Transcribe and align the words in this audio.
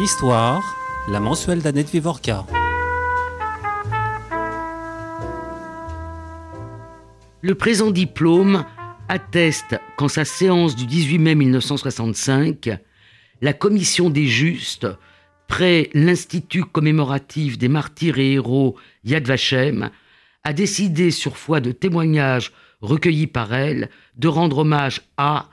Histoire, 0.00 0.62
la 1.08 1.18
mensuelle 1.18 1.60
d'Annette 1.60 1.90
Vivorca. 1.90 2.46
Le 7.42 7.54
présent 7.56 7.90
diplôme 7.90 8.64
atteste 9.08 9.80
qu'en 9.96 10.06
sa 10.06 10.24
séance 10.24 10.76
du 10.76 10.86
18 10.86 11.18
mai 11.18 11.34
1965, 11.34 12.78
la 13.40 13.52
commission 13.52 14.08
des 14.08 14.28
justes, 14.28 14.86
près 15.48 15.90
l'Institut 15.94 16.64
commémoratif 16.64 17.58
des 17.58 17.68
martyrs 17.68 18.20
et 18.20 18.34
héros 18.34 18.76
Yad 19.02 19.26
Vashem, 19.26 19.90
a 20.44 20.52
décidé, 20.52 21.10
sur 21.10 21.36
foi 21.36 21.60
de 21.60 21.72
témoignages 21.72 22.52
recueillis 22.82 23.26
par 23.26 23.52
elle, 23.52 23.90
de 24.16 24.28
rendre 24.28 24.58
hommage 24.58 25.02
à 25.16 25.48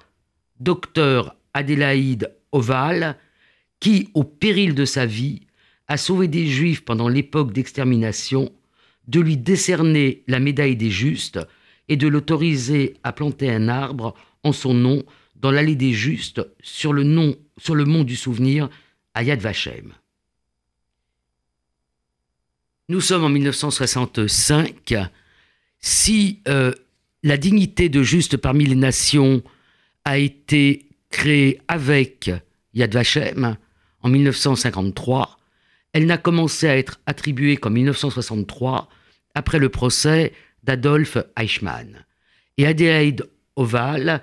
Docteur 0.60 1.36
Adélaïde 1.56 2.32
Oval, 2.52 3.18
qui, 3.86 4.10
au 4.16 4.24
péril 4.24 4.74
de 4.74 4.84
sa 4.84 5.06
vie, 5.06 5.42
a 5.88 5.98
sauvé 5.98 6.28
des 6.28 6.48
Juifs 6.48 6.84
pendant 6.84 7.08
l'époque 7.08 7.54
d'extermination, 7.54 8.52
de 9.08 9.20
lui 9.20 9.38
décerner 9.38 10.24
la 10.26 10.40
médaille 10.40 10.76
des 10.76 10.90
justes 10.90 11.40
et 11.88 11.96
de 11.96 12.08
l'autoriser 12.08 12.96
à 13.04 13.14
planter 13.14 13.52
un 13.52 13.68
arbre 13.68 14.16
en 14.42 14.54
son 14.54 14.74
nom 14.74 15.04
dans 15.36 15.52
l'allée 15.52 15.76
des 15.76 15.94
justes 15.94 16.42
sur 16.64 16.94
le, 16.94 17.04
mont 17.04 18.04
du 18.04 18.16
souvenir 18.16 18.72
à 19.14 19.22
Yad 19.22 19.40
Vashem. 19.40 19.94
Nous 22.90 23.02
sommes 23.02 23.26
en 23.26 23.30
1965. 23.30 24.96
Si 25.80 26.42
euh, 26.48 26.74
la 27.22 27.38
dignité 27.38 27.90
de 27.90 28.02
juste 28.02 28.38
parmi 28.38 28.66
les 28.66 28.74
nations 28.74 29.44
a 30.06 30.18
été 30.18 30.88
créée 31.12 31.62
avec 31.68 32.32
Yad 32.74 32.92
Vashem 32.92 33.58
en 34.06 34.10
1953, 34.10 35.40
elle 35.92 36.06
n'a 36.06 36.20
commencé 36.20 36.68
à 36.68 36.78
être 36.78 37.02
attribuée 37.08 37.58
qu'en 37.58 37.72
1963 37.72 38.88
après 39.34 39.58
le 39.58 39.70
procès 39.70 40.32
d'Adolf 40.62 41.18
Eichmann. 41.36 42.06
Et 42.58 42.68
Adélaïde 42.68 43.28
Oval 43.56 44.22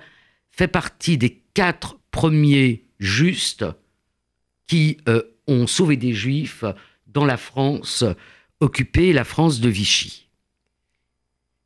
fait 0.51 0.69
partie 0.69 1.17
des 1.17 1.41
quatre 1.53 1.97
premiers 2.11 2.85
justes 2.97 3.65
qui 4.67 4.99
euh, 5.09 5.21
ont 5.47 5.67
sauvé 5.67 5.97
des 5.97 6.13
juifs 6.13 6.63
dans 7.07 7.25
la 7.25 7.35
France 7.35 8.05
occupée, 8.61 9.11
la 9.11 9.25
France 9.25 9.59
de 9.59 9.67
Vichy. 9.67 10.29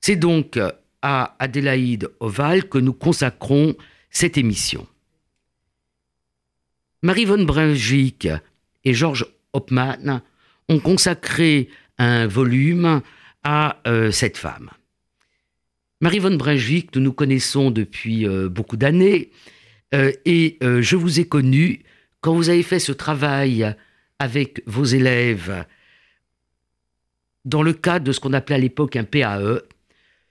C'est 0.02 0.16
donc 0.16 0.60
à 1.04 1.36
Adélaïde 1.38 2.10
Oval 2.20 2.68
que 2.68 2.80
nous 2.80 2.94
consacrons 2.94 3.76
cette 4.10 4.40
émission. 4.40 4.88
Marie 7.04 7.26
von 7.26 7.44
Brunswick 7.44 8.28
et 8.84 8.94
Georges 8.94 9.28
Hopman 9.54 10.22
ont 10.68 10.80
consacré 10.80 11.70
un 12.00 12.26
volume 12.26 13.02
à 13.44 13.80
euh, 13.88 14.12
cette 14.12 14.38
femme. 14.38 14.72
Marie 16.02 16.20
von 16.20 16.36
Brunswick, 16.36 16.96
nous 16.96 17.02
nous 17.02 17.14
connaissons 17.14 17.72
depuis 17.72 18.28
euh, 18.28 18.50
beaucoup 18.50 18.78
d'années, 18.78 19.32
euh, 19.94 20.12
et 20.26 20.58
je 20.62 20.96
vous 20.96 21.20
ai 21.20 21.28
connu 21.28 21.84
quand 22.22 22.34
vous 22.34 22.50
avez 22.50 22.64
fait 22.64 22.80
ce 22.80 22.92
travail 22.92 23.76
avec 24.20 24.62
vos 24.66 24.84
élèves 24.84 25.66
dans 27.46 27.62
le 27.62 27.74
cadre 27.74 28.06
de 28.06 28.12
ce 28.12 28.20
qu'on 28.20 28.34
appelait 28.34 28.56
à 28.56 28.60
l'époque 28.60 28.96
un 28.96 29.06
PAE 29.06 29.62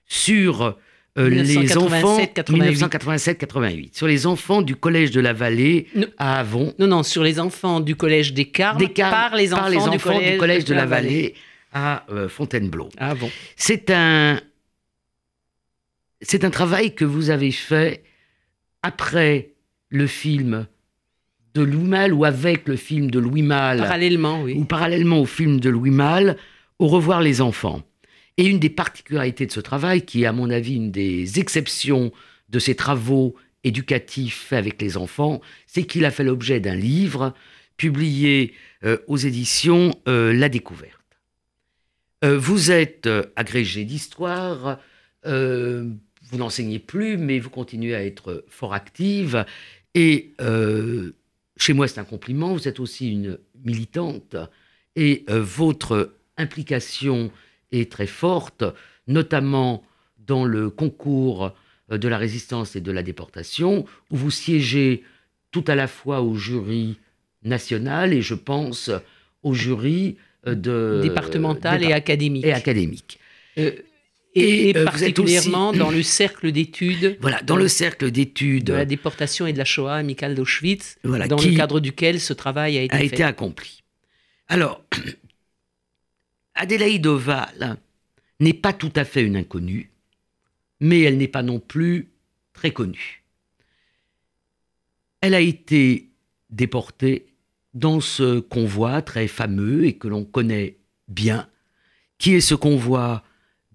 sur 0.05 0.77
les 1.17 1.77
enfants 1.77 2.19
1987-88 2.19 3.97
sur 3.97 4.07
les 4.07 4.27
enfants 4.27 4.63
du 4.63 4.77
collège 4.77 5.11
de 5.11 5.21
la 5.21 5.33
Vallée 5.33 5.87
à 6.19 6.41
Avon. 6.41 6.75
Non 6.79 6.87
non, 6.87 7.03
sur 7.03 7.23
les 7.23 7.41
enfants 7.41 7.81
du 7.81 7.97
collège 7.97 8.35
des 8.35 8.47
Carmes, 8.47 8.87
par 8.95 9.35
les 9.35 9.55
enfants, 9.55 9.91
du, 9.91 9.99
collège, 10.39 10.65
de, 10.65 10.75
la, 10.75 10.87
Vallée 10.87 11.35
à 11.73 12.05
euh, 12.11 12.29
Fontainebleau. 12.29 12.91
Ah 12.99 13.15
bon. 13.15 13.31
C'est 13.57 13.91
un, 13.91 14.41
c'est 16.21 16.45
un 16.45 16.51
travail 16.51 16.95
que 16.95 17.05
vous 17.05 17.31
avez 17.31 17.53
fait 17.53 18.03
après 18.83 19.51
le 19.89 20.07
film 20.07 20.67
de 21.55 21.63
Louis 21.63 21.89
Malle 21.89 22.13
ou 22.13 22.25
avec 22.25 22.69
le 22.69 22.77
film 22.77 23.11
de 23.11 23.19
Louis 23.19 23.43
Malle. 23.43 23.79
Parallèlement, 23.79 24.43
oui. 24.43 24.55
Ou 24.57 24.65
parallèlement 24.65 25.21
au 25.21 25.27
film 25.27 25.59
de 25.61 25.71
Louis 25.71 25.91
Malle, 25.91 26.37
Au 26.79 26.89
revoir 26.89 27.23
les 27.23 27.41
enfants. 27.41 27.83
Et 28.39 28.47
une 28.47 28.59
des 28.59 28.71
particularités 28.71 29.47
de 29.47 29.53
ce 29.53 29.61
travail, 29.61 30.03
qui 30.03 30.23
est 30.23 30.27
à 30.27 30.33
mon 30.33 30.51
avis 30.51 30.75
une 30.75 30.91
des 30.91 31.41
exceptions 31.41 32.13
de 32.49 32.59
ces 32.59 32.75
travaux 32.75 33.35
éducatifs 33.65 34.47
faits 34.49 34.59
avec 34.59 34.81
les 34.81 34.97
enfants, 34.97 35.41
c'est 35.67 35.85
qu'il 35.85 36.05
a 36.05 36.11
fait 36.11 36.25
l'objet 36.25 36.61
d'un 36.61 36.75
livre 36.75 37.35
publié 37.77 38.55
euh, 38.85 38.99
aux 39.07 39.17
éditions 39.17 39.93
euh, 40.09 40.33
La 40.33 40.49
Découverte. 40.49 40.93
Euh, 42.25 42.39
vous 42.39 42.71
êtes 42.71 43.09
agrégé 43.37 43.85
d'histoire, 43.85 44.79
vous 45.25 46.39
n'enseignez 46.39 46.79
plus, 46.79 47.17
mais 47.17 47.41
vous 47.41 47.51
continuez 47.51 47.95
à 47.97 48.05
être 48.05 48.45
fort 48.49 48.75
active. 48.75 49.45
Et 49.95 50.35
chez 51.57 51.73
moi, 51.73 51.89
c'est 51.89 51.99
un 51.99 52.05
compliment, 52.05 52.53
vous 52.53 52.69
êtes 52.69 52.79
aussi 52.79 53.11
une 53.11 53.39
militante. 53.65 54.37
Et 54.95 55.25
votre 55.29 56.15
implication 56.37 57.33
est 57.73 57.91
très 57.91 58.07
forte, 58.07 58.65
notamment 59.07 59.83
dans 60.27 60.45
le 60.45 60.71
concours 60.71 61.53
de 61.89 62.09
la 62.09 62.19
résistance 62.19 62.77
et 62.77 62.81
de 62.81 62.91
la 62.93 63.03
déportation, 63.03 63.85
où 64.11 64.17
vous 64.17 64.31
siégez 64.31 65.05
tout 65.53 65.65
à 65.69 65.75
la 65.75 65.87
fois 65.87 66.21
au 66.21 66.35
jury 66.35 66.97
national 67.43 68.13
et 68.13 68.23
je 68.23 68.35
pense 68.35 68.91
au 69.43 69.55
jury 69.55 70.17
euh, 70.47 70.55
de 70.55 71.01
départementale 71.03 71.85
et 71.85 71.93
académique. 71.93 72.45
Et 72.45 72.53
académique. 72.53 73.19
Euh, 73.59 73.71
et, 74.35 74.77
euh, 74.77 74.85
particulièrement 74.85 75.73
dans 75.73 75.91
le 75.91 76.03
cercle 76.03 76.53
d'études. 76.53 77.17
Voilà, 77.21 77.41
dans 77.43 77.57
le 77.57 77.69
cercle 77.69 78.11
d'études. 78.11 78.65
De 78.65 78.73
la 78.75 78.85
déportation 78.85 79.47
et 79.47 79.53
de 79.53 79.59
la 79.59 79.65
Shoah 79.65 79.95
amicale 79.95 80.35
d'Auschwitz, 80.35 80.99
voilà, 81.05 81.27
dans 81.27 81.41
le 81.41 81.57
cadre 81.57 81.81
duquel 81.81 82.21
ce 82.21 82.33
travail 82.33 82.77
a 82.77 82.83
été, 82.83 82.97
a 82.97 83.03
été 83.03 83.23
accompli. 83.23 83.83
Alors, 84.49 84.85
Adélaïde 86.57 87.07
Oval 87.07 87.77
n'est 88.41 88.55
pas 88.55 88.73
tout 88.73 88.93
à 88.97 89.05
fait 89.05 89.23
une 89.23 89.37
inconnue, 89.37 89.91
mais 90.81 91.03
elle 91.03 91.19
n'est 91.19 91.29
pas 91.29 91.43
non 91.43 91.61
plus 91.61 92.11
très 92.53 92.73
connue. 92.73 93.23
Elle 95.21 95.35
a 95.35 95.41
été 95.41 96.11
déportée 96.51 97.27
dans 97.75 98.01
ce 98.01 98.41
convoi 98.41 99.03
très 99.03 99.29
fameux 99.29 99.85
et 99.85 99.95
que 99.95 100.09
l'on 100.09 100.25
connaît 100.25 100.79
bien, 101.09 101.49
qui 102.19 102.35
est 102.35 102.41
ce 102.41 102.55
convoi 102.55 103.23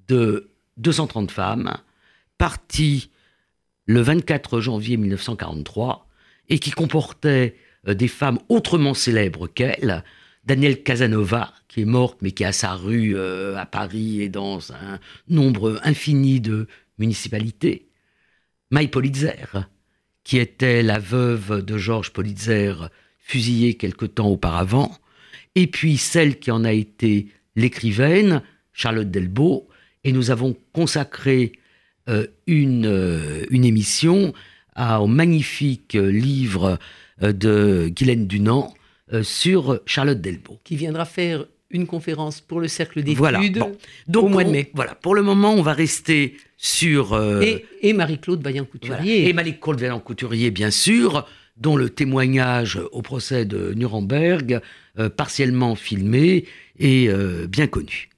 de 0.08 0.50
230 0.78 1.32
femmes, 1.32 1.78
parti 2.38 3.12
le 3.86 4.02
24 4.02 4.60
janvier 4.60 4.98
1943 4.98 6.08
et 6.50 6.60
qui 6.60 6.72
comportait 6.72 7.56
euh, 7.88 7.94
des 7.94 8.08
femmes 8.08 8.40
autrement 8.50 8.94
célèbres 8.94 9.48
qu'elle, 9.48 10.04
Danielle 10.46 10.82
Casanova, 10.84 11.54
qui 11.68 11.82
est 11.82 11.86
morte 11.86 12.18
mais 12.22 12.32
qui 12.32 12.44
a 12.44 12.52
sa 12.52 12.74
rue 12.74 13.16
euh, 13.16 13.56
à 13.58 13.66
Paris 13.66 14.22
et 14.22 14.30
dans 14.30 14.72
un 14.74 15.00
nombre 15.28 15.80
infini 15.84 16.42
de 16.42 16.68
municipalités, 16.98 17.88
Maï 18.72 18.88
Politzer, 18.88 19.68
qui 20.24 20.38
était 20.38 20.82
la 20.82 21.00
veuve 21.00 21.64
de 21.64 21.78
Georges 21.78 22.12
Politzer, 22.12 22.90
fusillée 23.20 23.76
quelque 23.76 24.06
temps 24.06 24.30
auparavant, 24.30 24.92
et 25.56 25.68
puis 25.68 25.98
celle 25.98 26.40
qui 26.40 26.52
en 26.52 26.64
a 26.64 26.72
été 26.72 27.28
l'écrivaine, 27.56 28.42
Charlotte 28.74 29.10
Delbo, 29.10 29.68
et 30.04 30.12
nous 30.12 30.32
avons 30.32 30.56
consacré 30.74 31.54
euh, 32.10 32.26
une, 32.48 32.88
euh, 32.88 33.46
une 33.52 33.66
émission 33.66 34.34
au 34.78 35.06
magnifique 35.06 35.94
livre 35.94 36.80
de 37.22 37.92
Guylaine 37.94 38.26
Dunant 38.26 38.74
sur 39.24 39.80
Charlotte 39.86 40.20
Delbo. 40.22 40.60
Qui 40.64 40.76
viendra 40.76 41.06
faire 41.06 41.46
une 41.70 41.88
conférence 41.88 42.42
pour 42.42 42.60
le 42.60 42.68
cercle 42.68 43.02
d'études 43.02 43.18
voilà. 43.18 43.40
au 44.16 44.28
mois 44.28 44.44
de 44.44 44.50
mai. 44.50 44.72
Voilà, 44.74 44.96
pour 44.96 45.16
le 45.16 45.22
moment, 45.22 45.54
on 45.54 45.62
va 45.62 45.74
rester 45.74 46.36
sur... 46.58 47.20
Et, 47.82 47.94
Marie-Claude 47.94 48.44
Vaillant-Couturier. 48.44 49.30
Et 49.30 49.34
Marie-Claude 49.34 49.80
Vaillant-Couturier, 49.80 50.52
bien 50.52 50.72
sûr 50.72 51.26
dont 51.62 51.78
le 51.78 51.90
témoignage 51.90 52.80
au 52.92 53.02
procès 53.02 53.46
de 53.46 53.74
Nuremberg, 53.74 54.62
euh, 55.00 55.10
partiellement 55.10 55.76
filmé, 55.76 56.46
et 56.80 57.08
euh, 57.08 57.48
bien 57.48 57.68
connu. 57.68 58.10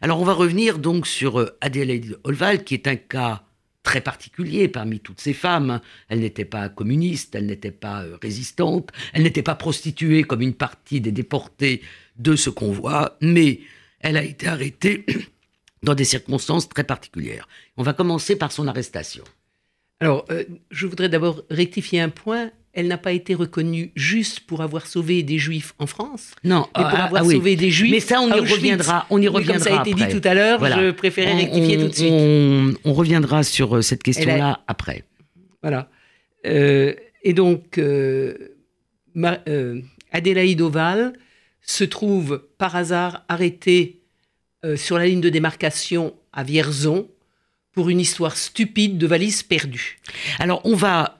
Alors 0.00 0.20
on 0.20 0.24
va 0.24 0.32
revenir 0.32 0.78
donc 0.78 1.06
sur 1.06 1.38
euh, 1.38 1.56
Adélaïde 1.60 2.18
Olval, 2.24 2.64
qui 2.64 2.74
est 2.74 2.88
un 2.88 2.96
cas 2.96 3.42
très 3.86 4.00
particulier 4.00 4.66
parmi 4.66 4.98
toutes 4.98 5.20
ces 5.20 5.32
femmes. 5.32 5.80
Elle 6.08 6.18
n'était 6.18 6.44
pas 6.44 6.68
communiste, 6.68 7.36
elle 7.36 7.46
n'était 7.46 7.70
pas 7.70 8.04
résistante, 8.20 8.90
elle 9.12 9.22
n'était 9.22 9.44
pas 9.44 9.54
prostituée 9.54 10.24
comme 10.24 10.42
une 10.42 10.54
partie 10.54 11.00
des 11.00 11.12
déportés 11.12 11.82
de 12.18 12.34
ce 12.34 12.50
convoi, 12.50 13.16
mais 13.20 13.60
elle 14.00 14.16
a 14.16 14.24
été 14.24 14.48
arrêtée 14.48 15.06
dans 15.84 15.94
des 15.94 16.04
circonstances 16.04 16.68
très 16.68 16.82
particulières. 16.82 17.46
On 17.76 17.84
va 17.84 17.92
commencer 17.92 18.34
par 18.34 18.50
son 18.50 18.66
arrestation. 18.66 19.22
Alors, 20.00 20.26
je 20.70 20.86
voudrais 20.86 21.08
d'abord 21.08 21.44
rectifier 21.48 22.00
un 22.00 22.10
point 22.10 22.50
elle 22.76 22.88
n'a 22.88 22.98
pas 22.98 23.12
été 23.12 23.34
reconnue 23.34 23.90
juste 23.96 24.40
pour 24.40 24.60
avoir 24.60 24.86
sauvé 24.86 25.22
des 25.22 25.38
juifs 25.38 25.74
en 25.78 25.86
France, 25.86 26.32
non, 26.44 26.68
mais 26.76 26.84
pour 26.84 26.92
ah, 26.92 27.04
avoir 27.06 27.22
ah 27.24 27.30
sauvé 27.30 27.56
des 27.56 27.70
juifs. 27.70 27.90
Mais 27.90 28.00
ça, 28.00 28.20
on 28.20 28.28
y 28.28 28.38
reviendra. 28.38 29.06
On 29.08 29.20
y 29.20 29.26
reviendra. 29.26 29.54
comme 29.54 29.62
ça 29.62 29.78
a 29.78 29.80
été 29.80 29.94
dit 29.94 30.08
tout 30.08 30.28
à 30.28 30.34
l'heure, 30.34 30.64
je 30.64 30.90
préférais 30.90 31.34
rectifier 31.34 31.78
tout 31.78 31.88
de 31.88 31.94
suite. 31.94 32.78
On, 32.84 32.92
reviendra 32.92 33.42
sur 33.42 33.76
euh, 33.76 33.82
cette 33.82 34.02
question-là 34.02 34.60
après. 34.66 35.04
Voilà. 35.62 35.88
Euh, 36.44 36.94
et 37.22 37.32
donc, 37.32 37.78
euh, 37.78 38.36
Adélaïde 40.12 40.60
Oval 40.60 41.14
se 41.62 41.84
trouve 41.84 42.46
par 42.58 42.76
hasard 42.76 43.24
arrêtée 43.28 44.02
sur 44.76 44.98
la 44.98 45.06
ligne 45.06 45.20
de 45.20 45.28
démarcation 45.28 46.14
à 46.32 46.42
Vierzon 46.42 47.08
pour 47.72 47.88
une 47.88 48.00
histoire 48.00 48.36
stupide 48.36 48.98
de 48.98 49.06
valise 49.06 49.42
perdue. 49.42 49.98
Alors, 50.38 50.60
on 50.64 50.74
va 50.74 51.18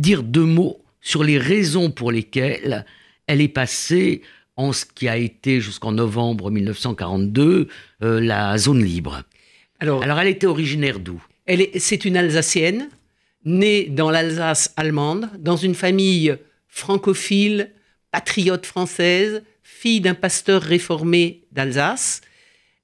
dire 0.00 0.22
deux 0.22 0.44
mots 0.44 0.82
sur 1.00 1.24
les 1.24 1.38
raisons 1.38 1.90
pour 1.90 2.10
lesquelles 2.12 2.84
elle 3.26 3.40
est 3.40 3.48
passée 3.48 4.22
en 4.56 4.72
ce 4.72 4.84
qui 4.84 5.08
a 5.08 5.16
été 5.16 5.60
jusqu'en 5.60 5.92
novembre 5.92 6.50
1942 6.50 7.68
euh, 8.02 8.20
la 8.20 8.58
zone 8.58 8.84
libre. 8.84 9.22
Alors, 9.78 10.02
Alors 10.02 10.18
elle 10.20 10.28
était 10.28 10.46
originaire 10.46 10.98
d'où? 10.98 11.22
C'est 11.78 12.04
une 12.04 12.16
Alsacienne, 12.16 12.88
née 13.44 13.84
dans 13.84 14.10
l'Alsace 14.10 14.72
allemande, 14.76 15.30
dans 15.38 15.56
une 15.56 15.74
famille 15.74 16.36
francophile, 16.68 17.72
patriote 18.10 18.66
française, 18.66 19.42
fille 19.62 20.00
d'un 20.00 20.14
pasteur 20.14 20.62
réformé 20.62 21.44
d'Alsace. 21.52 22.20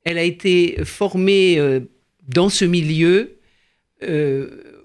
Elle 0.04 0.18
a 0.18 0.22
été 0.22 0.78
formée 0.84 1.58
euh, 1.58 1.80
dans 2.28 2.48
ce 2.48 2.64
milieu. 2.64 3.38
Euh, 4.02 4.75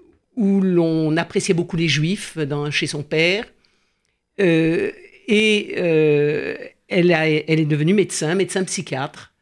où 0.42 0.60
l'on 0.60 1.16
appréciait 1.16 1.54
beaucoup 1.54 1.76
les 1.76 1.86
juifs 1.86 2.36
dans, 2.36 2.68
chez 2.72 2.88
son 2.88 3.04
père. 3.04 3.44
Euh, 4.40 4.90
et 5.28 5.74
euh, 5.78 6.56
elle, 6.88 7.12
a, 7.12 7.28
elle, 7.28 7.60
est 7.60 7.64
devenue 7.64 7.94
médecin, 7.94 8.34
médecin 8.34 8.64
psychiatre. 8.64 9.32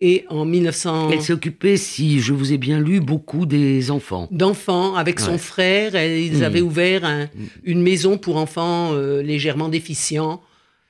Et 0.00 0.24
en 0.28 0.44
1900... 0.44 1.10
Elle 1.12 1.22
s'est 1.22 1.32
occupée, 1.32 1.76
si 1.76 2.18
je 2.18 2.32
vous 2.32 2.52
ai 2.52 2.58
bien 2.58 2.80
lu, 2.80 2.98
beaucoup 2.98 3.46
des 3.46 3.92
enfants. 3.92 4.26
D'enfants, 4.32 4.96
avec 4.96 5.20
son 5.20 5.38
frère. 5.38 5.94
Ils 5.94 6.40
hmm. 6.40 6.42
avaient 6.42 6.62
ouvert 6.62 7.04
un, 7.04 7.28
une 7.62 7.80
maison 7.80 8.18
pour 8.18 8.36
enfants 8.36 8.90
euh, 8.92 9.22
légèrement 9.22 9.68
déficients. 9.68 10.42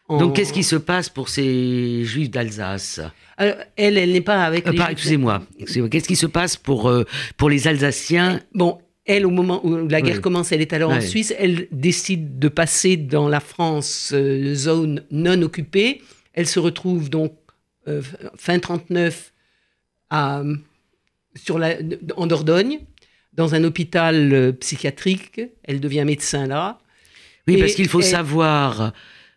Donc 0.08 0.36
qu'est-ce 0.36 0.54
qui 0.54 0.64
se 0.64 0.74
passe 0.74 1.08
pour 1.08 1.28
ces 1.28 2.02
juifs 2.04 2.30
d'Alsace? 2.30 3.00
Elle, 3.36 3.68
elle 3.76 4.10
n'est 4.10 4.20
pas 4.20 4.42
avec 4.44 4.66
les 4.66 4.80
Excusez-moi. 4.90 5.42
Qu'est-ce 5.90 6.08
qui 6.08 6.16
se 6.16 6.26
passe 6.26 6.56
pour, 6.56 6.92
pour 7.36 7.48
les 7.48 7.68
Alsaciens? 7.68 8.40
Bon, 8.52 8.78
elle, 9.10 9.26
au 9.26 9.30
moment 9.30 9.64
où 9.66 9.88
la 9.88 10.00
guerre 10.02 10.20
commence, 10.20 10.52
elle 10.52 10.60
est 10.60 10.72
alors 10.72 10.92
en 10.92 11.00
Suisse, 11.00 11.34
elle 11.36 11.66
décide 11.72 12.38
de 12.38 12.48
passer 12.48 12.96
dans 12.96 13.28
la 13.28 13.40
France, 13.40 14.12
euh, 14.14 14.54
zone 14.54 15.02
non 15.10 15.42
occupée. 15.42 16.02
Elle 16.32 16.46
se 16.46 16.60
retrouve 16.60 17.10
donc 17.10 17.34
euh, 17.88 18.02
fin 18.36 18.58
39 18.58 19.32
à, 20.10 20.42
sur 21.34 21.58
la, 21.58 21.74
en 22.16 22.26
Dordogne, 22.28 22.78
dans 23.32 23.54
un 23.56 23.64
hôpital 23.64 24.32
euh, 24.32 24.52
psychiatrique. 24.52 25.40
Elle 25.64 25.80
devient 25.80 26.04
médecin 26.06 26.46
là. 26.46 26.78
Oui, 27.48 27.58
parce 27.58 27.74
qu'il 27.74 27.88
faut 27.88 28.02
savoir 28.02 28.92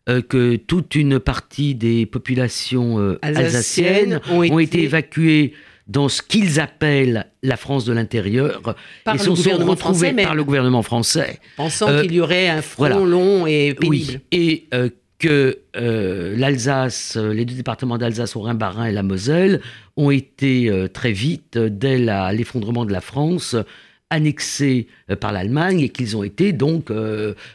que 0.05 0.57
toute 0.57 0.93
une 0.93 1.19
partie 1.19 1.73
des 1.73 2.05
populations 2.05 3.17
alsaciennes, 3.23 4.19
ont, 4.29 4.59
été 4.59 4.83
évacuées 4.83 5.53
dans 5.87 6.07
ce 6.07 6.21
qu'ils 6.21 6.59
appellent 6.59 7.27
la 7.41 7.57
France 7.57 7.85
de 7.85 7.93
l'intérieur 7.93 8.75
et 9.13 9.17
sont, 9.17 9.33
retrouvés 9.33 10.13
par 10.13 10.35
le 10.35 10.43
gouvernement 10.43 10.81
français. 10.81 11.39
Pensant 11.57 11.89
euh, 11.89 12.01
qu'il 12.01 12.13
y 12.13 12.21
aurait 12.21 12.47
un 12.47 12.61
front 12.61 13.05
long 13.05 13.45
et 13.45 13.73
pénible. 13.73 14.21
et 14.31 14.65
euh, 14.73 14.89
que 15.19 15.59
euh, 15.75 16.35
l'Alsace, 16.37 17.17
les 17.17 17.45
deux 17.45 17.55
départements 17.55 17.97
d'Alsace, 17.97 18.35
au 18.35 18.41
Rhin-Bas-Rhin 18.41 18.85
et 18.85 18.91
la 18.91 19.03
Moselle, 19.03 19.61
ont 19.95 20.11
été 20.11 20.71
très 20.93 21.11
vite, 21.11 21.57
dès 21.57 21.97
l'effondrement 22.33 22.85
de 22.85 22.91
la 22.91 23.01
France, 23.01 23.55
annexés 24.09 24.87
par 25.19 25.31
l'Allemagne 25.31 25.79
et 25.81 25.89
qu'ils 25.89 26.17
ont 26.17 26.23
été 26.23 26.51
donc 26.51 26.91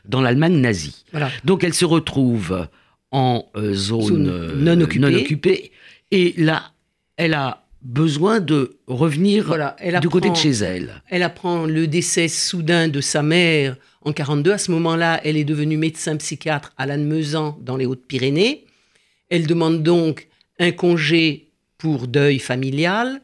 dans 0.07 0.21
l'Allemagne 0.21 0.61
nazie. 0.61 1.05
Donc 1.45 1.65
elle 1.65 1.75
se 1.75 1.85
retrouve 1.85 2.69
en 3.11 3.45
zone, 3.73 4.55
non, 4.57 4.81
occupée. 4.81 5.01
non 5.01 5.15
occupée. 5.15 5.73
Et 6.11 6.35
là, 6.39 6.73
elle 7.17 7.35
a 7.35 7.68
besoin 7.83 8.41
de 8.41 8.79
revenir 8.87 9.57
du 10.01 10.09
côté 10.09 10.31
de 10.31 10.37
chez 10.37 10.51
elle. 10.51 11.03
Elle 11.09 11.23
apprend 11.23 11.65
le 11.65 11.87
décès 11.87 12.29
soudain 12.29 12.89
de 12.89 13.01
sa 13.01 13.23
mère 13.23 13.77
en 14.03 14.13
42. 14.13 14.53
À 14.53 14.59
ce 14.59 14.71
moment-là, 14.73 15.21
elle 15.25 15.37
est 15.37 15.45
devenue 15.45 15.77
médecin 15.77 16.17
psychiatre 16.17 16.73
à 16.77 16.87
Lannemezan 16.87 17.59
dans 17.61 17.77
les 17.77 17.87
Hautes-Pyrénées. 17.87 18.67
Elle 19.31 19.47
demande 19.47 19.83
donc 19.83 20.29
un 20.59 20.73
congé 20.73 21.51
pour 21.77 22.09
deuil 22.09 22.39
familial, 22.39 23.21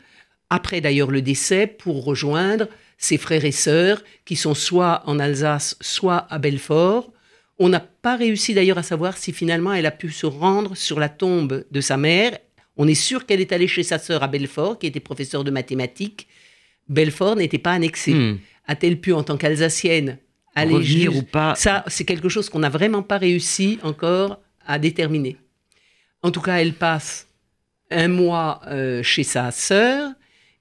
après 0.51 0.81
d'ailleurs 0.81 1.11
le 1.11 1.23
décès, 1.23 1.67
pour 1.67 2.05
rejoindre 2.05 2.69
ses 2.99 3.19
frères 3.19 3.45
et 3.45 3.53
sœurs 3.53 4.03
qui 4.25 4.37
sont 4.37 4.55
soit 4.55 5.03
en 5.07 5.19
Alsace, 5.19 5.77
soit 5.81 6.27
à 6.31 6.39
Belfort. 6.39 7.13
On 7.59 7.69
n'a 7.69 7.81
pas 7.81 8.17
réussi 8.17 8.55
d'ailleurs 8.55 8.79
à 8.79 8.83
savoir 8.83 9.17
si 9.17 9.33
finalement 9.33 9.73
elle 9.73 9.87
a 9.87 9.91
pu 9.91 10.11
se 10.11 10.27
rendre 10.27 10.77
sur 10.77 11.01
la 11.01 11.09
tombe 11.09 11.65
de 11.71 11.81
sa 11.81 11.97
mère. 11.97 12.39
On 12.77 12.89
est 12.89 12.95
sûr 12.95 13.27
qu'elle 13.27 13.41
est 13.41 13.53
allée 13.53 13.69
chez 13.69 13.83
sa 13.83 13.99
sœur 13.99 14.23
à 14.23 14.29
Belfort, 14.29 14.79
qui 14.79 14.87
était 14.87 15.01
professeure 15.01 15.45
de 15.45 15.51
mathématiques. 15.51 16.27
Belfort 16.89 17.37
n'était 17.37 17.59
pas 17.59 17.73
annexé. 17.73 18.13
Hmm. 18.13 18.39
A-t-elle 18.67 19.01
pu, 19.01 19.13
en 19.13 19.23
tant 19.23 19.37
qu'Alsacienne, 19.37 20.19
aller 20.55 20.75
Revenir 20.75 21.17
ou 21.17 21.23
pas 21.23 21.55
Ça, 21.55 21.85
c'est 21.87 22.05
quelque 22.05 22.29
chose 22.29 22.49
qu'on 22.49 22.61
n'a 22.61 22.71
vraiment 22.71 23.03
pas 23.03 23.19
réussi 23.19 23.79
encore 23.83 24.41
à 24.67 24.79
déterminer. 24.79 25.37
En 26.23 26.31
tout 26.31 26.41
cas, 26.41 26.57
elle 26.57 26.75
passe 26.75 27.29
un 27.91 28.09
mois 28.09 28.61
euh, 28.67 29.03
chez 29.03 29.25
sa 29.25 29.51
sœur 29.51 30.11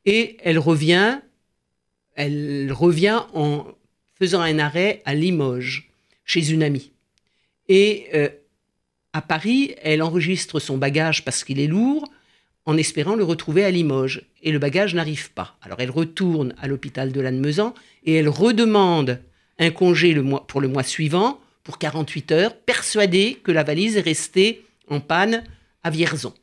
et 0.06 0.38
elle 0.44 0.60
revient. 0.60 1.20
Elle 2.16 2.72
revient 2.72 3.22
en 3.34 3.66
faisant 4.20 4.42
un 4.42 4.60
arrêt 4.60 5.02
à 5.06 5.16
Limoges, 5.16 5.90
chez 6.26 6.52
une 6.52 6.64
amie. 6.64 6.92
Et 7.70 8.08
euh, 8.14 8.30
à 9.14 9.22
Paris, 9.22 9.76
elle 9.82 10.02
enregistre 10.02 10.60
son 10.60 10.78
bagage 10.78 11.24
parce 11.24 11.44
qu'il 11.44 11.60
est 11.60 11.68
lourd, 11.68 12.10
en 12.66 12.78
espérant 12.78 13.16
le 13.16 13.24
retrouver 13.24 13.64
à 13.64 13.72
Limoges. 13.72 14.24
Et 14.42 14.52
le 14.52 14.60
bagage 14.60 14.96
n'arrive 14.96 15.32
pas. 15.32 15.56
Alors 15.62 15.80
elle 15.80 15.92
retourne 15.92 16.54
à 16.62 16.68
l'hôpital 16.68 17.12
de 17.12 17.22
Lannemezan 17.22 17.74
et 18.06 18.16
elle 18.16 18.30
redemande 18.30 19.22
un 19.60 19.70
congé 19.70 20.14
le 20.14 20.24
mois, 20.24 20.46
pour 20.48 20.62
le 20.62 20.68
mois 20.68 20.84
suivant, 20.84 21.40
pour 21.64 21.78
48 21.78 22.32
heures, 22.32 22.56
persuadée 22.56 23.40
que 23.44 23.52
la 23.52 23.64
valise 23.64 23.98
est 23.98 24.02
restée 24.02 24.66
en 24.90 25.00
panne 25.00 25.44
à 25.84 25.90
Vierzon. 25.90 26.34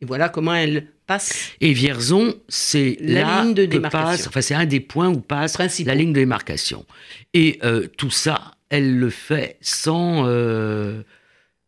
Et 0.00 0.06
voilà 0.06 0.28
comment 0.28 0.54
elle 0.54 0.86
passe. 1.06 1.50
Et 1.60 1.72
Vierzon, 1.72 2.34
c'est 2.48 2.96
la 3.00 3.42
ligne 3.42 3.54
de 3.54 3.66
démarcation. 3.66 4.28
enfin, 4.28 4.40
c'est 4.40 4.54
un 4.54 4.66
des 4.66 4.80
points 4.80 5.08
où 5.08 5.20
passe 5.20 5.58
la 5.58 5.94
ligne 5.94 6.12
de 6.12 6.20
démarcation. 6.20 6.86
Et 7.34 7.58
euh, 7.64 7.86
tout 7.96 8.10
ça, 8.10 8.52
elle 8.70 8.96
le 8.98 9.10
fait 9.10 9.56
sans 9.60 10.24
euh, 10.26 11.02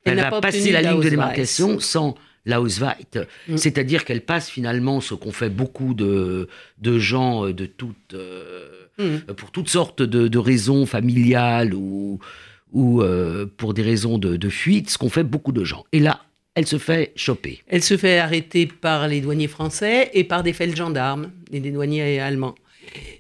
elle, 0.05 0.21
va 0.21 0.41
passer 0.41 0.73
la 0.73 0.83
ligne 0.83 1.01
de 1.01 1.09
démarcation 1.09 1.81
sans 1.81 2.17
la 2.47 2.61
Ausweit. 2.61 3.19
Mm. 3.49 3.57
C'est-à-dire 3.57 4.05
qu'elle 4.05 4.23
passe 4.23 4.49
finalement 4.49 5.01
ce 5.01 5.15
qu'ont 5.15 5.33
fait 5.33 5.51
beaucoup 5.51 5.95
de, 5.95 6.49
de 6.79 6.99
gens 6.99 7.47
euh, 7.47 7.53
de 7.53 7.67
toutes, 7.67 8.15
euh, 8.15 8.69
mm. 8.99 9.35
pour 9.35 9.51
toutes 9.51 9.69
sortes 9.69 10.03
de, 10.03 10.39
raisons 10.39 10.87
familiales 10.87 11.75
ou, 11.75 12.19
ou 12.73 13.03
euh, 13.03 13.47
pour 13.57 13.75
des 13.75 13.83
raisons 13.83 14.19
de, 14.19 14.49
fuite, 14.49 14.91
ce 14.91 14.99
qu'ont 14.99 15.11
fait 15.11 15.25
beaucoup 15.25 15.53
de 15.53 15.65
gens. 15.65 15.85
Et 15.93 16.01
là, 16.01 16.23
elle 16.55 16.67
se 16.67 16.79
fait 16.79 17.13
choper. 17.15 17.63
Elle 17.69 17.83
se 17.83 17.97
fait 17.97 18.19
arrêter 18.19 18.67
par 18.67 19.07
les 19.07 19.21
douaniers 19.21 19.49
français 19.49 20.11
et 20.15 20.25
par 20.25 20.43
des 20.43 20.55
gendarmes, 20.75 21.31
des 21.51 21.61
douaniers 21.61 22.21
allemands. 22.21 22.55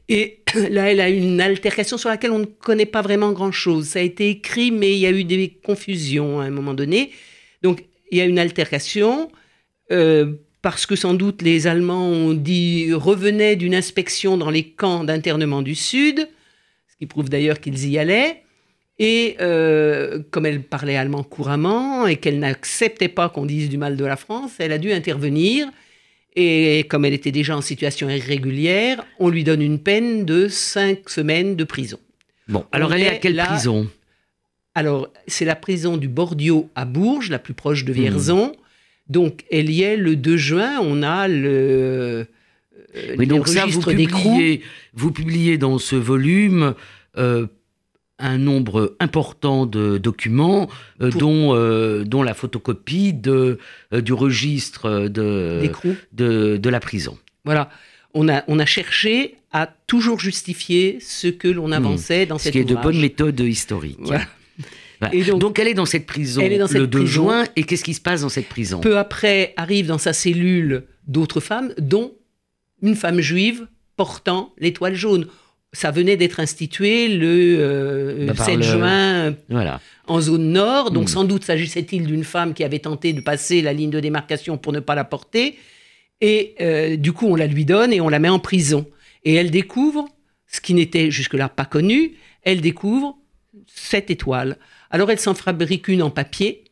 Et 0.08 0.40
là, 0.70 0.90
elle 0.90 1.00
a 1.00 1.08
une 1.08 1.40
altercation 1.40 1.98
sur 1.98 2.08
laquelle 2.08 2.32
on 2.32 2.40
ne 2.40 2.44
connaît 2.44 2.86
pas 2.86 3.02
vraiment 3.02 3.32
grand-chose. 3.32 3.86
Ça 3.86 3.98
a 3.98 4.02
été 4.02 4.28
écrit, 4.28 4.70
mais 4.70 4.92
il 4.92 4.98
y 4.98 5.06
a 5.06 5.10
eu 5.10 5.24
des 5.24 5.58
confusions 5.64 6.40
à 6.40 6.44
un 6.44 6.50
moment 6.50 6.74
donné. 6.74 7.10
Donc, 7.62 7.84
il 8.10 8.18
y 8.18 8.20
a 8.20 8.24
une 8.24 8.38
altercation. 8.38 9.30
Euh, 9.92 10.34
parce 10.62 10.86
que 10.86 10.94
sans 10.94 11.14
doute 11.14 11.42
les 11.42 11.66
Allemands 11.66 12.06
ont 12.06 12.34
dit 12.34 12.92
revenaient 12.92 13.56
d'une 13.56 13.74
inspection 13.74 14.36
dans 14.36 14.50
les 14.50 14.64
camps 14.64 15.04
d'internement 15.04 15.62
du 15.62 15.74
Sud, 15.74 16.28
ce 16.88 16.96
qui 16.98 17.06
prouve 17.06 17.30
d'ailleurs 17.30 17.60
qu'ils 17.60 17.88
y 17.88 17.98
allaient. 17.98 18.42
Et 18.98 19.36
euh, 19.40 20.22
comme 20.30 20.44
elle 20.44 20.62
parlait 20.62 20.96
allemand 20.96 21.22
couramment 21.22 22.06
et 22.06 22.16
qu'elle 22.16 22.38
n'acceptait 22.38 23.08
pas 23.08 23.30
qu'on 23.30 23.46
dise 23.46 23.70
du 23.70 23.78
mal 23.78 23.96
de 23.96 24.04
la 24.04 24.16
France, 24.16 24.52
elle 24.58 24.72
a 24.72 24.78
dû 24.78 24.92
intervenir 24.92 25.66
et 26.36 26.84
comme 26.88 27.04
elle 27.04 27.14
était 27.14 27.32
déjà 27.32 27.56
en 27.56 27.60
situation 27.60 28.08
irrégulière, 28.08 29.04
on 29.18 29.28
lui 29.28 29.44
donne 29.44 29.62
une 29.62 29.78
peine 29.78 30.24
de 30.24 30.48
cinq 30.48 31.08
semaines 31.08 31.56
de 31.56 31.64
prison. 31.64 31.98
Bon, 32.48 32.64
alors 32.72 32.92
elle 32.94 33.02
est 33.02 33.08
à 33.08 33.16
quelle 33.16 33.36
prison? 33.36 33.88
Alors, 34.74 35.08
c'est 35.26 35.44
la 35.44 35.56
prison 35.56 35.96
du 35.96 36.08
Bordio 36.08 36.70
à 36.74 36.84
Bourges, 36.84 37.30
la 37.30 37.38
plus 37.38 37.54
proche 37.54 37.84
de 37.84 37.92
Vierzon. 37.92 38.48
Hmm. 38.48 39.12
Donc, 39.12 39.44
elle 39.50 39.68
y 39.68 39.82
est 39.82 39.96
le 39.96 40.14
2 40.14 40.36
juin. 40.36 40.78
On 40.80 41.02
a 41.02 41.26
le. 41.26 42.26
Euh, 42.96 43.16
donc 43.26 43.48
ça, 43.48 43.66
vous 43.66 43.80
publiez, 43.80 44.62
vous 44.94 45.10
publiez 45.10 45.58
dans 45.58 45.78
ce 45.78 45.96
volume 45.96 46.74
euh, 47.18 47.46
un 48.20 48.38
nombre 48.38 48.96
important 49.00 49.66
de 49.66 49.98
documents, 49.98 50.68
euh, 51.00 51.10
Pour- 51.10 51.20
dont, 51.20 51.54
euh, 51.54 52.04
dont 52.04 52.22
la 52.22 52.34
photocopie 52.34 53.12
de, 53.12 53.58
euh, 53.92 54.00
du 54.00 54.12
registre 54.12 55.08
de, 55.08 55.60
de, 56.12 56.56
de 56.56 56.68
la 56.70 56.80
prison. 56.80 57.18
Voilà. 57.44 57.70
On 58.14 58.28
a, 58.28 58.42
on 58.48 58.58
a 58.58 58.66
cherché 58.66 59.36
à 59.52 59.66
toujours 59.86 60.20
justifier 60.20 60.98
ce 61.00 61.28
que 61.28 61.48
l'on 61.48 61.72
avançait 61.72 62.26
dans 62.26 62.36
Hmm. 62.36 62.38
Ce 62.38 62.48
qui 62.50 62.58
est 62.58 62.64
de 62.64 62.72
ouvrage. 62.74 62.84
bonnes 62.84 63.00
méthodes 63.00 63.40
historiques. 63.40 63.98
Voilà. 64.00 64.24
Voilà. 65.00 65.14
Et 65.14 65.22
donc- 65.24 65.40
donc, 65.40 65.58
elle 65.58 65.68
est 65.68 65.74
dans 65.74 65.86
cette 65.86 66.06
prison 66.06 66.42
Elle 66.42 66.52
est 66.52 66.58
dans 66.58 66.66
cette 66.66 66.76
le 66.78 66.86
2 66.86 66.98
prison. 67.00 67.24
juin. 67.24 67.44
Et 67.56 67.62
qu'est-ce 67.64 67.84
qui 67.84 67.94
se 67.94 68.00
passe 68.02 68.20
dans 68.20 68.28
cette 68.28 68.48
prison? 68.48 68.80
Peu 68.80 68.98
après 68.98 69.54
arrivent 69.56 69.86
dans 69.86 69.98
sa 69.98 70.12
cellule 70.12 70.84
d'autres 71.08 71.40
femmes, 71.40 71.72
dont 71.78 72.12
une 72.82 72.94
femme 72.96 73.20
juive 73.20 73.66
portant 73.96 74.52
l'étoile 74.58 74.94
jaune. 74.94 75.26
Ça 75.72 75.90
venait 75.92 76.16
d'être 76.16 76.40
institué 76.40 77.06
le 77.08 77.56
euh, 77.60 78.26
Bah, 78.26 78.34
7 78.44 78.56
le- 78.56 78.62
juin 78.62 79.34
Voilà. 79.48 79.80
en 80.08 80.20
zone 80.20 80.50
nord. 80.52 80.90
Donc 80.90 81.04
Mm. 81.04 81.08
sans 81.12 81.24
doute 81.24 81.44
s'agissait-il 81.44 82.06
d'une 82.06 82.24
femme 82.24 82.54
qui 82.54 82.64
avait 82.64 82.80
tenté 82.80 83.12
de 83.12 83.20
passer 83.20 83.62
la 83.62 83.72
ligne 83.72 83.90
de 83.90 84.00
démarcation 84.00 84.58
pour 84.58 84.72
ne 84.72 84.80
pas 84.80 84.94
la 84.96 85.04
porter. 85.04 85.56
Et 86.20 86.54
euh, 86.60 86.96
du 86.96 87.12
coup, 87.12 87.26
on 87.28 87.36
la 87.36 87.46
lui 87.46 87.64
donne 87.64 87.92
et 87.92 88.00
on 88.00 88.08
la 88.08 88.18
met 88.18 88.28
en 88.28 88.40
prison. 88.40 88.84
Et 89.24 89.34
elle 89.34 89.50
découvre, 89.50 90.08
ce 90.48 90.60
qui 90.60 90.74
n'était 90.74 91.10
jusque-là 91.10 91.48
pas 91.48 91.64
connu, 91.66 92.14
elle 92.42 92.60
découvre 92.60 93.16
cette 93.66 94.10
étoile. 94.10 94.56
Alors 94.90 95.10
elle 95.10 95.20
s'en 95.20 95.34
fabrique 95.34 95.86
une 95.88 96.02
en 96.02 96.10
papier, 96.10 96.64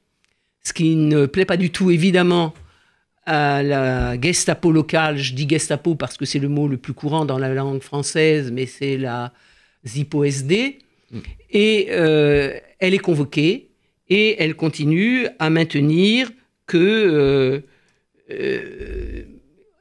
ce 0.64 0.72
qui 0.72 0.96
ne 0.96 1.26
plaît 1.26 1.44
pas 1.44 1.56
du 1.56 1.70
tout 1.70 1.90
évidemment 1.92 2.52
à 3.28 3.62
la 3.62 4.18
Gestapo 4.18 4.72
locale. 4.72 5.18
Je 5.18 5.34
dis 5.34 5.46
Gestapo 5.46 5.94
parce 5.94 6.16
que 6.16 6.24
c'est 6.24 6.38
le 6.38 6.48
mot 6.48 6.66
le 6.66 6.78
plus 6.78 6.94
courant 6.94 7.26
dans 7.26 7.38
la 7.38 7.52
langue 7.52 7.82
française, 7.82 8.50
mais 8.50 8.64
c'est 8.64 8.96
la 8.96 9.32
ZIPO-SD. 9.86 10.78
Et 11.50 11.88
euh, 11.90 12.58
elle 12.78 12.94
est 12.94 12.98
convoquée 12.98 13.68
et 14.08 14.42
elle 14.42 14.54
continue 14.54 15.26
à 15.38 15.50
maintenir 15.50 16.30
que 16.66 16.78
euh, 16.78 17.60
euh, 18.30 19.24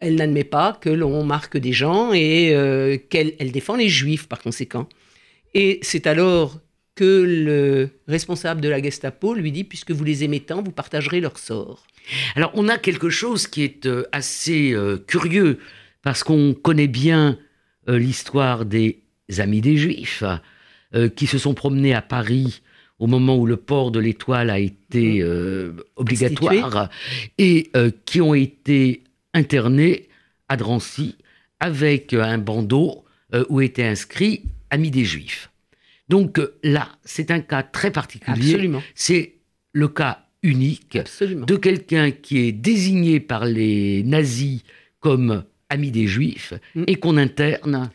elle 0.02 0.16
n'admet 0.16 0.44
pas 0.44 0.78
que 0.82 0.90
l'on 0.90 1.24
marque 1.24 1.58
des 1.58 1.74
gens 1.74 2.12
et 2.14 3.02
qu'elle 3.10 3.34
elle 3.40 3.52
défend 3.54 3.78
les 3.78 3.90
juifs 3.90 4.28
par 4.28 4.42
conséquent. 4.42 4.88
Et 5.54 5.80
c'est 5.84 6.06
alors 6.06 6.60
que 6.96 7.24
le 7.26 7.90
responsable 8.08 8.60
de 8.60 8.68
la 8.68 8.82
Gestapo 8.82 9.34
lui 9.34 9.54
dit 9.54 9.64
puisque 9.64 9.92
vous 9.92 10.04
les 10.04 10.26
aimez 10.26 10.42
tant, 10.42 10.62
vous 10.62 10.72
partagerez 10.72 11.22
leur 11.22 11.40
sort. 11.40 11.88
Alors, 12.36 12.52
on 12.54 12.68
a 12.68 12.78
quelque 12.78 13.10
chose 13.10 13.48
qui 13.48 13.64
est 13.64 13.86
euh, 13.86 14.04
assez 14.12 14.74
euh, 14.74 14.98
curieux, 14.98 15.60
parce 16.02 16.24
qu'on 16.24 16.54
connaît 16.54 16.88
bien 16.88 17.38
euh, 17.90 17.98
l'histoire 17.98 18.66
des 18.66 19.02
Amis 19.38 19.62
des 19.62 19.78
Juifs, 19.78 20.24
qui 21.18 21.28
se 21.28 21.38
sont 21.38 21.54
promenés 21.54 21.94
à 21.94 22.02
Paris 22.02 22.62
au 23.00 23.08
moment 23.08 23.38
où 23.38 23.46
le 23.46 23.58
port 23.58 23.92
de 23.92 24.00
l'étoile 24.00 24.50
a 24.50 24.60
été 24.60 25.22
euh, 25.22 25.74
obligatoire, 25.96 26.90
et 27.38 27.70
euh, 27.76 27.92
qui 28.06 28.22
ont 28.22 28.34
été 28.34 29.04
internés 29.34 30.08
à 30.50 30.58
Drancy 30.58 31.16
avec 31.60 32.14
un 32.14 32.38
bandeau 32.38 33.06
euh, 33.34 33.46
où 33.50 33.62
était 33.62 33.86
inscrit 33.86 34.44
Amis 34.70 34.92
des 34.92 35.06
Juifs. 35.06 35.52
Donc 36.10 36.40
là, 36.64 36.90
c'est 37.04 37.32
un 37.32 37.42
cas 37.42 37.64
très 37.64 37.92
particulier. 37.92 38.54
Absolument, 38.54 38.82
C'est 38.96 39.34
le 39.74 39.88
cas 39.90 40.27
unique 40.48 40.96
absolument. 40.96 41.46
de 41.46 41.56
quelqu'un 41.56 42.12
qui 42.12 42.40
est 42.40 42.52
désigné 42.52 43.20
par 43.20 43.46
les 43.46 44.04
nazis 44.04 44.62
comme 45.00 45.44
ami 45.70 45.92
des 45.92 46.08
juifs 46.08 46.54
Mm. 46.76 46.84
et 46.88 46.96
qu'on 46.96 47.18
interne 47.18 47.90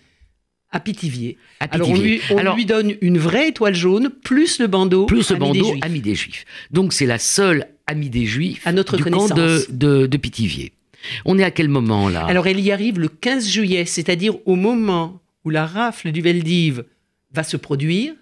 À 0.71 0.81
Pithiviers. 0.81 1.37
à 1.61 1.65
Alors 1.75 1.91
on, 1.91 1.97
lui, 1.97 2.21
on 2.31 2.39
Alors, 2.39 2.57
lui 2.57 2.65
donne 2.67 2.95
une 3.01 3.19
vraie 3.19 3.49
étoile 3.49 3.75
jaune 3.75 4.11
plus 4.25 4.59
le 4.59 4.67
bandeau. 4.67 5.07
plus 5.07 5.31
le 5.31 5.37
bandeau 5.37 5.75
ami 5.83 6.01
des 6.01 6.15
juifs. 6.15 6.45
Donc 6.71 6.93
c'est 6.93 7.07
la 7.07 7.19
seule 7.19 7.67
amie 7.87 8.09
des 8.11 8.25
juifs 8.27 8.67
À 8.67 8.73
notre 8.73 8.97
du 8.97 9.05
camp 9.05 9.27
de, 9.29 10.07
de 10.07 10.17
Pithiviers. 10.17 10.73
On 11.25 11.39
est 11.39 11.45
à 11.45 11.51
quel 11.51 11.69
moment 11.69 12.09
là? 12.09 12.25
Alors 12.27 12.47
elle 12.47 12.61
y 12.61 12.71
arrive 12.73 12.99
le 13.01 13.09
15 13.09 13.49
juillet, 13.49 13.85
c'est-à-dire 13.87 14.35
au 14.47 14.55
moment 14.55 15.21
où 15.45 15.51
la 15.51 15.67
rafle 15.67 16.13
du 16.13 16.21
Veldiv 16.23 16.85
va 17.35 17.43
se 17.43 17.57
produire, 17.57 18.15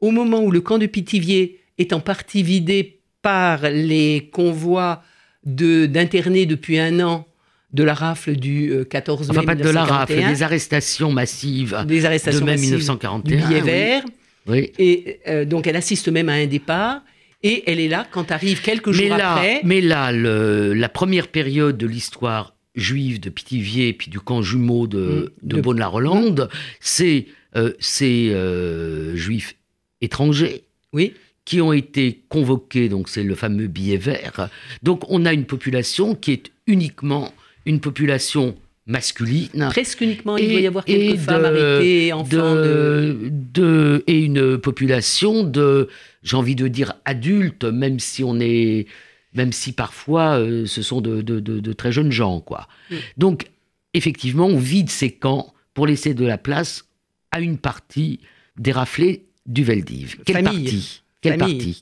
au 0.00 0.10
moment 0.10 0.42
où 0.42 0.50
le 0.50 0.60
camp 0.60 0.78
de 0.78 0.86
Pithiviers 0.86 1.60
est 1.78 1.92
en 1.92 2.00
partie 2.00 2.42
vidé 2.42 2.95
par 3.26 3.68
les 3.70 4.28
convois 4.32 5.02
de- 5.44 5.86
d'internés 5.86 6.46
depuis 6.46 6.78
un 6.78 7.00
an 7.00 7.26
de 7.72 7.82
la 7.82 7.92
rafle 7.94 8.36
du 8.36 8.70
euh, 8.70 8.84
14 8.84 9.28
mai 9.30 9.36
Enfin, 9.38 9.44
pas 9.46 9.54
de 9.56 9.68
la 9.68 9.84
rafle, 9.84 10.12
1941, 10.14 10.32
des 10.32 10.42
arrestations 10.44 11.12
massives 11.12 11.76
des 11.86 12.00
de 12.02 12.06
arrestations 12.06 12.44
mai 12.46 12.52
massives 12.52 12.70
1941. 12.70 13.36
du 13.36 13.42
billet 13.48 13.60
oui. 13.62 13.66
vert. 13.66 14.02
Oui. 14.46 14.72
Et 14.78 15.18
euh, 15.26 15.44
donc 15.44 15.66
elle 15.66 15.74
assiste 15.74 16.08
même 16.08 16.28
à 16.28 16.34
un 16.34 16.46
départ. 16.46 17.02
Et 17.42 17.64
elle 17.70 17.80
est 17.80 17.88
là 17.88 18.06
quand 18.12 18.30
arrive 18.30 18.62
quelques 18.62 18.92
jours 18.92 19.02
Mais 19.10 19.18
là, 19.18 19.32
après. 19.34 19.60
mais 19.64 19.80
là 19.80 20.12
le- 20.12 20.72
la 20.72 20.88
première 20.88 21.26
période 21.28 21.76
de 21.76 21.86
l'histoire 21.88 22.54
juive 22.76 23.18
de 23.20 23.28
Pithiviers 23.30 23.92
puis 23.92 24.08
du 24.10 24.20
camp 24.20 24.40
jumeau 24.42 24.86
de, 24.86 24.98
Mm, 25.42 25.48
de 25.48 25.56
de- 25.56 25.60
Beaune-la-Rolande, 25.62 26.48
c'est 26.80 27.26
euh, 27.56 27.72
ces 27.80 28.30
euh, 28.32 29.16
juifs 29.16 29.54
étrangers 30.00 30.62
Oui, 30.92 31.12
qui 31.46 31.62
ont 31.62 31.72
été 31.72 32.20
convoqués, 32.28 32.90
donc 32.90 33.08
c'est 33.08 33.22
le 33.22 33.34
fameux 33.34 33.68
billet 33.68 33.96
vert. 33.96 34.50
Donc 34.82 35.04
on 35.08 35.24
a 35.24 35.32
une 35.32 35.46
population 35.46 36.14
qui 36.14 36.32
est 36.32 36.50
uniquement 36.66 37.32
une 37.64 37.80
population 37.80 38.54
masculine. 38.86 39.68
presque 39.70 40.00
uniquement. 40.02 40.36
il 40.36 40.50
doit 40.50 40.60
y 40.60 40.66
avoir 40.66 40.84
quelques 40.84 41.18
femmes 41.18 41.44
arrêtées, 41.44 42.12
enfants 42.12 42.26
de... 42.54 43.16
de, 43.22 43.30
de- 43.54 44.04
et 44.06 44.20
une 44.20 44.58
population 44.58 45.42
de, 45.42 45.88
j'ai 46.22 46.36
envie 46.36 46.54
de 46.54 46.68
dire 46.68 46.92
adultes, 47.04 47.64
même 47.64 47.98
si 47.98 48.22
on 48.22 48.38
est, 48.38 48.86
même 49.34 49.52
si 49.52 49.72
parfois 49.72 50.38
euh, 50.38 50.66
ce 50.66 50.82
sont 50.82 51.00
de, 51.00 51.72
très 51.72 51.90
jeunes 51.92 52.12
gens, 52.12 52.40
quoi. 52.40 52.68
Donc 53.16 53.46
effectivement, 53.94 54.46
on 54.46 54.58
vide 54.58 54.90
ces 54.90 55.10
camps 55.10 55.52
pour 55.74 55.86
laisser 55.86 56.14
de 56.14 56.24
la 56.24 56.38
place 56.38 56.84
à 57.32 57.40
une 57.40 57.58
partie 57.58 58.20
déraflée 58.56 59.24
du 59.46 59.62
Veldiv. 59.64 60.16
Quelle 60.24 60.44
Famille. 60.44 60.62
partie? 60.64 61.02
Famille. 61.32 61.76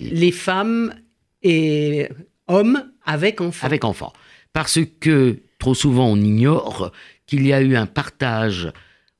les 0.00 0.32
femmes 0.32 0.94
et 1.42 2.08
hommes 2.46 2.90
avec 3.04 3.40
enfants. 3.40 3.66
avec 3.66 3.84
enfants. 3.84 4.12
Parce 4.52 4.80
que 5.00 5.38
trop 5.58 5.74
souvent 5.74 6.08
on 6.08 6.16
ignore 6.16 6.92
qu'il 7.26 7.46
y 7.46 7.52
a 7.52 7.60
eu 7.60 7.76
un 7.76 7.86
partage 7.86 8.72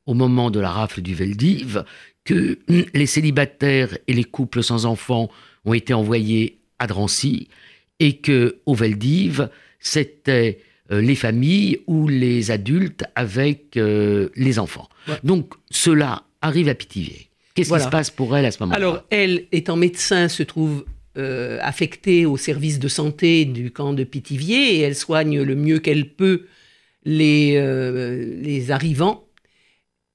au 0.07 0.15
moment 0.15 0.51
de 0.51 0.59
la 0.59 0.71
rafle 0.71 1.03
du 1.03 1.15
Veldiv, 1.15 1.85
que 2.25 2.59
les 2.69 3.07
célibataires 3.07 3.97
et 4.07 4.13
les 4.13 4.25
couples 4.25 4.63
sans 4.63 4.87
enfants 4.87 5.31
ont 5.65 5.75
été 5.75 5.93
envoyés 5.95 6.59
à 6.79 6.87
Drancy 6.87 7.49
et 8.01 8.17
que 8.19 8.59
au 8.67 8.75
Veldiv, 8.75 9.49
c'était 9.81 10.61
euh, 10.91 11.01
les 11.01 11.15
familles 11.15 11.81
ou 11.87 12.09
les 12.09 12.51
adultes 12.51 13.05
avec 13.15 13.77
euh, 13.77 14.31
les 14.37 14.59
enfants. 14.59 14.89
Ouais. 15.07 15.19
Donc 15.25 15.55
cela 15.71 16.25
arrive 16.41 16.69
à 16.69 16.75
Pithiviers. 16.75 17.28
Qu'est-ce 17.59 17.69
Voilà. 17.69 17.85
qui 17.85 17.89
se 17.89 17.91
passe 17.91 18.11
pour 18.11 18.37
elle 18.37 18.45
à 18.47 18.51
ce 18.51 18.59
moment-là? 18.63 18.77
Alors, 18.77 19.03
elle, 19.11 19.47
étant 19.53 19.77
médecin, 19.77 20.29
se 20.29 20.43
trouve 20.43 20.85
euh, 21.17 21.59
affectée 21.63 22.25
au 22.27 22.37
service 22.37 22.79
de 22.79 22.89
santé 22.89 23.45
du 23.45 23.71
camp 23.73 23.93
de 23.93 24.05
Pithiviers 24.05 24.77
et 24.77 24.81
elle 24.81 24.95
soigne 24.95 25.43
le 25.43 25.55
mieux 25.57 25.81
qu'elle 25.81 26.09
peut 26.15 26.47
les, 27.05 27.55
euh, 27.57 28.37
les 28.41 28.71
arrivants. 28.71 29.25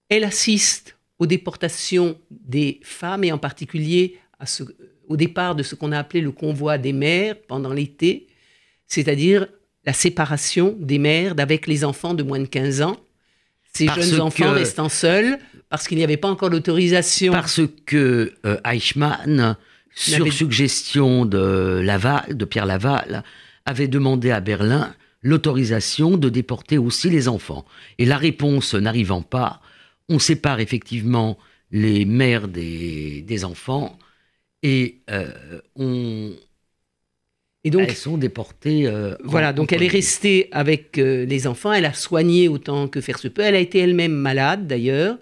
Elle 0.10 0.24
assiste 0.24 0.98
aux 1.20 1.26
déportations 1.26 2.18
des 2.32 2.80
femmes 2.84 3.24
et 3.24 3.32
en 3.32 3.38
particulier 3.38 4.18
à 4.40 4.46
ce- 4.46 4.64
au 5.08 5.18
départ 5.18 5.56
de 5.56 5.64
ce 5.64 5.76
qu'on 5.76 5.92
a 5.92 6.00
appelé 6.00 6.22
le 6.22 6.32
convoi 6.32 6.78
des 6.78 6.94
mères 6.94 7.36
pendant 7.48 7.74
l'été, 7.74 8.28
c'est-à-dire 8.88 9.48
la 9.86 9.94
séparation 9.94 10.76
des 10.80 10.98
mères 11.00 11.36
d'avec 11.36 11.68
les 11.68 11.84
enfants 11.84 12.14
de 12.14 12.24
moins 12.24 12.40
de 12.40 12.46
15 12.46 12.82
ans. 12.82 12.98
Ces 13.76 13.88
Parce 13.88 14.08
jeunes 14.10 14.22
enfants 14.22 14.52
restant 14.52 14.88
seuls 14.88 15.40
parce 15.74 15.88
qu'il 15.88 15.98
n'y 15.98 16.04
avait 16.04 16.18
pas 16.18 16.30
encore 16.30 16.52
l'autorisation. 16.52 17.34
Parce 17.34 17.62
que 17.88 18.32
euh, 18.46 18.58
Eichmann, 18.64 19.58
sur 19.96 20.32
suggestion 20.32 21.26
de 21.26 21.82
Laval, 21.84 22.38
de 22.38 22.46
Pierre 22.46 22.68
Laval, 22.68 23.24
avait 23.66 23.88
demandé 23.88 24.30
à 24.30 24.40
Berlin 24.40 24.94
l'autorisation 25.24 26.16
de 26.16 26.30
déporter 26.30 26.78
aussi 26.78 27.10
les 27.10 27.28
enfants. 27.28 27.66
Et 27.98 28.06
la 28.06 28.18
réponse 28.18 28.76
n'arrivant 28.76 29.24
pas, 29.24 29.62
on 30.10 30.20
sépare 30.20 30.60
effectivement 30.60 31.40
les 31.72 32.06
mères 32.06 32.48
des, 32.48 33.24
des 33.24 33.44
enfants 33.44 33.98
et 34.62 35.02
euh, 35.10 35.32
on, 35.76 36.34
Et 37.64 37.72
donc, 37.72 37.86
elles 37.88 37.96
sont 37.96 38.20
déportées. 38.20 38.86
euh, 38.86 39.16
Voilà, 39.24 39.54
donc 39.54 39.74
elle 39.74 39.82
est 39.82 39.88
restée 39.88 40.50
avec 40.52 41.00
euh, 41.00 41.26
les 41.26 41.48
enfants, 41.48 41.74
elle 41.74 41.86
a 41.86 41.94
soigné 41.94 42.48
autant 42.48 42.88
que 42.88 43.02
faire 43.02 43.18
se 43.18 43.28
peut, 43.28 43.42
elle 43.42 43.56
a 43.56 43.60
été 43.60 43.80
elle-même 43.80 44.14
malade 44.14 44.68
d'ailleurs. 44.68 45.18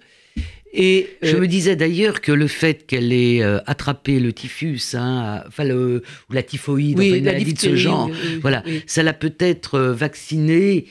Et 0.73 1.09
Je 1.21 1.35
euh, 1.35 1.39
me 1.39 1.47
disais 1.47 1.75
d'ailleurs 1.75 2.21
que 2.21 2.31
le 2.31 2.47
fait 2.47 2.85
qu'elle 2.85 3.11
ait 3.11 3.43
euh, 3.43 3.59
attrapé 3.65 4.19
le 4.19 4.31
typhus, 4.31 4.79
hein, 4.93 5.43
enfin 5.47 5.65
le, 5.65 6.03
ou 6.29 6.33
la 6.33 6.43
typhoïde, 6.43 6.97
enfin, 6.99 7.17
une 7.17 7.25
maladie 7.25 7.53
de 7.53 7.59
ce 7.59 7.75
genre, 7.75 8.09
voilà, 8.41 8.63
oui. 8.65 8.83
ça 8.87 9.03
l'a 9.03 9.13
peut-être 9.13 9.75
euh, 9.75 9.93
vaccinée 9.93 10.85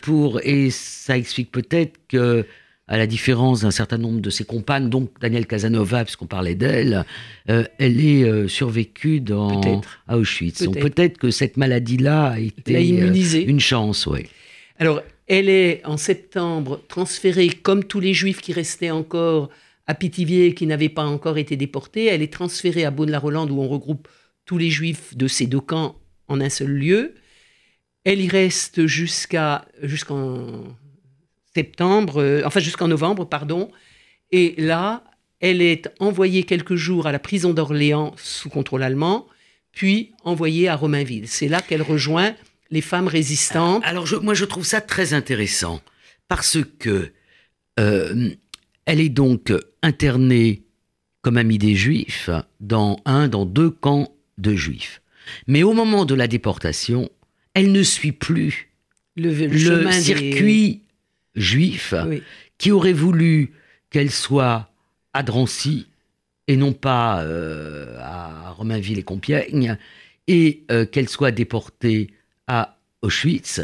pour 0.00 0.40
et 0.44 0.70
ça 0.70 1.18
explique 1.18 1.52
peut-être 1.52 1.98
que 2.08 2.46
à 2.88 2.96
la 2.96 3.06
différence 3.06 3.60
d'un 3.60 3.70
certain 3.70 3.98
nombre 3.98 4.20
de 4.20 4.30
ses 4.30 4.44
compagnes, 4.44 4.88
donc 4.88 5.10
Daniel 5.20 5.46
Casanova, 5.46 6.04
puisqu'on 6.04 6.26
parlait 6.26 6.54
d'elle, 6.54 7.04
euh, 7.50 7.64
elle 7.78 8.00
est 8.04 8.24
euh, 8.24 8.48
survécue 8.48 9.20
dans, 9.20 9.82
à 10.08 10.16
Auschwitz. 10.16 10.62
Donc 10.62 10.78
Peut-être. 10.78 11.18
que 11.18 11.30
cette 11.30 11.58
maladie-là 11.58 12.30
a 12.30 12.38
été 12.38 13.02
euh, 13.02 13.44
une 13.46 13.60
chance, 13.60 14.06
oui. 14.06 14.26
Alors, 14.78 15.02
elle 15.28 15.48
est 15.48 15.84
en 15.84 15.96
septembre 15.96 16.80
transférée, 16.88 17.50
comme 17.50 17.84
tous 17.84 18.00
les 18.00 18.14
juifs 18.14 18.40
qui 18.40 18.52
restaient 18.52 18.90
encore 18.90 19.50
à 19.86 19.94
Pithiviers 19.94 20.54
qui 20.54 20.66
n'avaient 20.66 20.88
pas 20.88 21.04
encore 21.04 21.38
été 21.38 21.56
déportés, 21.56 22.06
elle 22.06 22.22
est 22.22 22.32
transférée 22.32 22.84
à 22.84 22.90
Beaune-la-Rolande 22.90 23.50
où 23.50 23.60
on 23.60 23.68
regroupe 23.68 24.08
tous 24.44 24.58
les 24.58 24.70
juifs 24.70 25.16
de 25.16 25.28
ces 25.28 25.46
deux 25.46 25.60
camps 25.60 25.96
en 26.28 26.40
un 26.40 26.50
seul 26.50 26.70
lieu. 26.70 27.14
Elle 28.04 28.20
y 28.20 28.28
reste 28.28 28.86
jusqu'en 28.86 29.60
septembre, 31.54 32.22
euh, 32.22 32.42
enfin 32.44 32.60
jusqu'en 32.60 32.88
novembre, 32.88 33.26
pardon. 33.26 33.70
Et 34.30 34.54
là, 34.58 35.04
elle 35.40 35.62
est 35.62 35.90
envoyée 36.00 36.42
quelques 36.44 36.76
jours 36.76 37.06
à 37.06 37.12
la 37.12 37.18
prison 37.18 37.52
d'Orléans 37.52 38.14
sous 38.16 38.50
contrôle 38.50 38.82
allemand, 38.82 39.26
puis 39.72 40.12
envoyée 40.24 40.68
à 40.68 40.76
Romainville. 40.76 41.28
C'est 41.28 41.48
là 41.48 41.60
qu'elle 41.62 41.82
rejoint 41.82 42.34
les 42.70 42.80
femmes 42.80 43.08
résistantes. 43.08 43.82
Alors 43.84 44.06
je- 44.06 44.16
moi 44.16 44.34
je 44.34 44.44
trouve 44.44 44.64
ça 44.64 44.80
très 44.80 45.14
intéressant 45.14 45.80
parce 46.28 46.58
que 46.78 47.12
euh, 47.80 48.30
elle 48.84 49.00
est 49.00 49.08
donc 49.08 49.52
internée 49.82 50.62
comme 51.22 51.36
amie 51.36 51.58
des 51.58 51.74
juifs 51.74 52.30
dans 52.60 53.00
un, 53.04 53.28
dans 53.28 53.44
deux 53.46 53.70
camps 53.70 54.14
de 54.38 54.54
juifs. 54.54 55.02
Mais 55.46 55.62
au 55.62 55.72
moment 55.72 56.04
de 56.04 56.14
la 56.14 56.26
déportation, 56.28 57.10
elle 57.54 57.72
ne 57.72 57.82
suit 57.82 58.12
plus 58.12 58.70
Le, 59.16 59.30
le 59.32 59.46
le 59.46 59.58
chemin 59.58 59.90
des- 59.90 60.00
circuit 60.00 60.82
juif 61.34 61.94
Oui. 62.06 62.22
qui 62.56 62.70
aurait 62.70 62.92
voulu 62.92 63.52
qu'elle 63.90 64.10
soit 64.10 64.70
à 65.12 65.22
Drancy 65.22 65.86
et 66.46 66.56
non 66.56 66.72
pas 66.72 67.22
euh, 67.22 67.96
à 68.00 68.50
Romainville 68.52 68.98
et 68.98 69.02
Compiègne, 69.02 69.76
et 70.28 70.62
euh, 70.70 70.86
qu'elle 70.86 71.08
soit 71.08 71.30
déportée 71.30 72.08
à 72.48 72.76
Auschwitz. 73.02 73.60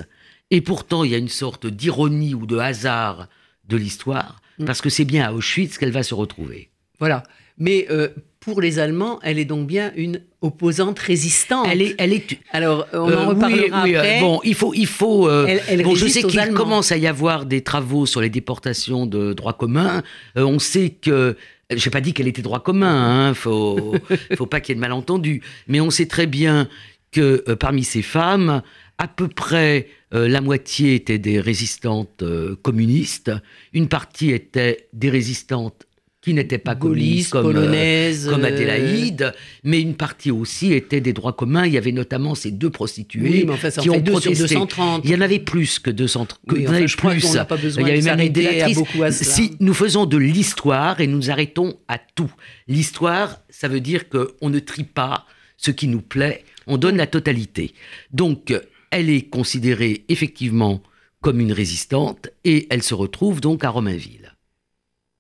Et 0.51 0.61
pourtant, 0.61 1.03
il 1.05 1.11
y 1.11 1.15
a 1.15 1.19
une 1.19 1.29
sorte 1.29 1.67
d'ironie 1.67 2.35
ou 2.35 2.47
de 2.47 2.57
hasard 2.59 3.27
de 3.69 3.77
l'histoire, 3.77 4.41
Mm. 4.59 4.67
parce 4.67 4.81
que 4.81 4.89
c'est 4.89 5.05
bien 5.05 5.25
à 5.27 5.33
Auschwitz 5.33 5.79
qu'elle 5.79 5.91
va 5.91 6.05
se 6.05 6.15
retrouver. 6.15 6.69
Voilà. 7.01 7.25
Mais 7.59 7.87
euh, 7.91 8.09
pour 8.39 8.61
les 8.61 8.79
Allemands, 8.79 9.19
elle 9.23 9.39
est 9.41 9.45
donc 9.45 9.67
bien 9.67 9.91
une 9.97 10.21
opposante 10.43 10.99
résistante. 10.99 11.67
Elle 11.71 11.83
est, 11.83 11.95
elle 11.99 12.13
est. 12.13 12.39
Alors, 12.53 12.87
on 12.93 13.09
euh, 13.11 13.17
en 13.17 13.21
oui, 13.23 13.27
reparlera 13.35 13.83
oui, 13.85 13.97
euh, 13.97 14.21
bon, 14.21 14.41
il 14.45 14.55
faut, 14.55 14.73
il 14.75 14.87
faut. 14.87 15.29
euh, 15.29 15.47
Elle- 15.49 15.63
elle 15.69 15.83
bon, 15.83 15.95
je 15.97 16.07
sais 16.07 16.23
qu'il 16.23 16.53
commence 16.53 16.93
à 16.93 16.97
y 16.97 17.07
avoir 17.09 17.47
des 17.47 17.63
travaux 17.63 18.07
sur 18.07 18.21
les 18.21 18.31
déportations 18.31 19.07
de 19.07 19.33
droit 19.33 19.55
commun. 19.55 20.03
Euh, 20.37 20.45
on 20.45 20.59
sait 20.61 20.91
que. 20.91 21.37
J'ai 21.75 21.89
pas 21.91 22.03
dit 22.03 22.13
qu'elle 22.13 22.29
était 22.29 22.43
droit 22.43 22.63
commun, 22.63 23.29
hein, 23.29 23.35
faut, 23.35 23.95
faut 24.37 24.45
pas 24.47 24.61
qu'il 24.61 24.73
y 24.73 24.73
ait 24.75 24.77
de 24.77 24.81
malentendus. 24.81 25.41
Mais 25.67 25.81
on 25.81 25.89
sait 25.91 26.05
très 26.07 26.27
bien 26.27 26.69
que 27.15 27.45
euh, 27.49 27.57
parmi 27.57 27.85
ces 27.85 28.03
femmes, 28.03 28.63
à 28.99 29.09
peu 29.09 29.29
près 29.29 29.89
euh, 30.13 30.29
la 30.29 30.41
moitié 30.41 30.95
étaient 30.97 31.19
des 31.19 31.41
résistantes 31.41 32.23
euh, 32.23 32.57
communistes, 32.63 33.31
une 33.73 33.89
partie 33.89 34.31
était 34.31 34.89
des 34.93 35.11
résistantes 35.11 35.87
qui 36.21 36.33
n'étaient 36.33 36.57
pas 36.59 36.75
communistes, 36.75 37.33
Gaulliste, 37.33 37.33
comme, 37.33 37.47
euh, 37.49 37.53
polonaise. 37.53 38.29
comme 38.31 38.45
Adélaïde, 38.47 39.35
mais 39.63 39.81
une 39.81 39.95
partie 39.95 40.31
aussi 40.31 40.73
était 40.73 41.03
des 41.03 41.13
droits 41.13 41.35
communs. 41.35 41.67
Il 41.67 41.73
y 41.75 41.79
avait 41.79 41.93
notamment 41.93 42.35
ces 42.35 42.51
deux 42.51 42.71
prostituées 42.71 43.21
Oui, 43.21 43.45
mais 43.47 43.53
enfin, 43.53 43.69
ça 43.71 43.83
en 43.83 43.85
qui 43.85 43.91
fait 43.91 43.97
ont 43.97 44.01
deux 44.01 44.13
sur 44.13 44.33
protesté. 44.33 44.55
230. 44.55 45.03
Il 45.05 45.11
y 45.11 45.15
en 45.15 45.21
avait 45.21 45.39
plus 45.39 45.79
que 45.79 45.91
200. 45.91 46.27
Que, 46.49 46.55
Oui, 46.55 46.61
il 46.61 46.65
y 46.65 46.69
en 46.69 46.73
avait 46.73 46.87
plus. 46.87 47.37
pas 47.47 47.57
besoin 47.59 47.83
il 47.83 47.89
y 47.89 47.91
avait 47.91 48.01
de 48.01 48.07
même 48.07 48.55
une 48.57 48.63
à 48.63 48.75
beaucoup 48.75 49.03
à 49.03 49.13
cela. 49.13 49.31
Si 49.31 49.57
nous 49.61 49.75
faisons 49.75 50.07
de 50.07 50.17
l'histoire 50.17 51.01
et 51.03 51.07
nous 51.07 51.31
arrêtons 51.31 51.77
à 51.89 51.99
tout. 51.99 52.33
L'histoire, 52.69 53.41
ça 53.51 53.69
veut 53.69 53.81
dire 53.81 54.09
qu'on 54.09 54.49
ne 54.49 54.59
trie 54.61 54.85
pas 54.85 55.27
ce 55.59 55.71
qui 55.71 55.89
nous 55.89 56.01
plaît, 56.01 56.43
on 56.67 56.77
donne 56.77 56.97
la 56.97 57.07
totalité. 57.07 57.75
Donc, 58.13 58.55
elle 58.91 59.11
est 59.11 59.29
considérée 59.29 60.05
effectivement 60.09 60.83
comme 61.21 61.41
une 61.41 61.53
résistante 61.53 62.29
et 62.45 62.67
elle 62.71 62.83
se 62.83 62.95
retrouve 62.95 63.41
donc 63.41 63.65
à 63.65 63.71
Romainville. 63.71 64.35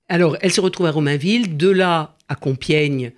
Alors, 0.08 0.36
elle 0.42 0.52
se 0.52 0.60
retrouve 0.60 0.86
à 0.86 0.90
Romainville, 0.90 1.56
de 1.56 1.70
là 1.70 2.16
à 2.28 2.34
Compiègne, 2.34 3.12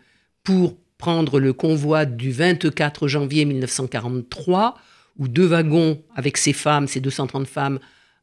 pour 0.45 0.77
prendre 0.99 1.41
le 1.41 1.53
convoi 1.53 2.05
du 2.07 2.31
24 2.31 3.09
janvier 3.09 3.45
1943, 3.45 4.79
où 5.19 5.29
deux 5.29 5.47
wagons 5.47 6.01
avec 6.15 6.37
ces 6.37 6.53
femmes, 6.53 6.87
ces 6.87 7.01
230 7.01 7.47
femmes, 7.47 7.81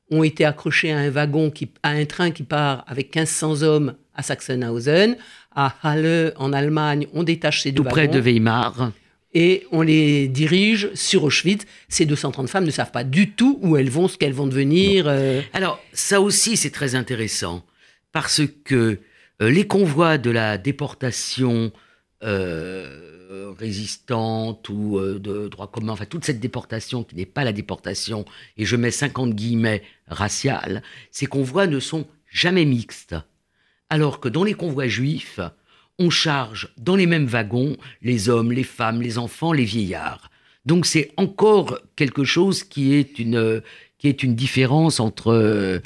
ont 0.10 0.24
été 0.24 0.46
accrochés 0.46 0.92
à 0.92 0.98
un 0.98 1.10
wagon, 1.10 1.50
qui, 1.50 1.70
à 1.84 1.90
un 1.90 2.06
train 2.06 2.32
qui 2.32 2.44
part 2.44 2.84
avec 2.88 3.16
1500 3.16 3.64
hommes 3.64 3.96
à 4.16 4.24
Sachsenhausen. 4.24 5.18
À 5.56 5.76
Halle, 5.84 6.34
en 6.38 6.54
Allemagne, 6.54 7.08
on 7.14 7.24
détache 7.24 7.62
ces 7.62 7.72
deux 7.72 7.84
Tout 7.84 7.90
près 7.90 8.08
wagons 8.08 8.14
de 8.14 8.20
Weimar. 8.20 8.92
Et 9.34 9.68
on 9.72 9.82
les 9.82 10.28
dirige 10.28 10.94
sur 10.94 11.24
Auschwitz. 11.24 11.66
Ces 11.90 12.06
230 12.06 12.50
femmes 12.50 12.66
ne 12.66 12.72
savent 12.72 12.92
pas 12.92 13.04
du 13.04 13.32
tout 13.32 13.60
où 13.62 13.78
elles 13.78 13.90
vont, 13.90 14.08
ce 14.08 14.18
qu'elles 14.18 14.34
vont 14.34 14.48
devenir. 14.48 15.06
euh, 15.08 15.42
Alors, 15.54 15.80
ça 15.94 16.22
aussi, 16.22 16.58
c'est 16.58 16.72
très 16.72 16.96
intéressant, 16.96 17.66
parce 18.12 18.42
que 18.64 19.00
euh, 19.42 19.50
les 19.50 19.68
convois 19.68 20.18
de 20.18 20.30
la 20.30 20.58
déportation 20.58 21.72
euh, 22.24 23.54
résistante 23.58 24.70
ou 24.70 25.00
de 25.00 25.48
droit 25.48 25.70
commun, 25.72 25.94
enfin, 25.94 26.06
toute 26.06 26.26
cette 26.26 26.40
déportation 26.40 27.04
qui 27.04 27.16
n'est 27.16 27.26
pas 27.26 27.44
la 27.44 27.54
déportation, 27.54 28.26
et 28.58 28.66
je 28.66 28.76
mets 28.76 28.92
50 28.92 29.34
guillemets 29.34 29.84
raciale, 30.08 30.84
ces 31.12 31.26
convois 31.26 31.68
ne 31.68 31.80
sont 31.80 32.06
jamais 32.32 32.66
mixtes. 32.66 33.16
Alors 33.90 34.20
que 34.20 34.30
dans 34.30 34.44
les 34.44 34.54
convois 34.54 34.88
juifs, 34.88 35.40
on 36.00 36.10
charge 36.10 36.70
dans 36.78 36.96
les 36.96 37.06
mêmes 37.06 37.26
wagons 37.28 37.78
les 38.02 38.30
hommes, 38.30 38.52
les 38.52 38.64
femmes, 38.64 39.02
les 39.02 39.18
enfants, 39.18 39.54
les 39.54 39.66
vieillards. 39.66 40.30
Donc 40.66 40.86
c'est 40.86 41.12
encore 41.18 41.80
quelque 41.96 42.24
chose 42.24 42.64
qui 42.64 42.94
est 42.94 43.20
une, 43.20 43.62
qui 44.00 44.08
est 44.08 44.24
une 44.24 44.34
différence 44.36 45.00
entre, 45.00 45.32
euh, 45.34 45.80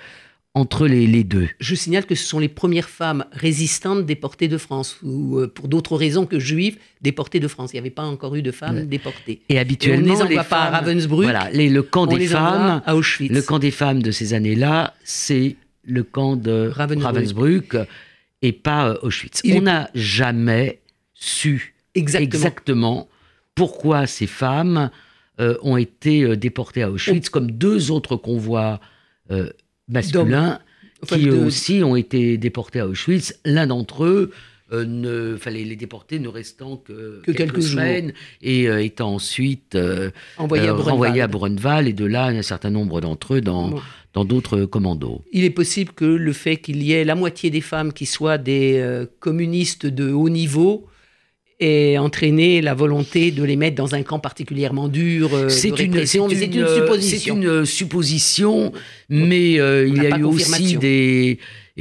entre 0.54 0.88
les, 0.88 1.08
les 1.08 1.24
deux. 1.24 1.50
Je 1.60 1.76
signale 1.76 2.06
que 2.06 2.16
ce 2.16 2.24
sont 2.26 2.40
les 2.40 2.48
premières 2.48 2.90
femmes 2.90 3.26
résistantes 3.32 4.06
déportées 4.06 4.48
de 4.48 4.58
France, 4.58 4.98
ou 5.04 5.38
euh, 5.40 5.48
pour 5.48 5.68
d'autres 5.68 5.96
raisons 5.98 6.26
que 6.26 6.40
juives, 6.40 6.78
déportées 7.02 7.40
de 7.40 7.48
France. 7.48 7.72
Il 7.74 7.76
n'y 7.76 7.80
avait 7.80 7.90
pas 7.90 8.04
encore 8.06 8.36
eu 8.36 8.42
de 8.42 8.52
femmes 8.52 8.78
Ouais. 8.78 8.86
déportées. 8.86 9.42
Et 9.50 9.60
habituellement, 9.60 10.14
on 10.14 10.24
ne 10.24 10.30
les 10.30 10.38
envoie 10.38 10.44
pas 10.46 10.64
à 10.64 10.70
Ravensbrück, 10.70 11.24
Voilà, 11.24 11.50
les- 11.52 11.70
le 11.70 11.84
camp 11.84 12.04
on 12.08 12.18
des 12.18 12.28
femmes, 12.28 12.82
à 12.86 12.96
Auschwitz. 12.96 13.32
le 13.34 13.42
camp 13.42 13.60
des 13.60 13.72
femmes 13.72 14.02
de 14.02 14.12
ces 14.12 14.34
années-là, 14.34 14.94
c'est 15.04 15.56
le 15.84 16.04
camp 16.04 16.36
de 16.36 16.70
Ravensbrück. 16.74 17.04
Ravensbrück 17.74 17.76
et 18.42 18.52
pas 18.52 18.90
euh, 18.90 18.98
Auschwitz. 19.02 19.42
Il 19.44 19.54
On 19.54 19.58
est- 19.58 19.62
n'a 19.62 19.90
jamais 19.94 20.82
su 21.14 21.76
Exactement. 21.96 22.26
exactement 22.26 23.08
pourquoi 23.56 24.06
ces 24.06 24.28
femmes 24.28 24.92
euh, 25.40 25.58
ont 25.64 25.78
été 25.78 26.24
euh, 26.24 26.36
déportées 26.38 26.84
à 26.84 26.92
Auschwitz, 26.92 27.30
comme 27.30 27.52
deux 27.52 27.90
autres 27.92 28.16
convois 28.16 28.80
euh, 29.32 29.50
masculins 29.88 30.60
Enfin, 31.04 31.18
qui 31.18 31.26
de- 31.26 31.32
eux 31.32 31.46
aussi 31.46 31.84
ont 31.84 31.96
été 31.96 32.38
déportés 32.38 32.80
à 32.80 32.88
Auschwitz. 32.88 33.40
L'un 33.46 33.68
d'entre 33.68 34.04
eux 34.06 34.32
euh, 34.72 34.86
ne 34.86 35.38
fallait 35.38 35.64
les 35.64 35.76
déporter 35.76 36.20
ne 36.20 36.28
restant 36.28 36.78
que, 36.78 37.22
Que 37.24 37.32
quelques 37.32 37.64
semaines 37.64 38.14
et 38.42 38.68
euh, 38.68 38.84
étant 38.84 39.14
ensuite 39.16 39.76
euh, 39.76 40.12
envoyées 40.38 40.68
à 40.68 40.72
euh, 40.72 40.76
renvoyés 40.76 41.22
à 41.22 41.28
Buchenwald 41.28 41.88
et 41.88 41.94
de 41.94 42.06
là 42.06 42.26
un 42.26 42.42
certain 42.42 42.70
nombre 42.70 43.00
d'entre 43.02 43.36
eux 43.36 43.42
dans 43.42 43.70
Bon. 43.70 43.82
dans 44.14 44.26
d'autres 44.26 44.66
commandos. 44.66 45.22
Il 45.32 45.44
est 45.44 45.52
possible 45.52 45.94
que 45.94 46.06
le 46.06 46.34
fait 46.34 46.58
qu'il 46.58 46.82
y 46.84 46.92
ait 46.92 47.04
la 47.04 47.16
moitié 47.16 47.50
des 47.50 47.62
femmes 47.62 47.94
qui 47.94 48.06
soient 48.06 48.38
des 48.38 48.78
euh, 48.80 49.06
communistes 49.20 49.86
de 49.86 50.12
haut 50.12 50.30
niveau 50.30 50.88
ait 51.60 51.98
entraîné 51.98 52.62
la 52.62 52.74
volonté 52.74 53.32
de 53.32 53.44
les 53.44 53.56
mettre 53.56 53.76
dans 53.76 53.96
un 53.96 54.04
camp 54.04 54.20
particulièrement 54.20 54.88
dur 54.88 55.34
euh, 55.34 55.50
c'est 55.50 55.70
une, 55.70 56.06
supposition. 56.06 56.30
C'est 56.30 57.28
une 57.28 57.66
supposition, 57.66 58.72
mais 59.10 59.60
euh, 59.60 59.88
il 59.88 60.02
y 60.02 60.06
a 60.06 60.18
eu 60.18 60.24
aussi 60.24 60.52
confirmation. 60.52 60.80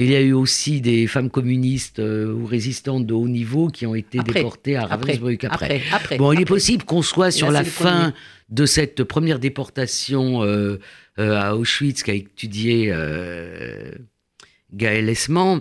Il 0.04 0.10
y 0.10 0.14
a 0.14 0.20
eu 0.20 0.32
aussi 0.32 0.80
des 0.80 1.06
femmes 1.06 1.30
communistes 1.30 1.98
euh, 2.00 2.32
ou 2.32 2.44
résistantes 2.44 3.06
de 3.06 3.14
haut 3.14 3.28
niveau 3.28 3.68
qui 3.68 3.86
ont 3.86 3.94
été 3.94 4.18
Après, 4.18 4.34
déportées 4.40 4.76
à 4.76 4.86
Ravensbrück 4.86 5.44
après. 5.44 5.64
après, 5.66 5.82
après, 5.92 6.18
Bon, 6.18 6.32
il 6.32 6.40
est 6.42 6.44
possible 6.44 6.84
qu'on 6.84 7.02
soit 7.02 7.30
sur 7.30 7.46
Là, 7.50 7.60
la 7.60 7.64
fin 7.64 8.00
premier. 8.10 8.12
de 8.50 8.66
cette 8.66 9.04
première 9.04 9.38
déportation 9.38 10.42
euh, 10.44 10.78
euh, 11.18 11.36
à 11.40 11.56
Auschwitz 11.56 12.02
qu'a 12.02 12.12
étudié 12.14 12.92
Gaël 14.72 15.08
Esman, 15.08 15.60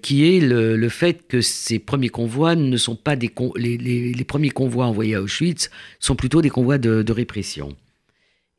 qui 0.00 0.36
est 0.36 0.40
le, 0.40 0.76
le 0.76 0.88
fait 0.88 1.26
que 1.26 1.40
ces 1.40 1.78
premiers 1.78 2.08
convois 2.08 2.54
ne 2.54 2.76
sont 2.76 2.96
pas 2.96 3.16
des 3.16 3.28
con- 3.28 3.52
les, 3.56 3.76
les- 3.76 4.12
les 4.12 4.24
premiers 4.24 4.50
convois 4.50 4.86
envoyés 4.86 5.14
à 5.16 5.22
Auschwitz 5.22 5.70
sont 5.98 6.14
plutôt 6.16 6.40
des 6.40 6.50
convois 6.50 6.78
de, 6.78 7.02
de 7.02 7.12
répression 7.12 7.76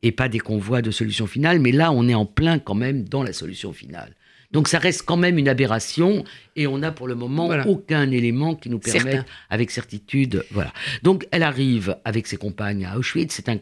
et 0.02 0.12
pas 0.12 0.28
des 0.28 0.38
convois 0.38 0.82
de 0.82 0.90
solution 0.90 1.26
finale. 1.26 1.60
Mais 1.60 1.72
là, 1.72 1.92
on 1.92 2.08
est 2.08 2.14
en 2.14 2.26
plein 2.26 2.58
quand 2.58 2.74
même 2.74 3.04
dans 3.08 3.22
la 3.22 3.32
solution 3.32 3.72
finale. 3.72 4.14
Donc 4.54 4.68
ça 4.68 4.78
reste 4.78 5.02
quand 5.02 5.18
même 5.18 5.36
une 5.36 5.48
aberration 5.48 6.24
et 6.56 6.66
on 6.66 6.78
n'a 6.78 6.90
pour 6.92 7.06
le 7.06 7.14
moment 7.14 7.46
Voilà. 7.46 7.66
aucun 7.68 8.10
élément 8.10 8.54
qui 8.54 8.70
nous 8.70 8.78
permette 8.78 9.02
Certain. 9.12 9.24
avec 9.50 9.70
certitude. 9.70 10.44
Voilà. 10.52 10.72
Donc 11.02 11.26
elle 11.32 11.42
arrive 11.42 11.98
avec 12.06 12.26
ses 12.26 12.38
compagnes 12.38 12.86
à 12.86 12.96
Auschwitz. 12.96 13.34
C'est 13.34 13.48
un... 13.50 13.58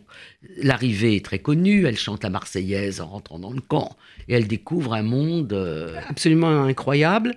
L'arrivée 0.58 1.16
est 1.16 1.24
très 1.24 1.40
connue. 1.40 1.86
Elle 1.86 1.96
chante 1.98 2.22
la 2.22 2.30
Marseillaise 2.30 3.00
en 3.00 3.06
rentrant 3.08 3.40
dans 3.40 3.52
le 3.52 3.60
camp 3.60 3.96
et 4.28 4.34
elle 4.34 4.46
découvre 4.46 4.94
un 4.94 5.02
monde. 5.02 5.52
euh, 5.52 5.98
absolument 6.08 6.62
incroyable. 6.64 7.34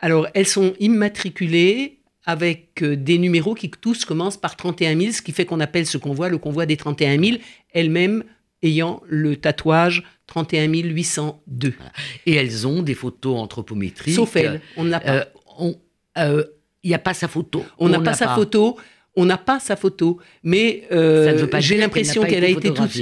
Alors, 0.00 0.28
elles 0.34 0.46
sont 0.46 0.74
immatriculées 0.78 1.98
avec 2.24 2.82
euh, 2.82 2.94
des 2.94 3.18
numéros 3.18 3.54
qui 3.54 3.70
tous 3.70 4.04
commencent 4.04 4.36
par 4.36 4.54
31 4.54 4.96
000, 4.98 5.12
ce 5.12 5.22
qui 5.22 5.32
fait 5.32 5.44
qu'on 5.46 5.60
appelle 5.60 5.86
ce 5.86 5.98
convoi 5.98 6.28
le 6.28 6.38
convoi 6.38 6.66
des 6.66 6.76
31 6.76 7.18
000, 7.22 7.38
elle-même 7.72 8.22
ayant 8.62 9.02
le 9.08 9.36
tatouage 9.36 10.04
31 10.28 10.66
802. 10.72 11.74
Et 12.26 12.34
elles 12.34 12.66
ont 12.66 12.82
des 12.82 12.94
photos 12.94 13.36
anthropométriques. 13.38 14.14
Sauf 14.14 14.36
elle, 14.36 14.60
on 14.76 14.84
ne 14.84 14.90
l'a 14.90 15.00
pas. 15.00 15.26
Euh, 15.60 15.72
euh, 16.18 16.44
Il 16.84 16.88
n'y 16.90 16.94
a 16.94 16.98
pas 17.00 17.14
sa 17.14 17.26
photo. 17.26 17.64
on 17.78 17.88
n'a 17.88 17.98
pas 18.00 18.14
sa 18.14 18.34
photo. 18.36 18.76
On 19.16 19.24
n'a 19.24 19.36
pas 19.38 19.58
sa 19.58 19.74
photo, 19.74 20.20
mais 20.44 20.84
euh, 20.92 21.36
j'ai 21.58 21.76
l'impression 21.76 22.22
n'a 22.22 22.28
qu'elle 22.28 22.44
a 22.44 22.48
été 22.48 22.72
toute. 22.72 22.96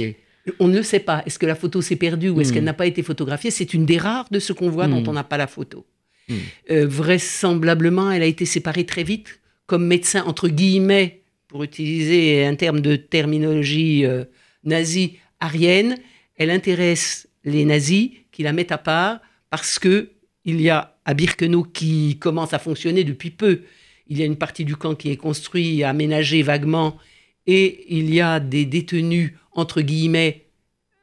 On 0.59 0.67
ne 0.67 0.77
le 0.77 0.81
sait 0.83 0.99
pas. 1.01 1.21
Est-ce 1.27 1.37
que 1.37 1.45
la 1.45 1.53
photo 1.53 1.79
s'est 1.81 1.95
perdue 1.97 2.29
ou 2.29 2.41
est-ce 2.41 2.49
Hmm. 2.49 2.53
qu'elle 2.55 2.63
n'a 2.63 2.73
pas 2.73 2.87
été 2.87 3.03
photographiée? 3.03 3.51
C'est 3.51 3.73
une 3.75 3.85
des 3.85 3.97
rares 3.99 4.25
de 4.31 4.39
ce 4.39 4.51
convoi 4.53 4.87
Hmm. 4.87 4.91
dont 5.03 5.11
on 5.11 5.13
n'a 5.13 5.23
pas 5.25 5.37
la 5.37 5.45
photo. 5.45 5.85
Hmm. 6.27 6.35
Euh, 6.71 6.87
vraisemblablement, 6.87 8.09
elle 8.11 8.23
a 8.23 8.25
été 8.25 8.45
séparée 8.45 8.85
très 8.85 9.03
vite 9.03 9.39
comme 9.67 9.85
médecin, 9.85 10.23
entre 10.25 10.47
guillemets, 10.47 11.21
pour 11.49 11.63
utiliser 11.63 12.45
un 12.45 12.55
terme 12.55 12.79
de 12.81 12.95
terminologie 12.95 14.05
euh, 14.05 14.23
nazie, 14.63 15.17
arienne. 15.39 15.97
Elle 16.37 16.51
intéresse 16.51 17.27
les 17.43 17.65
nazis 17.65 18.11
qui 18.31 18.43
la 18.43 18.53
mettent 18.53 18.71
à 18.71 18.77
part 18.77 19.19
parce 19.49 19.79
que 19.79 20.11
il 20.45 20.61
y 20.61 20.69
a 20.69 20.95
à 21.03 21.13
Birkenau 21.13 21.63
qui 21.63 22.17
commence 22.19 22.53
à 22.53 22.59
fonctionner 22.59 23.03
depuis 23.03 23.31
peu. 23.31 23.61
Il 24.07 24.17
y 24.17 24.21
a 24.21 24.25
une 24.25 24.37
partie 24.37 24.63
du 24.63 24.75
camp 24.75 24.95
qui 24.95 25.09
est 25.09 25.17
construit, 25.17 25.83
aménagé 25.83 26.41
vaguement, 26.41 26.97
et 27.45 27.85
il 27.89 28.13
y 28.13 28.21
a 28.21 28.39
des 28.39 28.65
détenues, 28.65 29.37
entre 29.51 29.81
guillemets, 29.81 30.45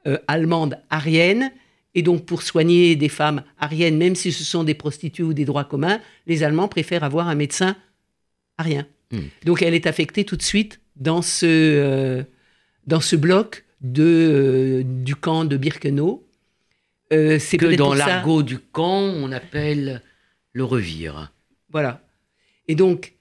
euh, 0.06 0.18
allemandes 0.28 0.78
ariennes. 0.90 1.52
Et 1.94 2.02
donc, 2.02 2.24
pour 2.24 2.42
soigner 2.42 2.96
des 2.96 3.08
femmes 3.08 3.44
ariennes, 3.58 3.96
même 3.96 4.14
si 4.14 4.32
ce 4.32 4.44
sont 4.44 4.64
des 4.64 4.74
prostituées 4.74 5.24
ou 5.24 5.34
des 5.34 5.44
droits 5.44 5.64
communs, 5.64 6.00
les 6.26 6.42
Allemands 6.42 6.68
préfèrent 6.68 7.04
avoir 7.04 7.28
un 7.28 7.34
médecin 7.34 7.76
arien. 8.58 8.86
Hmm. 9.10 9.20
Donc, 9.44 9.62
elle 9.62 9.74
est 9.74 9.86
affectée 9.86 10.24
tout 10.24 10.36
de 10.36 10.42
suite 10.42 10.80
dans 10.96 11.22
ce, 11.22 11.46
euh, 11.46 12.22
dans 12.86 13.00
ce 13.00 13.16
bloc 13.16 13.64
de, 13.84 14.02
euh, 14.02 14.82
du 14.84 15.14
camp 15.14 15.44
de 15.44 15.56
Birkenau. 15.56 16.26
Euh, 17.12 17.38
c'est 17.38 17.58
Que 17.58 17.76
dans 17.76 17.94
ça- 17.94 18.06
l'argot 18.06 18.42
du 18.42 18.58
camp, 18.58 19.02
on 19.02 19.30
appelle 19.30 20.02
le 20.52 20.64
revire. 20.64 21.30
Voilà. 21.70 22.00
Et 22.66 22.74
donc, 22.74 23.12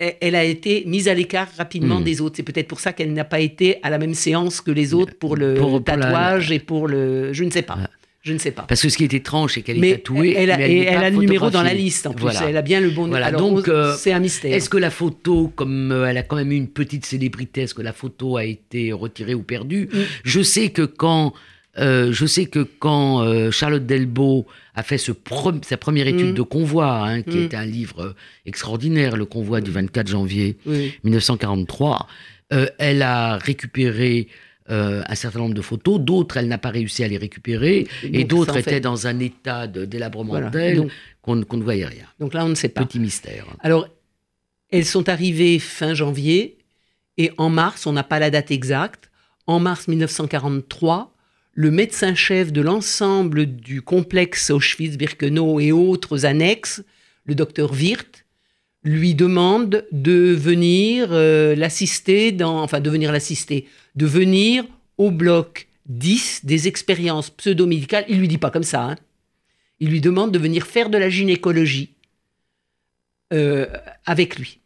e- 0.00 0.12
elle 0.20 0.36
a 0.36 0.44
été 0.44 0.84
mise 0.86 1.08
à 1.08 1.14
l'écart 1.14 1.48
rapidement 1.58 2.00
Hmm. 2.00 2.04
des 2.04 2.20
autres. 2.20 2.36
C'est 2.36 2.42
peut-être 2.44 2.68
pour 2.68 2.78
ça 2.80 2.92
qu'elle 2.92 3.12
n'a 3.12 3.24
pas 3.24 3.40
été 3.40 3.78
à 3.82 3.90
la 3.90 3.98
même 3.98 4.14
séance 4.14 4.60
que 4.60 4.70
les 4.70 4.94
autres 4.94 5.14
pour 5.18 5.36
le 5.36 5.54
Pour- 5.54 5.82
pour 5.82 5.96
la- 5.96 6.02
tatouage 6.02 6.52
et 6.52 6.60
pour 6.60 6.86
le... 6.86 7.32
Je 7.32 7.42
ne 7.44 7.50
sais 7.50 7.62
pas. 7.62 7.78
Je 8.22 8.32
ne 8.32 8.38
sais 8.38 8.52
pas. 8.52 8.62
Parce 8.62 8.80
que 8.82 8.88
ce 8.88 8.96
qui 8.96 9.02
est 9.04 9.14
étrange, 9.14 9.54
c'est 9.54 9.62
qu'elle 9.62 9.84
est 9.84 9.96
tatouée. 9.96 10.34
elle 10.36 10.50
a, 10.52 10.56
mais 10.56 10.70
et 10.72 10.84
elle 10.84 11.02
a 11.02 11.10
le 11.10 11.16
numéro 11.16 11.50
dans 11.50 11.62
la 11.64 11.74
liste 11.74 12.06
en 12.06 12.12
plus. 12.14 12.22
Voilà. 12.22 12.48
Elle 12.48 12.56
a 12.56 12.62
bien 12.62 12.80
le 12.80 12.90
bon 12.90 13.08
Voilà, 13.08 13.26
Alors, 13.26 13.40
donc, 13.40 13.64
on- 13.66 13.70
euh, 13.70 13.94
c'est 13.96 14.12
un 14.12 14.20
mystère. 14.20 14.54
Est-ce 14.54 14.70
que 14.70 14.76
la 14.78 14.90
photo, 14.90 15.48
comme 15.56 15.90
euh, 15.90 16.04
elle 16.06 16.18
a 16.18 16.22
quand 16.22 16.36
même 16.36 16.52
eu 16.52 16.56
une 16.56 16.68
petite 16.68 17.04
célébrité, 17.04 17.62
est-ce 17.62 17.74
que 17.74 17.82
la 17.82 17.92
photo 17.92 18.36
a 18.36 18.44
été 18.44 18.92
retirée 18.92 19.34
ou 19.34 19.42
perdue? 19.42 19.88
Mm. 19.92 19.98
Je 20.22 20.40
sais 20.40 20.68
que 20.70 20.82
quand, 20.82 21.34
euh, 21.78 22.12
je 22.12 22.24
sais 22.26 22.46
que 22.46 22.60
quand 22.60 23.50
Charlotte 23.50 23.84
Delbo 23.86 24.46
a 24.76 24.84
fait 24.84 24.98
ce 24.98 25.10
pre- 25.10 25.62
sa 25.64 25.76
première 25.76 26.06
étude 26.06 26.30
Mm. 26.30 26.34
de 26.34 26.42
convoi, 26.42 26.86
hein, 27.08 27.22
qui 27.22 27.38
Mm. 27.38 27.42
est 27.42 27.54
un 27.54 27.64
livre 27.66 28.14
extraordinaire, 28.46 29.16
le 29.16 29.24
convoi 29.24 29.60
du 29.60 29.72
24 29.72 30.06
janvier 30.08 30.56
Oui. 30.64 30.92
1943, 31.02 32.06
euh, 32.52 32.66
elle 32.78 33.02
a 33.02 33.36
récupéré 33.38 34.28
euh, 34.70 35.02
un 35.06 35.14
certain 35.14 35.40
nombre 35.40 35.54
de 35.54 35.60
photos, 35.62 35.98
d'autres 36.00 36.36
elle 36.36 36.48
n'a 36.48 36.58
pas 36.58 36.70
réussi 36.70 37.02
à 37.04 37.08
les 37.08 37.18
récupérer, 37.18 37.86
et 38.04 38.24
d'autres 38.24 38.56
étaient 38.58 38.70
fait- 38.72 38.80
dans 38.80 39.06
un 39.06 39.18
état 39.18 39.66
de 39.66 39.84
délabrement 39.84 40.30
Voilà. 40.38 40.50
qu'on 41.22 41.42
qu'on 41.42 41.56
ne 41.56 41.62
voyait 41.62 41.86
rien. 41.86 42.04
donc 42.20 42.34
là, 42.34 42.44
on 42.44 42.48
ne 42.48 42.54
sait 42.54 42.68
pas. 42.68 42.84
Petit 42.84 43.00
mystère. 43.00 43.46
Alors, 43.60 43.88
elles 44.70 44.84
sont 44.86 45.08
arrivées 45.08 45.58
fin 45.58 45.94
janvier 45.94 46.58
et 47.18 47.30
en 47.38 47.50
mars, 47.50 47.86
on 47.86 47.92
n'a 47.92 48.04
pas 48.04 48.18
la 48.18 48.30
date 48.30 48.50
exacte, 48.50 49.10
en 49.46 49.58
mars 49.60 49.88
1943, 49.88 51.12
le 51.54 51.70
médecin-chef 51.70 52.52
de 52.52 52.60
l'ensemble 52.62 53.46
du 53.46 53.82
complexe 53.82 54.50
Auschwitz-Birkenau 54.50 55.60
et 55.60 55.72
autres 55.72 56.24
annexes, 56.24 56.82
le 57.24 57.34
docteur 57.34 57.72
Wirth, 57.72 58.24
lui 58.84 59.14
demande 59.14 59.86
de 59.92 60.34
venir 60.34 61.08
euh, 61.12 61.54
l'assister 61.54 62.32
dans, 62.32 62.60
enfin 62.62 62.80
de 62.80 62.90
venir 62.90 63.12
l'assister, 63.12 63.68
de 63.94 64.06
venir 64.06 64.64
au 64.98 65.10
bloc 65.10 65.68
10 65.86 66.44
des 66.44 66.68
expériences 66.68 67.30
pseudo-médicales. 67.30 68.04
Il 68.08 68.18
lui 68.18 68.28
dit 68.28 68.38
pas 68.38 68.50
comme 68.50 68.62
ça. 68.64 68.82
hein. 68.82 68.96
Il 69.78 69.90
lui 69.90 70.00
demande 70.00 70.32
de 70.32 70.38
venir 70.38 70.66
faire 70.66 70.90
de 70.90 70.98
la 70.98 71.08
gynécologie 71.08 71.94
euh, 73.32 73.66
avec 74.04 74.36
lui. 74.38 74.58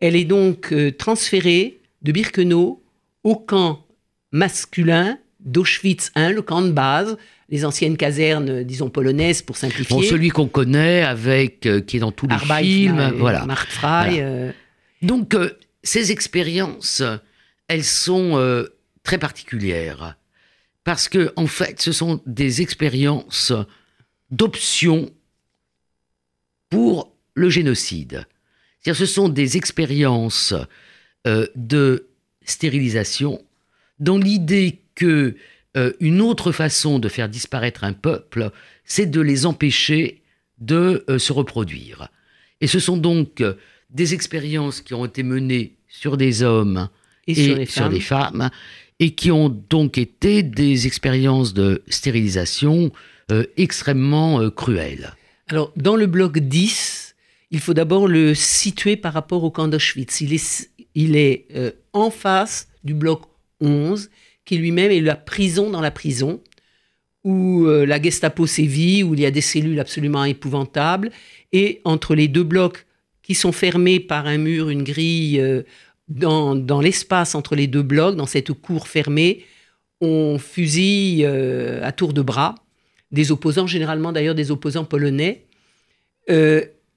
Elle 0.00 0.16
est 0.16 0.24
donc 0.24 0.72
euh, 0.72 0.90
transférée 0.90 1.80
de 2.02 2.12
Birkenau 2.12 2.82
au 3.22 3.36
camp 3.36 3.86
masculin 4.32 5.18
d'Auschwitz 5.44 6.12
I, 6.16 6.32
le 6.32 6.42
camp 6.42 6.62
de 6.62 6.70
base, 6.70 7.16
les 7.48 7.64
anciennes 7.64 7.96
casernes, 7.96 8.62
disons 8.62 8.90
polonaises 8.90 9.42
pour 9.42 9.56
simplifier. 9.56 9.96
Bon, 9.96 10.02
celui 10.02 10.28
qu'on 10.28 10.46
connaît 10.48 11.02
avec 11.02 11.66
euh, 11.66 11.80
qui 11.80 11.96
est 11.96 12.00
dans 12.00 12.12
tous 12.12 12.26
les 12.28 12.38
films, 12.38 13.12
voilà. 13.18 13.44
Mark 13.46 13.70
Fry, 13.70 13.80
Voilà. 13.80 14.12
euh, 14.22 14.52
Donc 15.02 15.34
euh, 15.34 15.50
ces 15.82 16.12
expériences, 16.12 17.02
elles 17.68 17.84
sont 17.84 18.66
très 19.02 19.18
particulières 19.18 20.16
parce 20.84 21.08
que 21.08 21.32
en 21.36 21.46
fait, 21.46 21.80
ce 21.80 21.92
sont 21.92 22.20
des 22.26 22.62
expériences 22.62 23.52
d'option 24.30 25.10
pour 26.68 27.12
le 27.34 27.48
génocide. 27.48 28.26
C'est-à-dire, 28.80 28.98
ce 28.98 29.06
sont 29.06 29.28
des 29.28 29.56
expériences 29.56 30.54
de 31.24 32.06
stérilisation 32.44 33.42
dans 33.98 34.16
l'idée 34.18 34.78
que 34.94 35.36
euh, 35.76 35.92
une 36.00 36.20
autre 36.20 36.50
façon 36.50 36.98
de 36.98 37.08
faire 37.08 37.28
disparaître 37.28 37.84
un 37.84 37.92
peuple, 37.92 38.50
c'est 38.84 39.06
de 39.06 39.20
les 39.20 39.46
empêcher 39.46 40.22
de 40.58 41.04
euh, 41.08 41.18
se 41.18 41.32
reproduire. 41.32 42.08
Et 42.60 42.66
ce 42.66 42.80
sont 42.80 42.96
donc 42.96 43.40
euh, 43.40 43.54
des 43.90 44.12
expériences 44.14 44.80
qui 44.80 44.94
ont 44.94 45.04
été 45.04 45.22
menées 45.22 45.76
sur 45.88 46.16
des 46.16 46.42
hommes 46.42 46.88
et, 47.28 47.32
et 47.32 47.66
sur 47.66 47.88
les 47.88 47.98
des 47.98 48.00
femmes, 48.00 48.50
et 48.98 49.14
qui 49.14 49.30
ont 49.30 49.48
donc 49.48 49.96
été 49.96 50.42
des 50.42 50.86
expériences 50.86 51.54
de 51.54 51.82
stérilisation 51.88 52.92
extrêmement 53.56 54.50
cruelles. 54.50 55.14
Alors, 55.46 55.72
dans 55.76 55.94
le 55.94 56.08
bloc 56.08 56.40
10, 56.40 57.14
il 57.52 57.60
faut 57.60 57.74
d'abord 57.74 58.08
le 58.08 58.34
situer 58.34 58.96
par 58.96 59.12
rapport 59.12 59.44
au 59.44 59.52
camp 59.52 59.68
d'Auschwitz. 59.68 60.20
Il 60.20 60.34
est, 60.34 60.70
il 60.96 61.14
est 61.14 61.46
en 61.92 62.10
face 62.10 62.66
du 62.82 62.92
bloc 62.92 63.22
11, 63.60 64.10
qui 64.50 64.58
lui-même 64.58 64.90
est 64.90 65.00
la 65.00 65.14
prison 65.14 65.70
dans 65.70 65.80
la 65.80 65.92
prison, 65.92 66.40
où 67.22 67.66
euh, 67.66 67.86
la 67.86 68.02
Gestapo 68.02 68.48
sévit, 68.48 69.04
où 69.04 69.14
il 69.14 69.20
y 69.20 69.24
a 69.24 69.30
des 69.30 69.40
cellules 69.40 69.78
absolument 69.78 70.24
épouvantables. 70.24 71.12
Et 71.52 71.80
entre 71.84 72.16
les 72.16 72.26
deux 72.26 72.42
blocs 72.42 72.84
qui 73.22 73.36
sont 73.36 73.52
fermés 73.52 74.00
par 74.00 74.26
un 74.26 74.38
mur, 74.38 74.68
une 74.68 74.82
grille, 74.82 75.38
euh, 75.38 75.62
dans, 76.08 76.56
dans 76.56 76.80
l'espace 76.80 77.36
entre 77.36 77.54
les 77.54 77.68
deux 77.68 77.84
blocs, 77.84 78.16
dans 78.16 78.26
cette 78.26 78.52
cour 78.52 78.88
fermée, 78.88 79.44
on 80.00 80.36
fusille 80.36 81.24
euh, 81.24 81.86
à 81.86 81.92
tour 81.92 82.12
de 82.12 82.20
bras 82.20 82.56
des 83.12 83.30
opposants, 83.30 83.68
généralement 83.68 84.10
d'ailleurs 84.10 84.34
des 84.34 84.50
opposants 84.50 84.84
polonais. 84.84 85.44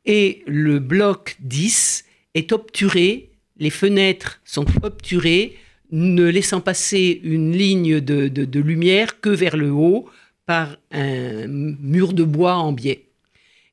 Et 0.05 0.43
le 0.47 0.79
bloc 0.79 1.37
10 1.39 2.05
est 2.33 2.51
obturé, 2.51 3.29
les 3.57 3.69
fenêtres 3.69 4.41
sont 4.43 4.65
obturées, 4.81 5.55
ne 5.93 6.23
laissant 6.25 6.59
passer 6.59 7.21
une 7.23 7.55
ligne 7.55 8.01
de, 8.01 8.27
de- 8.27 8.59
lumière 8.59 9.21
que 9.21 9.29
vers 9.29 9.55
le 9.55 9.69
haut 9.71 10.09
par 10.47 10.75
un 10.91 11.45
mur 11.47 12.13
de 12.13 12.23
bois 12.23 12.55
en 12.55 12.73
biais. 12.73 13.03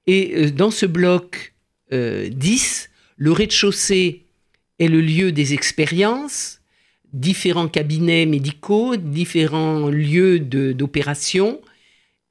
Et 0.07 0.33
euh, 0.37 0.51
dans 0.51 0.71
ce 0.71 0.85
bloc 0.85 1.55
euh, 1.93 2.29
10, 2.29 2.91
le 3.17 3.33
rez-de-chaussée 3.33 4.27
est 4.79 4.89
le 4.89 5.01
lieu 5.01 5.33
des 5.33 5.55
expériences, 5.55 6.61
différents 7.15 7.69
cabinets 7.69 8.27
médicaux, 8.27 8.97
différents 8.97 9.89
lieux 9.89 10.39
d'opération, 10.41 11.61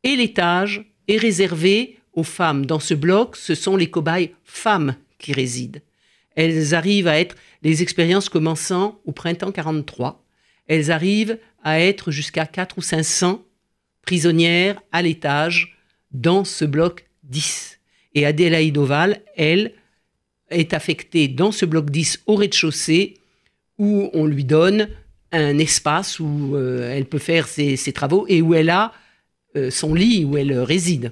et 0.03 0.15
l'étage 0.15 0.85
est 1.07 1.17
réservé 1.17 1.97
aux 2.13 2.23
femmes. 2.23 2.65
Dans 2.67 2.79
ce 2.79 2.93
bloc, 2.93 3.35
ce 3.35 3.55
sont 3.55 3.75
les 3.75 3.89
cobayes 3.89 4.35
femmes 4.45 4.95
qui 5.17 5.33
résident. 5.33 5.81
Elles 6.39 6.73
arrivent 6.73 7.09
à 7.09 7.19
être, 7.19 7.35
les 7.63 7.81
expériences 7.81 8.29
commençant 8.29 9.01
au 9.03 9.11
printemps 9.11 9.51
43, 9.51 10.23
elles 10.67 10.89
arrivent 10.89 11.37
à 11.65 11.81
être 11.81 12.11
jusqu'à 12.11 12.45
4 12.45 12.77
ou 12.77 12.81
500 12.81 13.43
prisonnières 14.03 14.81
à 14.93 15.01
l'étage 15.01 15.77
dans 16.11 16.45
ce 16.45 16.63
bloc 16.63 17.09
10. 17.23 17.81
Et 18.15 18.25
Adélaïde 18.25 18.77
Oval, 18.77 19.21
elle, 19.35 19.73
est 20.49 20.73
affectée 20.73 21.27
dans 21.27 21.51
ce 21.51 21.65
bloc 21.65 21.89
10 21.89 22.23
au 22.25 22.35
rez-de-chaussée 22.35 23.15
où 23.77 24.09
on 24.13 24.25
lui 24.25 24.45
donne 24.45 24.87
un 25.33 25.57
espace 25.57 26.21
où 26.21 26.55
euh, 26.55 26.95
elle 26.95 27.05
peut 27.05 27.19
faire 27.19 27.49
ses, 27.49 27.75
travaux 27.91 28.25
et 28.29 28.41
où 28.41 28.53
elle 28.53 28.69
a 28.69 28.93
euh, 29.57 29.69
son 29.69 29.93
lit, 29.93 30.23
où 30.23 30.37
elle 30.37 30.57
réside. 30.57 31.11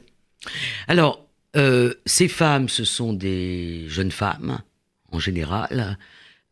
Alors, 0.87 1.27
euh, 1.57 1.95
ces 2.05 2.29
femmes, 2.29 2.69
ce 2.69 2.85
sont 2.85 3.11
des 3.11 3.89
jeunes 3.89 4.11
femmes, 4.11 4.61
en 5.17 5.19
général. 5.19 5.97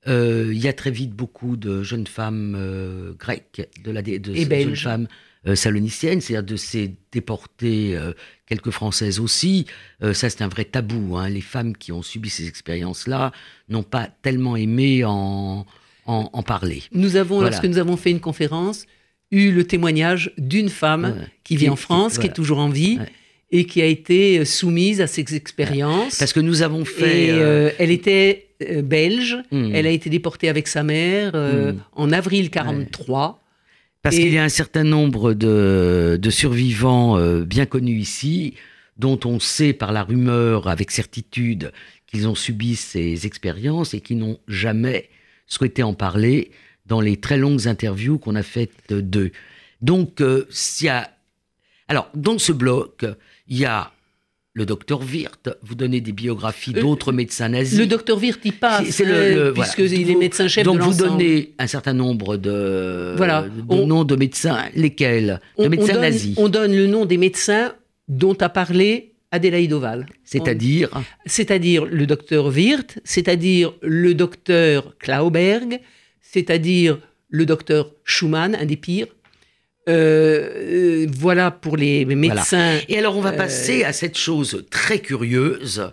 Euh, 0.08 0.52
il 0.52 0.60
y 0.60 0.68
a 0.68 0.74
très 0.74 0.92
vite 0.92 1.12
beaucoup 1.12 1.56
de 1.58 1.82
jeunes 1.84 2.08
femmes 2.08 2.56
euh, 2.58 3.14
grecques, 3.18 3.68
de, 3.84 3.92
la, 3.92 4.02
de 4.02 4.34
jeunes 4.36 4.76
femmes 4.76 5.08
euh, 5.48 5.56
saloniciennes, 5.56 6.22
c'est-à-dire 6.22 6.44
de 6.46 6.56
ces 6.58 6.94
déportées, 7.12 7.96
euh, 7.96 8.14
quelques 8.48 8.70
françaises 8.72 9.20
aussi. 9.20 9.66
Ça, 10.14 10.30
c'est 10.30 10.42
un 10.44 10.48
vrai 10.48 10.66
tabou. 10.66 11.18
hein. 11.18 11.30
Les 11.30 11.42
femmes 11.42 11.76
qui 11.76 11.92
ont 11.92 12.04
subi 12.04 12.30
ces 12.30 12.48
expériences-là 12.48 13.32
n'ont 13.70 13.84
pas 13.84 14.08
tellement 14.22 14.56
aimé 14.56 15.04
en, 15.06 15.66
en, 16.06 16.30
en 16.32 16.44
parler. 16.44 16.84
Nous 16.92 17.16
avons, 17.16 17.36
Voilà. 17.38 17.50
lorsque 17.52 17.66
nous 17.66 17.80
avons 17.80 17.98
fait 17.98 18.12
une 18.12 18.20
conférence, 18.20 18.86
eu 19.32 19.52
le 19.52 19.64
témoignage 19.66 20.32
d'une 20.38 20.70
femme 20.70 21.28
qui 21.44 21.56
vit 21.58 21.66
Qui- 21.66 21.70
en 21.72 21.76
France, 21.76 22.14
qui- 22.16 22.22
qui 22.22 22.28
est 22.28 22.34
toujours 22.34 22.60
en 22.60 22.70
vie 22.70 22.98
Ouais. 23.00 23.10
et 23.52 23.66
qui 23.66 23.82
a 23.82 23.86
été 23.88 24.46
soumise 24.46 25.02
à 25.02 25.08
ces 25.08 25.26
expériences. 25.36 26.18
Parce 26.20 26.34
que 26.34 26.40
nous 26.42 26.62
avons 26.62 26.86
fait... 26.86 27.26
Et 27.28 27.32
euh, 27.32 27.70
euh, 27.70 27.72
elle 27.80 27.90
était 27.92 28.45
euh, 28.64 28.82
belge. 28.82 29.38
hmm. 29.52 29.72
Elle 29.74 29.88
a 29.88 29.92
été 29.92 30.10
déportée 30.10 30.50
avec 30.50 30.68
sa 30.68 30.84
mère 30.84 31.32
euh, 31.36 31.74
Mm. 31.74 31.80
en 31.94 32.12
avril 32.12 32.50
43. 32.50 33.42
Parce 34.02 34.16
Et- 34.16 34.22
qu'il 34.22 34.34
y 34.34 34.38
a 34.38 34.44
un 34.44 34.50
certain 34.50 34.84
nombre 34.84 35.34
de, 35.34 36.18
de 36.22 36.30
survivants 36.30 37.18
euh, 37.18 37.44
bien 37.44 37.66
connus 37.66 37.98
ici, 38.00 38.54
dont 38.98 39.20
on 39.26 39.40
sait 39.40 39.74
par 39.74 39.92
la 39.92 40.04
rumeur 40.04 40.68
avec 40.68 40.92
certitude 40.92 41.72
qu'ils 42.08 42.28
ont 42.28 42.36
subi 42.36 42.76
ces 42.76 43.26
expériences 43.26 43.94
et 43.94 44.00
qui 44.02 44.16
n'ont 44.16 44.38
jamais 44.48 45.10
souhaité 45.48 45.84
en 45.84 45.94
parler 45.94 46.52
dans 46.86 47.02
les 47.02 47.18
très 47.18 47.38
longues 47.38 47.68
interviews 47.68 48.20
qu'on 48.20 48.36
a 48.36 48.44
faites 48.44 48.94
d'eux. 48.94 49.32
Donc, 49.82 50.22
s'il 50.50 50.86
y 50.88 50.90
a... 50.90 51.12
Alors, 51.88 52.10
dans 52.16 52.38
ce 52.38 52.52
bloc, 52.52 53.06
il 53.48 53.58
y 53.58 53.66
a 53.66 53.92
le 54.58 54.66
docteur 54.66 55.02
Wirth, 55.02 55.50
vous 55.64 55.76
donnez 55.76 56.00
des 56.00 56.14
biographies 56.14 56.74
Euh, 56.76 56.80
d'autres 56.82 57.12
médecins 57.12 57.50
nazis. 57.50 57.78
Le 57.78 57.86
docteur 57.88 58.18
Wirth 58.18 58.40
y 58.46 58.54
passe, 58.54 58.88
C'est- 58.90 59.04
le- 59.04 59.14
hein, 59.14 59.36
le- 59.36 59.50
voilà. 59.50 59.54
puisqu'il 59.74 60.10
est 60.10 60.14
Vous- 60.14 60.20
médecin-chef 60.20 60.64
de 60.66 60.70
Donc 60.72 60.80
vous 60.80 60.94
donnez 60.98 61.54
un 61.60 61.68
certain 61.68 61.94
nombre 61.94 62.38
de, 62.38 63.14
Voilà. 63.18 63.42
de 63.44 63.50
On- 63.68 63.86
noms 63.86 64.06
de 64.06 64.16
médecins, 64.16 64.64
lesquels? 64.74 65.42
De 65.60 65.66
on 65.66 65.70
médecins 65.70 65.94
donne, 65.94 66.02
nazis, 66.02 66.34
on 66.38 66.48
donne 66.48 66.74
le 66.74 66.88
nom 66.88 67.06
des 67.06 67.18
médecins 67.18 67.74
dont 68.08 68.34
a 68.40 68.48
parlé 68.48 69.12
Adélaïde 69.32 69.74
Oval. 69.74 70.06
c'est-à-dire? 70.24 70.90
C'est-à-dire 71.26 71.84
le 71.86 72.08
docteur 72.08 72.46
Wirth, 72.48 73.00
c'est-à-dire 73.04 73.74
le 73.82 74.14
docteur 74.14 74.96
Klauberg, 75.00 75.82
c'est-à-dire 76.22 76.98
le 77.30 77.46
docteur 77.46 77.92
Schumann, 78.06 78.56
un 78.56 78.66
des 78.66 78.78
pires. 78.78 79.08
Euh, 79.88 81.04
euh, 81.04 81.08
voilà 81.16 81.52
pour 81.52 81.78
les 81.78 82.06
médecins. 82.06 82.80
Et 82.90 82.98
alors 82.98 83.16
on 83.18 83.22
va 83.22 83.34
Euh, 83.34 83.38
passer 83.38 83.84
à 83.84 83.94
cette 83.94 84.18
chose 84.18 84.66
très 84.72 85.00
curieuse 85.00 85.92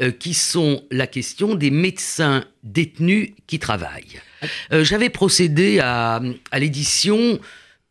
euh, 0.00 0.10
qui 0.10 0.32
sont 0.34 0.82
la 0.90 1.06
question 1.06 1.54
des 1.54 1.70
médecins 1.70 2.44
détenus 2.62 3.30
qui 3.46 3.58
travaillent. 3.58 4.20
Euh, 4.72 4.82
J'avais 4.82 5.10
procédé 5.10 5.78
à, 5.80 6.20
à 6.50 6.58
l'édition 6.58 7.38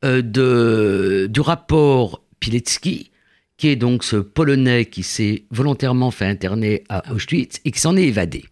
de- 0.04 1.28
du 1.30 1.40
rapport 1.40 2.22
Pilecki, 2.40 3.12
qui 3.58 3.68
est 3.70 3.76
donc 3.78 4.04
ce 4.04 4.18
Polonais 4.18 4.86
qui 4.86 5.02
s'est 5.04 5.44
volontairement 5.52 6.12
fait 6.12 6.26
interner 6.26 6.84
à 6.90 7.14
Auschwitz 7.14 7.60
et 7.64 7.72
qui 7.72 7.80
s'en 7.80 7.96
est 7.96 8.04
évadé. 8.04 8.44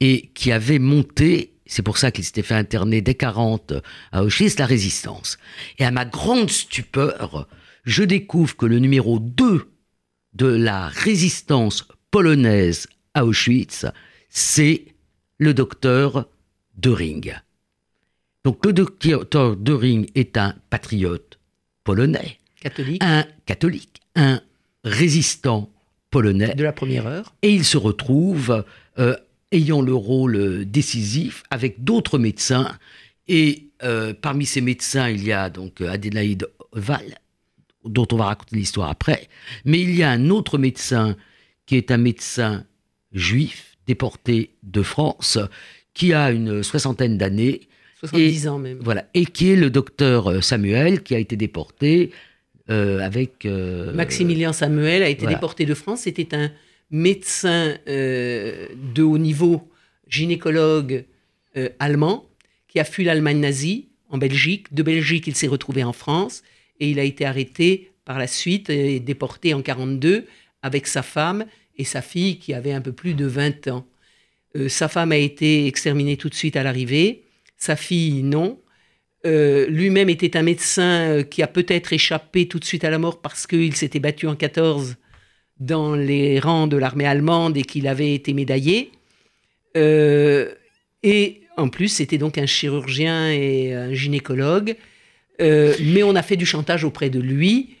Et 0.00 0.30
qui 0.34 0.50
avait 0.52 0.78
monté, 0.78 1.52
c'est 1.68 1.82
pour 1.82 1.98
ça 1.98 2.10
qu'il 2.10 2.24
s'était 2.24 2.42
fait 2.42 2.54
interner 2.54 3.00
dès 3.02 3.14
40 3.14 3.74
à 4.10 4.24
Auschwitz, 4.24 4.58
la 4.58 4.66
résistance. 4.66 5.38
Et 5.78 5.84
à 5.84 5.90
ma 5.90 6.04
grande 6.04 6.50
stupeur, 6.50 7.46
je 7.84 8.02
découvre 8.02 8.56
que 8.56 8.66
le 8.66 8.78
numéro 8.80 9.18
2 9.18 9.70
de 10.32 10.46
la 10.46 10.88
résistance 10.88 11.86
polonaise 12.10 12.88
à 13.14 13.24
Auschwitz, 13.24 13.86
c'est 14.30 14.86
le 15.38 15.54
docteur 15.54 16.28
Döring. 16.76 17.34
Donc 18.44 18.64
le 18.64 18.72
docteur 18.72 19.56
Döring 19.56 20.08
est 20.14 20.36
un 20.36 20.54
patriote 20.70 21.38
polonais, 21.84 22.38
catholiques 22.60 23.02
un 23.02 23.26
catholique, 23.46 24.00
un 24.14 24.40
résistant 24.84 25.70
polonais, 26.10 26.54
de 26.54 26.64
la 26.64 26.72
première 26.72 27.06
heure. 27.06 27.34
et 27.42 27.52
il 27.52 27.64
se 27.64 27.76
retrouve 27.76 28.64
euh, 28.98 29.16
ayant 29.52 29.82
le 29.82 29.94
rôle 29.94 30.64
décisif 30.64 31.42
avec 31.50 31.84
d'autres 31.84 32.18
médecins. 32.18 32.76
Et 33.26 33.68
euh, 33.82 34.14
parmi 34.14 34.46
ces 34.46 34.60
médecins, 34.60 35.08
il 35.08 35.24
y 35.24 35.32
a 35.32 35.50
donc 35.50 35.80
Adélaïde 35.80 36.48
Val, 36.72 37.18
dont 37.84 38.06
on 38.12 38.16
va 38.16 38.26
raconter 38.26 38.56
l'histoire 38.56 38.90
après. 38.90 39.28
Mais 39.64 39.80
il 39.80 39.94
y 39.94 40.02
a 40.02 40.10
un 40.10 40.30
autre 40.30 40.58
médecin 40.58 41.16
qui 41.66 41.76
est 41.76 41.90
un 41.90 41.98
médecin 41.98 42.64
juif 43.12 43.76
déporté 43.86 44.50
de 44.62 44.82
France, 44.82 45.38
qui 45.94 46.12
a 46.12 46.30
une 46.30 46.62
soixantaine 46.62 47.18
d'années, 47.18 47.62
70 48.00 48.48
ans 48.48 48.58
même. 48.58 48.78
voilà, 48.80 49.06
et 49.14 49.26
qui 49.26 49.50
est 49.50 49.56
le 49.56 49.70
docteur 49.70 50.30
euh, 50.30 50.40
Samuel, 50.40 51.02
qui 51.02 51.14
a 51.14 51.18
été 51.18 51.36
déporté 51.36 52.12
euh, 52.70 53.00
avec 53.00 53.46
euh, 53.46 53.92
Maximilien 53.94 54.52
Samuel 54.52 55.02
a 55.02 55.08
été 55.08 55.22
voilà. 55.22 55.36
déporté 55.36 55.64
de 55.64 55.74
France. 55.74 56.00
C'était 56.02 56.34
un 56.34 56.50
médecin 56.90 57.76
euh, 57.88 58.68
de 58.94 59.02
haut 59.02 59.18
niveau, 59.18 59.68
gynécologue 60.08 61.04
euh, 61.56 61.68
allemand, 61.78 62.28
qui 62.66 62.80
a 62.80 62.84
fui 62.84 63.04
l'Allemagne 63.04 63.40
nazie 63.40 63.88
en 64.08 64.18
Belgique. 64.18 64.72
De 64.72 64.82
Belgique, 64.82 65.26
il 65.26 65.34
s'est 65.34 65.46
retrouvé 65.46 65.84
en 65.84 65.92
France 65.92 66.42
et 66.80 66.90
il 66.90 66.98
a 66.98 67.04
été 67.04 67.24
arrêté 67.24 67.90
par 68.04 68.18
la 68.18 68.26
suite 68.26 68.70
et 68.70 69.00
déporté 69.00 69.52
en 69.54 69.62
42 69.62 70.26
avec 70.62 70.86
sa 70.86 71.02
femme 71.02 71.44
et 71.76 71.84
sa 71.84 72.02
fille 72.02 72.38
qui 72.38 72.54
avait 72.54 72.72
un 72.72 72.80
peu 72.80 72.92
plus 72.92 73.14
de 73.14 73.26
20 73.26 73.68
ans. 73.68 73.86
Euh, 74.56 74.68
sa 74.68 74.88
femme 74.88 75.12
a 75.12 75.16
été 75.16 75.66
exterminée 75.66 76.16
tout 76.16 76.28
de 76.28 76.34
suite 76.34 76.56
à 76.56 76.62
l'arrivée, 76.62 77.24
sa 77.56 77.76
fille 77.76 78.22
non. 78.22 78.60
Lui-même 79.24 80.08
était 80.08 80.38
un 80.38 80.42
médecin 80.42 81.22
qui 81.22 81.42
a 81.42 81.46
peut-être 81.46 81.92
échappé 81.92 82.48
tout 82.48 82.58
de 82.58 82.64
suite 82.64 82.84
à 82.84 82.88
la 82.88 82.98
mort 82.98 83.20
parce 83.20 83.46
qu'il 83.46 83.76
s'était 83.76 83.98
battu 83.98 84.26
en 84.26 84.34
14 84.34 84.96
dans 85.60 85.94
les 85.94 86.38
rangs 86.38 86.66
de 86.66 86.76
l'armée 86.76 87.06
allemande 87.06 87.56
et 87.56 87.62
qu'il 87.62 87.88
avait 87.88 88.14
été 88.14 88.32
médaillé. 88.32 88.90
Euh, 89.76 90.52
et 91.02 91.42
en 91.56 91.68
plus, 91.68 91.88
c'était 91.88 92.18
donc 92.18 92.38
un 92.38 92.46
chirurgien 92.46 93.30
et 93.30 93.72
un 93.74 93.92
gynécologue. 93.92 94.76
Euh, 95.40 95.74
mais 95.80 96.02
on 96.02 96.16
a 96.16 96.22
fait 96.22 96.36
du 96.36 96.46
chantage 96.46 96.84
auprès 96.84 97.10
de 97.10 97.20
lui, 97.20 97.76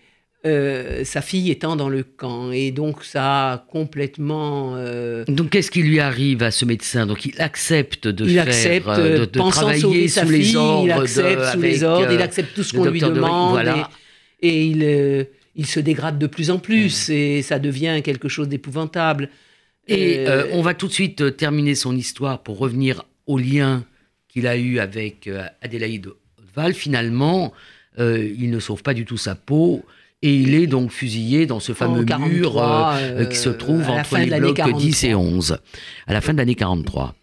euh, 0.46 1.02
sa 1.04 1.20
fille 1.20 1.50
étant 1.50 1.74
dans 1.74 1.88
le 1.88 2.04
camp. 2.04 2.52
Et 2.52 2.70
donc, 2.70 3.02
ça 3.04 3.52
a 3.52 3.58
complètement. 3.58 4.74
euh, 4.76 5.24
Donc, 5.26 5.50
qu'est-ce 5.50 5.70
qui 5.70 5.82
lui 5.82 5.98
arrive 5.98 6.42
à 6.42 6.50
ce 6.52 6.64
médecin? 6.64 7.06
Donc, 7.06 7.24
il 7.26 7.40
accepte 7.40 8.06
de 8.06 8.24
il 8.24 8.34
faire, 8.34 8.42
accepte, 8.48 8.88
de, 8.88 9.24
travailler 9.24 10.08
sous 10.08 10.28
les 10.28 10.42
fille, 10.42 10.56
ordres, 10.56 10.84
il 10.84 10.92
accepte 10.92 11.40
de, 11.40 11.44
sous 11.46 11.60
les 11.60 11.82
ordres, 11.82 12.12
il 12.12 12.22
accepte 12.22 12.54
tout 12.54 12.62
ce 12.62 12.72
qu'on 12.72 12.84
lui 12.84 13.00
demande. 13.00 13.50
voilà. 13.50 13.90
Et, 14.40 14.48
et 14.48 14.64
il, 14.66 15.26
il 15.58 15.66
se 15.66 15.80
dégrade 15.80 16.18
de 16.18 16.26
plus 16.26 16.50
en 16.50 16.58
plus 16.58 17.10
et 17.10 17.42
ça 17.42 17.58
devient 17.58 18.00
quelque 18.02 18.28
chose 18.28 18.48
d'épouvantable. 18.48 19.28
Et 19.86 20.18
Euh, 20.18 20.44
euh, 20.44 20.50
on 20.52 20.62
va 20.62 20.72
tout 20.72 20.86
de 20.86 20.92
suite 20.92 21.20
euh, 21.20 21.30
terminer 21.30 21.74
son 21.74 21.94
histoire 21.96 22.42
pour 22.42 22.58
revenir 22.58 23.04
au 23.26 23.38
lien 23.38 23.84
qu'il 24.28 24.46
a 24.46 24.56
eu 24.56 24.78
avec 24.78 25.28
Adélaïde 25.60 26.08
Val. 26.54 26.72
Finalement, 26.74 27.52
euh, 27.98 28.32
il 28.38 28.50
ne 28.50 28.60
sauve 28.60 28.82
pas 28.82 28.94
du 28.94 29.04
tout 29.04 29.16
sa 29.16 29.34
peau. 29.34 29.84
Et 30.20 30.34
il 30.34 30.54
est 30.54 30.66
donc 30.66 30.90
fusillé 30.90 31.46
dans 31.46 31.60
ce 31.60 31.72
fameux 31.72 32.04
43, 32.04 32.28
mur 32.28 32.58
euh, 32.60 33.24
qui 33.26 33.36
se 33.36 33.50
trouve 33.50 33.88
entre 33.88 34.18
les 34.18 34.26
blocs 34.40 34.56
43. 34.56 34.80
10 34.80 35.04
et 35.04 35.14
11, 35.14 35.58
à 36.08 36.12
la 36.12 36.20
fin 36.20 36.32
de 36.32 36.38
l'année 36.38 36.56
43. 36.56 37.14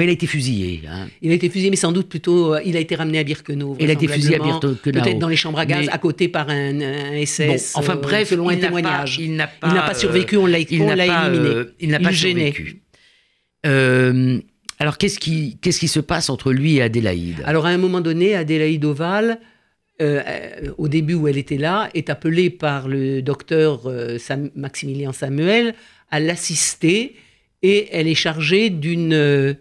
Enfin, 0.00 0.04
il 0.04 0.08
a 0.08 0.12
été 0.12 0.26
fusillé. 0.26 0.82
hein. 0.88 1.08
Il 1.20 1.30
a 1.30 1.34
été 1.34 1.48
fusillé, 1.50 1.68
mais 1.70 1.76
sans 1.76 1.92
doute 1.92 2.08
plutôt, 2.08 2.54
euh, 2.54 2.60
il 2.64 2.76
a 2.76 2.80
été 2.80 2.94
ramené 2.94 3.18
à 3.18 3.24
Birkenau. 3.24 3.76
Il 3.78 3.90
a 3.90 3.92
été 3.92 4.08
fusillé 4.08 4.36
à 4.36 4.38
Birkenau. 4.38 4.74
Peut-être 4.82 5.18
dans 5.18 5.28
les 5.28 5.36
chambres 5.36 5.58
à 5.58 5.66
gaz, 5.66 5.86
Mais- 5.86 5.92
à 5.92 5.98
côté 5.98 6.28
par 6.28 6.48
un, 6.48 6.80
un 6.80 7.24
SS. 7.26 7.72
Bon, 7.74 7.80
enfin 7.80 7.96
euh, 7.96 8.00
bref, 8.00 8.28
selon 8.30 8.48
un 8.48 8.54
pas, 8.56 8.60
témoignage. 8.66 9.18
il 9.20 9.34
n'a 9.36 9.46
pas, 9.46 9.90
euh, 9.90 9.94
survécu, 9.94 10.36
on 10.38 10.46
l'a 10.46 10.58
pas, 10.58 10.62
éliminé. 10.62 10.88
euh, 10.88 11.74
il 11.80 11.90
n'a 11.90 12.00
pas 12.00 12.12
survécu. 12.12 12.80
Euh, 13.66 14.38
alors, 14.78 14.96
qu'est-ce 14.96 15.18
qui, 15.18 15.58
qu'est-ce 15.60 15.78
qui 15.80 15.88
se 15.88 16.00
passe 16.00 16.30
entre 16.30 16.52
lui 16.52 16.76
et 16.76 16.82
Adélaïde? 16.82 17.42
Alors, 17.44 17.66
à 17.66 17.70
un 17.70 17.76
moment 17.78 18.00
donné, 18.00 18.34
Adélaïde 18.34 18.84
Oval, 18.84 19.38
euh, 20.00 20.22
euh, 20.26 20.72
au 20.78 20.88
début 20.88 21.14
où 21.14 21.28
elle 21.28 21.36
était 21.36 21.58
là, 21.58 21.90
est 21.94 22.08
appelée 22.08 22.48
par 22.48 22.88
le 22.88 23.20
docteur 23.20 23.82
euh, 23.86 24.16
Sam- 24.18 24.50
Maximilien 24.54 25.12
Samuel 25.12 25.74
à 26.10 26.20
l'assister 26.20 27.14
et 27.62 27.88
elle 27.92 28.08
est 28.08 28.14
chargée 28.14 28.70
d'une, 28.70 29.54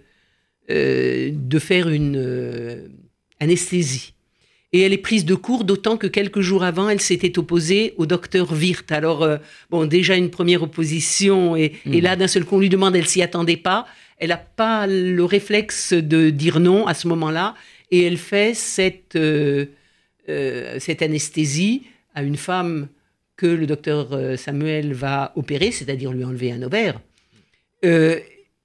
euh, 0.70 1.32
de 1.34 1.60
faire 1.60 1.90
une 1.90 2.18
euh, 2.18 2.88
anesthésie. 3.40 4.14
Et 4.72 4.82
elle 4.82 4.94
est 4.94 4.98
prise 4.98 5.26
de 5.26 5.34
court, 5.34 5.64
d'autant 5.64 5.98
que 5.98 6.06
quelques 6.06 6.42
jours 6.42 6.64
avant, 6.64 6.90
elle 6.90 7.02
s'était 7.02 7.40
opposée 7.40 7.94
au 7.98 8.06
docteur 8.06 8.52
Wirth. 8.52 8.92
Alors, 8.92 9.24
euh, 9.24 9.38
bon, 9.72 9.86
déjà 9.86 10.16
une 10.16 10.30
première 10.30 10.62
opposition, 10.62 11.56
et, 11.56 11.74
et 11.86 12.02
là, 12.02 12.16
d'un 12.16 12.28
seul 12.28 12.46
coup, 12.46 12.58
on 12.58 12.60
lui 12.60 12.70
demande, 12.70 12.96
elle 12.96 13.08
s'y 13.08 13.22
attendait 13.22 13.58
pas. 13.58 13.88
Elle 14.18 14.30
n'a 14.30 14.38
pas 14.38 14.86
le 14.86 15.24
réflexe 15.24 15.94
de 15.94 16.30
dire 16.30 16.60
non 16.60 16.86
à 16.86 16.94
ce 16.94 17.08
moment-là, 17.08 17.56
et 17.90 18.04
elle 18.04 18.18
fait 18.18 18.54
cette, 18.54 19.18
cette 20.28 21.02
anesthésie 21.02 21.84
à 22.14 22.22
une 22.22 22.38
femme 22.38 22.90
que 23.38 23.48
le 23.48 23.66
docteur 23.66 24.38
Samuel 24.38 24.94
va 24.94 25.32
opérer, 25.36 25.72
c'est-à-dire 25.72 26.12
lui 26.12 26.26
enlever 26.26 26.52
un 26.52 26.62
ovaire. 26.62 27.00
Euh, 27.86 28.20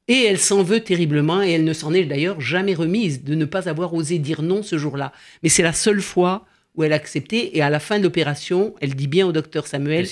et 0.09 0.25
elle 0.25 0.39
s'en 0.39 0.63
veut 0.63 0.81
terriblement, 0.81 1.43
et 1.43 1.51
elle 1.53 1.65
ne 1.65 1.73
s'en 1.73 1.93
est 1.95 2.05
d'ailleurs 2.05 2.41
jamais 2.41 2.75
remise 2.75 3.25
de 3.25 3.35
ne 3.35 3.45
pas 3.45 3.69
avoir 3.69 3.95
osé 3.95 4.19
dire 4.19 4.43
non 4.43 4.63
ce 4.63 4.77
jour-là. 4.79 5.13
Mais 5.43 5.49
c'est 5.49 5.63
la 5.63 5.73
seule 5.73 6.03
fois 6.03 6.45
où 6.77 6.83
elle 6.85 6.93
a 6.93 6.97
accepté, 6.97 7.57
et 7.57 7.63
à 7.63 7.71
la 7.71 7.79
fin 7.81 7.99
de 7.99 8.03
l'opération, 8.05 8.75
elle 8.81 8.95
dit 8.95 9.07
bien 9.07 9.27
au 9.27 9.33
docteur 9.33 9.67
Samuel 9.67 10.07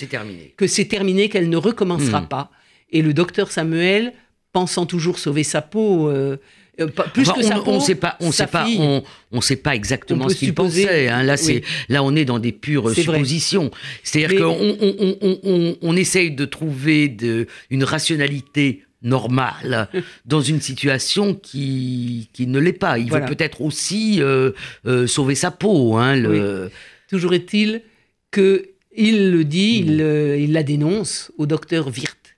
que 0.57 0.65
c'est 0.67 0.85
terminé, 0.85 1.29
qu'elle 1.29 1.49
ne 1.49 1.57
recommencera 1.57 2.21
Hmm. 2.21 2.27
pas. 2.27 2.51
Et 2.91 3.01
le 3.01 3.13
docteur 3.13 3.51
Samuel, 3.51 4.13
pensant 4.53 4.85
toujours 4.85 5.19
sauver 5.19 5.43
sa 5.43 5.61
peau, 5.61 6.07
euh, 6.09 6.37
euh, 6.79 6.87
pas- 6.87 7.03
plus 7.03 7.27
Enfin, 7.29 7.41
que 7.41 7.45
sa 7.45 7.59
on, 7.59 7.63
peau, 7.63 7.71
on 7.71 7.79
sait 7.79 7.95
pas, 7.95 8.15
on 8.19 8.31
sa 8.31 8.45
sait 8.45 8.51
pas, 8.51 8.65
on, 8.79 9.03
on 9.31 9.41
sait 9.41 9.55
pas 9.57 9.75
exactement 9.75 10.29
ce 10.29 10.35
qu'il 10.35 10.53
pensait. 10.53 11.07
hein. 11.09 11.21
Là, 11.23 11.37
c'est, 11.37 11.55
Oui. 11.55 11.63
là, 11.89 12.01
on 12.03 12.15
est 12.15 12.23
dans 12.25 12.39
des 12.39 12.51
pures 12.51 12.91
suppositions. 12.91 13.69
C'est-à-dire 14.03 14.39
qu'on 14.39 14.57
on, 14.59 14.77
on, 14.79 15.17
on, 15.21 15.39
on, 15.43 15.77
on 15.81 15.95
essaye 15.95 16.31
de 16.31 16.45
trouver 16.45 17.09
de, 17.09 17.47
une 17.69 17.83
rationalité 17.83 18.83
normale 19.03 19.87
dans 20.25 20.41
une 20.41 20.61
situation 20.61 21.35
qui, 21.35 22.29
qui 22.33 22.47
ne 22.47 22.59
l'est 22.59 22.73
pas. 22.73 22.97
Il 22.97 23.09
Voilà. 23.09 23.25
veut 23.25 23.35
peut-être 23.35 23.61
aussi 23.61 24.21
euh, 24.21 24.51
euh, 24.87 25.05
sauver 25.07 25.35
sa 25.35 25.51
peau. 25.51 25.95
Hein, 25.97 26.15
le... 26.15 26.71
Toujours 27.09 27.33
est-il 27.33 27.81
que 28.31 28.69
il 28.95 29.31
le 29.31 29.43
dit, 29.43 29.81
Hmm. 29.83 29.89
il, 29.89 30.01
euh, 30.01 30.37
il 30.37 30.51
la 30.53 30.63
dénonce 30.63 31.31
au 31.37 31.45
docteur 31.45 31.87
Wirth. 31.87 32.37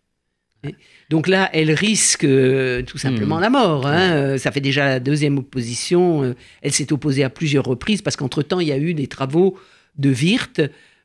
Donc 1.12 1.28
là, 1.28 1.50
elle 1.54 1.72
risque 1.72 2.24
euh, 2.24 2.82
tout 2.82 2.98
simplement 2.98 3.38
Hmm. 3.38 3.42
la 3.42 3.50
mort. 3.52 3.86
hein. 3.86 4.38
Ça 4.40 4.52
fait 4.52 4.62
déjà 4.62 4.86
la 4.86 5.00
deuxième 5.00 5.38
opposition. 5.38 6.34
Elle 6.64 6.72
s'est 6.72 6.92
opposée 6.92 7.24
à 7.24 7.30
plusieurs 7.30 7.66
reprises 7.66 8.02
parce 8.02 8.16
qu'entre-temps, 8.16 8.60
il 8.60 8.68
y 8.70 8.72
a 8.72 8.78
eu 8.78 8.94
des 8.96 9.06
travaux 9.08 9.60
de 9.98 10.10
Wirth 10.12 10.62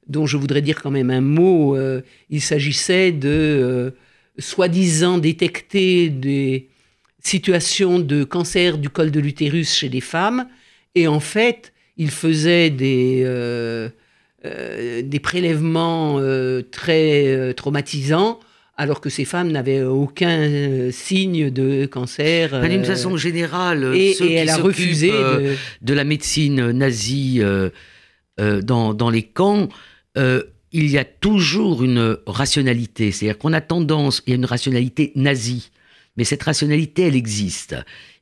dont 0.09 0.25
je 0.27 0.37
voudrais 0.39 0.63
dire 0.63 0.81
quand 0.81 0.91
même 0.91 1.11
un 1.11 1.21
mot. 1.21 1.77
Il 2.31 2.41
s'agissait 2.41 3.13
de 3.13 3.93
soi-disant 4.41 5.19
détecter 5.19 6.09
des 6.09 6.69
situations 7.23 7.99
de 7.99 8.25
cancer 8.25 8.79
du 8.79 8.89
col 8.89 9.11
de 9.11 9.21
l'utérus 9.21 9.75
chez 9.75 9.89
les 9.89 10.01
femmes. 10.01 10.47
Et 10.95 11.07
en 11.07 11.21
fait, 11.21 11.73
il 11.97 12.11
faisait 12.11 12.71
des, 12.71 13.23
euh, 13.25 13.89
euh, 14.45 15.03
des 15.03 15.21
prélèvements 15.21 16.19
euh, 16.19 16.63
très 16.63 17.53
traumatisants, 17.55 18.41
alors 18.77 19.01
que 19.03 19.11
ces 19.11 19.27
femmes 19.27 19.53
n'avaient 19.53 19.83
aucun 19.83 20.91
signe 20.91 21.51
de 21.51 21.85
cancer. 21.87 22.55
Enfin, 22.55 22.69
D'une 22.69 22.85
façon 22.85 23.17
générale, 23.17 23.95
et, 23.95 24.15
ceux 24.15 24.25
et 24.25 24.29
qui 24.29 24.35
elle 24.35 24.49
a 24.49 24.57
refusé 24.57 25.11
de... 25.11 25.55
de 25.83 25.95
la 25.95 26.05
médecine 26.05 26.71
nazie 26.71 27.43
dans, 28.39 28.95
dans 28.95 29.11
les 29.11 29.23
camps, 29.23 29.69
il 30.73 30.89
y 30.89 30.99
a 30.99 31.05
toujours 31.05 31.83
une 31.83 32.19
rationalité. 32.27 33.13
C'est-à-dire 33.13 33.39
qu'on 33.39 33.53
a 33.53 33.61
tendance, 33.61 34.23
il 34.27 34.31
y 34.31 34.33
a 34.35 34.37
une 34.37 34.45
rationalité 34.45 35.13
nazie, 35.17 35.71
mais 36.17 36.25
cette 36.25 36.43
rationalité, 36.43 37.07
elle 37.07 37.17
existe. 37.17 37.77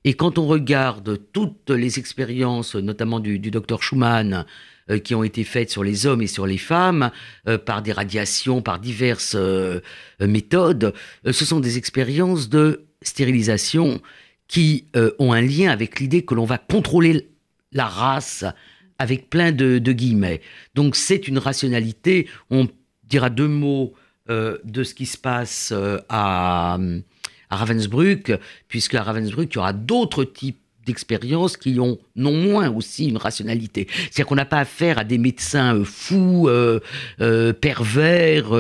Et 0.05 0.15
quand 0.15 0.39
on 0.39 0.47
regarde 0.47 1.21
toutes 1.33 1.71
les 1.71 1.99
expériences, 1.99 2.75
notamment 2.75 3.21
du, 3.21 3.39
docteur 3.39 3.83
Schumann, 3.83 4.47
euh, 4.91 4.99
qui 4.99 5.15
ont 5.15 5.25
été 5.25 5.45
faites 5.45 5.71
sur 5.71 5.85
les 5.85 6.07
hommes 6.07 6.23
et 6.23 6.27
sur 6.27 6.47
les 6.47 6.59
femmes, 6.59 7.11
euh, 7.47 7.59
par 7.59 7.83
des 7.83 7.93
radiations, 7.93 8.63
par 8.63 8.79
diverses 8.79 9.35
euh, 9.37 9.81
méthodes, 10.21 10.95
ce 11.31 11.45
sont 11.45 11.61
des 11.61 11.77
expériences 11.77 12.49
de 12.49 12.87
stérilisation 13.03 14.01
qui 14.49 14.87
ont 15.19 15.35
un 15.35 15.43
lien 15.43 15.71
avec 15.71 16.01
l'idée 16.01 16.25
que 16.25 16.35
l'on 16.35 16.47
va 16.47 16.57
contrôler 16.57 17.29
la 17.73 17.85
race 17.85 18.47
avec 18.99 19.31
plein 19.31 19.53
de, 19.53 19.79
de 19.79 19.93
guillemets. 19.93 20.41
Donc 20.75 20.97
c'est 20.97 21.29
une 21.29 21.39
rationalité. 21.39 22.29
On 22.51 22.69
dira 23.05 23.31
deux 23.31 23.49
mots 23.49 23.95
euh, 24.31 24.59
de 24.65 24.83
ce 24.85 24.93
qui 24.95 25.07
se 25.07 25.17
passe 25.17 25.73
euh, 25.75 25.99
à, 26.11 26.79
Ravensbrück, 27.51 28.33
puisque 28.69 28.95
à 28.95 29.03
Ravensbrück, 29.03 29.51
il 29.51 29.57
y 29.57 29.59
aura 29.59 29.73
d'autres 29.73 30.25
types 30.25 30.59
d'expériences 30.85 31.57
qui 31.57 31.81
ont 31.81 31.99
non 32.15 32.35
moins 32.35 32.71
aussi 32.71 33.09
une 33.09 33.17
rationalité. 33.17 33.87
C'est-à-dire 33.91 34.27
qu'on 34.27 34.35
n'a 34.35 34.45
pas 34.45 34.59
affaire 34.59 34.99
à 34.99 35.05
des 35.05 35.17
médecins 35.17 35.77
euh, 35.77 35.85
fous, 35.85 36.51
pervers 37.63 38.53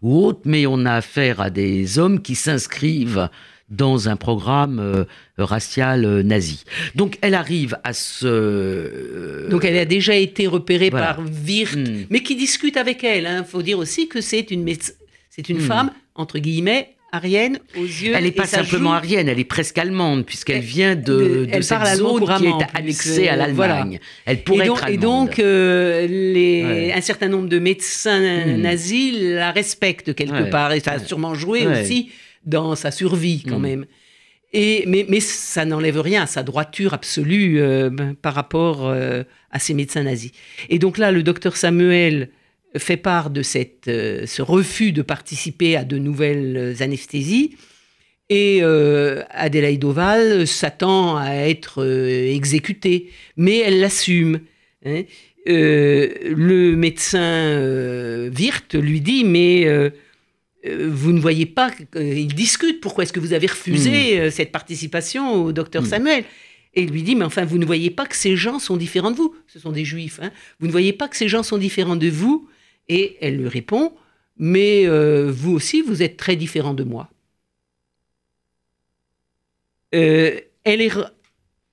ou 0.00 0.24
autres, 0.24 0.40
mais 0.46 0.66
on 0.66 0.86
a 0.86 0.94
affaire 0.94 1.42
à 1.42 1.50
des 1.50 1.98
hommes 1.98 2.22
qui 2.22 2.34
s'inscrivent 2.34 3.28
dans 3.70 4.08
un 4.08 4.16
programme 4.16 4.78
euh, 4.80 5.04
racial 5.38 6.04
euh, 6.04 6.22
nazi. 6.22 6.64
Donc 6.96 7.16
elle 7.22 7.34
arrive 7.34 7.78
à 7.84 7.92
ce... 7.92 8.26
euh, 8.26 9.48
Donc 9.48 9.64
elle 9.64 9.78
a 9.78 9.84
déjà 9.84 10.14
été 10.14 10.46
repérée 10.46 10.90
voilà. 10.90 11.14
par 11.14 11.20
Wirth, 11.46 11.76
Hmm. 11.76 12.04
mais 12.10 12.22
qui 12.22 12.34
discute 12.36 12.76
avec 12.76 13.04
elle. 13.04 13.28
Il 13.38 13.44
faut 13.48 13.62
dire 13.62 13.78
aussi 13.78 14.08
que 14.08 14.20
c'est 14.20 14.50
une, 14.50 14.66
c'est 15.30 15.48
une 15.48 15.58
Hmm. 15.58 15.60
femme, 15.60 15.90
entre 16.14 16.38
guillemets, 16.38 16.90
arienne 17.12 17.58
aux 17.76 17.82
yeux. 17.84 18.12
Elle 18.14 18.22
n'est 18.22 18.28
et 18.28 18.32
pas 18.32 18.46
simplement 18.46 18.90
joue- 18.90 18.96
arienne, 18.96 19.28
elle 19.28 19.38
est 19.38 19.44
presque 19.44 19.78
allemande, 19.78 20.24
puisqu'elle 20.24 20.56
Elle- 20.58 20.62
vient 20.62 20.94
de, 20.96 21.02
de- 21.02 21.44
de 21.56 21.60
cette 21.60 21.96
zone 21.96 22.24
qui 22.38 22.46
est 22.46 22.52
annexée 22.78 23.28
à 23.28 23.36
l'Allemagne. 23.36 23.54
voilà. 23.54 23.86
Elle 24.26 24.42
pourrait 24.44 24.64
et 24.64 24.68
donc, 24.68 24.78
être 24.78 24.84
et 24.88 24.92
allemande. 24.94 25.28
donc, 25.28 25.38
euh, 25.40 26.06
les, 26.08 26.64
Ouais. 26.64 26.92
un 26.96 27.00
certain 27.00 27.28
nombre 27.28 27.48
de 27.48 27.58
médecins 27.58 28.20
Hmm. 28.46 28.60
nazis 28.60 29.14
la 29.20 29.50
respectent 29.52 30.14
quelque 30.14 30.44
Ouais. 30.44 30.50
part, 30.50 30.72
et 30.72 30.80
ça 30.80 30.92
a 30.92 30.98
sûrement 30.98 31.34
joué 31.34 31.66
Ouais. 31.66 31.82
aussi 31.82 32.10
dans 32.44 32.74
sa 32.76 32.90
survie 32.90 33.42
quand 33.48 33.58
Hmm. 33.58 33.62
même. 33.62 33.86
Et, 34.52 34.84
mais, 34.88 35.06
mais 35.08 35.20
ça 35.20 35.64
n'enlève 35.64 36.00
rien 36.00 36.22
à 36.22 36.26
sa 36.26 36.42
droiture 36.42 36.92
absolue 36.92 37.60
euh, 37.60 37.88
par 38.20 38.34
rapport 38.34 38.88
euh, 38.88 39.22
à 39.52 39.58
ces 39.60 39.74
médecins 39.74 40.02
nazis. 40.02 40.32
Et 40.68 40.78
donc 40.80 40.98
là, 40.98 41.12
le 41.12 41.22
docteur 41.22 41.56
Samuel 41.56 42.30
fait 42.76 42.96
part 42.96 43.30
de 43.30 43.42
cette, 43.42 43.86
euh, 43.86 44.26
ce 44.26 44.42
refus 44.42 44.90
de 44.92 45.02
participer 45.02 45.76
à 45.76 45.84
de 45.84 45.98
nouvelles 45.98 46.76
anesthésies. 46.80 47.56
Et 48.32 48.62
Adélaïde 49.30 49.84
Oval 49.84 50.46
s'attend 50.46 51.16
à 51.16 51.30
être 51.48 51.84
exécutée, 51.84 53.10
mais 53.36 53.58
elle 53.58 53.80
l'assume. 53.80 54.38
hein. 54.86 55.02
Le 55.46 56.74
médecin 56.76 57.58
Wirth 58.30 58.74
lui 58.74 59.00
dit, 59.00 59.24
mais 59.24 59.66
vous 60.64 61.12
ne 61.12 61.20
voyez 61.20 61.46
pas, 61.46 61.70
que- 61.70 61.84
euh, 61.98 62.14
il 62.14 62.34
discute, 62.34 62.80
pourquoi 62.80 63.04
est-ce 63.04 63.12
que 63.12 63.20
vous 63.20 63.32
avez 63.32 63.46
refusé 63.46 64.20
euh, 64.20 64.30
cette 64.30 64.52
participation 64.52 65.32
au 65.44 65.52
docteur 65.52 65.82
Mm. 65.82 65.86
Samuel? 65.86 66.24
Et 66.74 66.82
il 66.82 66.90
lui 66.90 67.02
dit, 67.02 67.16
mais 67.16 67.24
enfin, 67.24 67.44
vous 67.44 67.58
ne 67.58 67.64
voyez 67.66 67.90
pas 67.90 68.06
que 68.06 68.14
ces 68.14 68.36
gens 68.36 68.58
sont 68.60 68.76
différents 68.76 69.10
de 69.10 69.16
vous. 69.16 69.34
Ce 69.48 69.58
sont 69.58 69.72
des 69.72 69.84
juifs. 69.84 70.20
hein. 70.22 70.30
Vous 70.60 70.66
ne 70.66 70.72
voyez 70.72 70.92
pas 70.92 71.08
que 71.08 71.16
ces 71.16 71.28
gens 71.28 71.42
sont 71.42 71.58
différents 71.58 71.96
de 71.96 72.08
vous 72.08 72.48
Et 72.88 73.16
elle 73.20 73.38
lui 73.38 73.48
répond, 73.48 73.92
mais 74.36 74.86
euh, 74.86 75.30
vous 75.32 75.52
aussi, 75.52 75.80
vous 75.82 76.02
êtes 76.02 76.16
très 76.16 76.36
différent 76.36 76.74
de 76.74 76.84
moi. 76.84 77.08
Euh, 79.94 80.38
elle 80.64 80.80
est 80.80 80.88
re- 80.94 81.10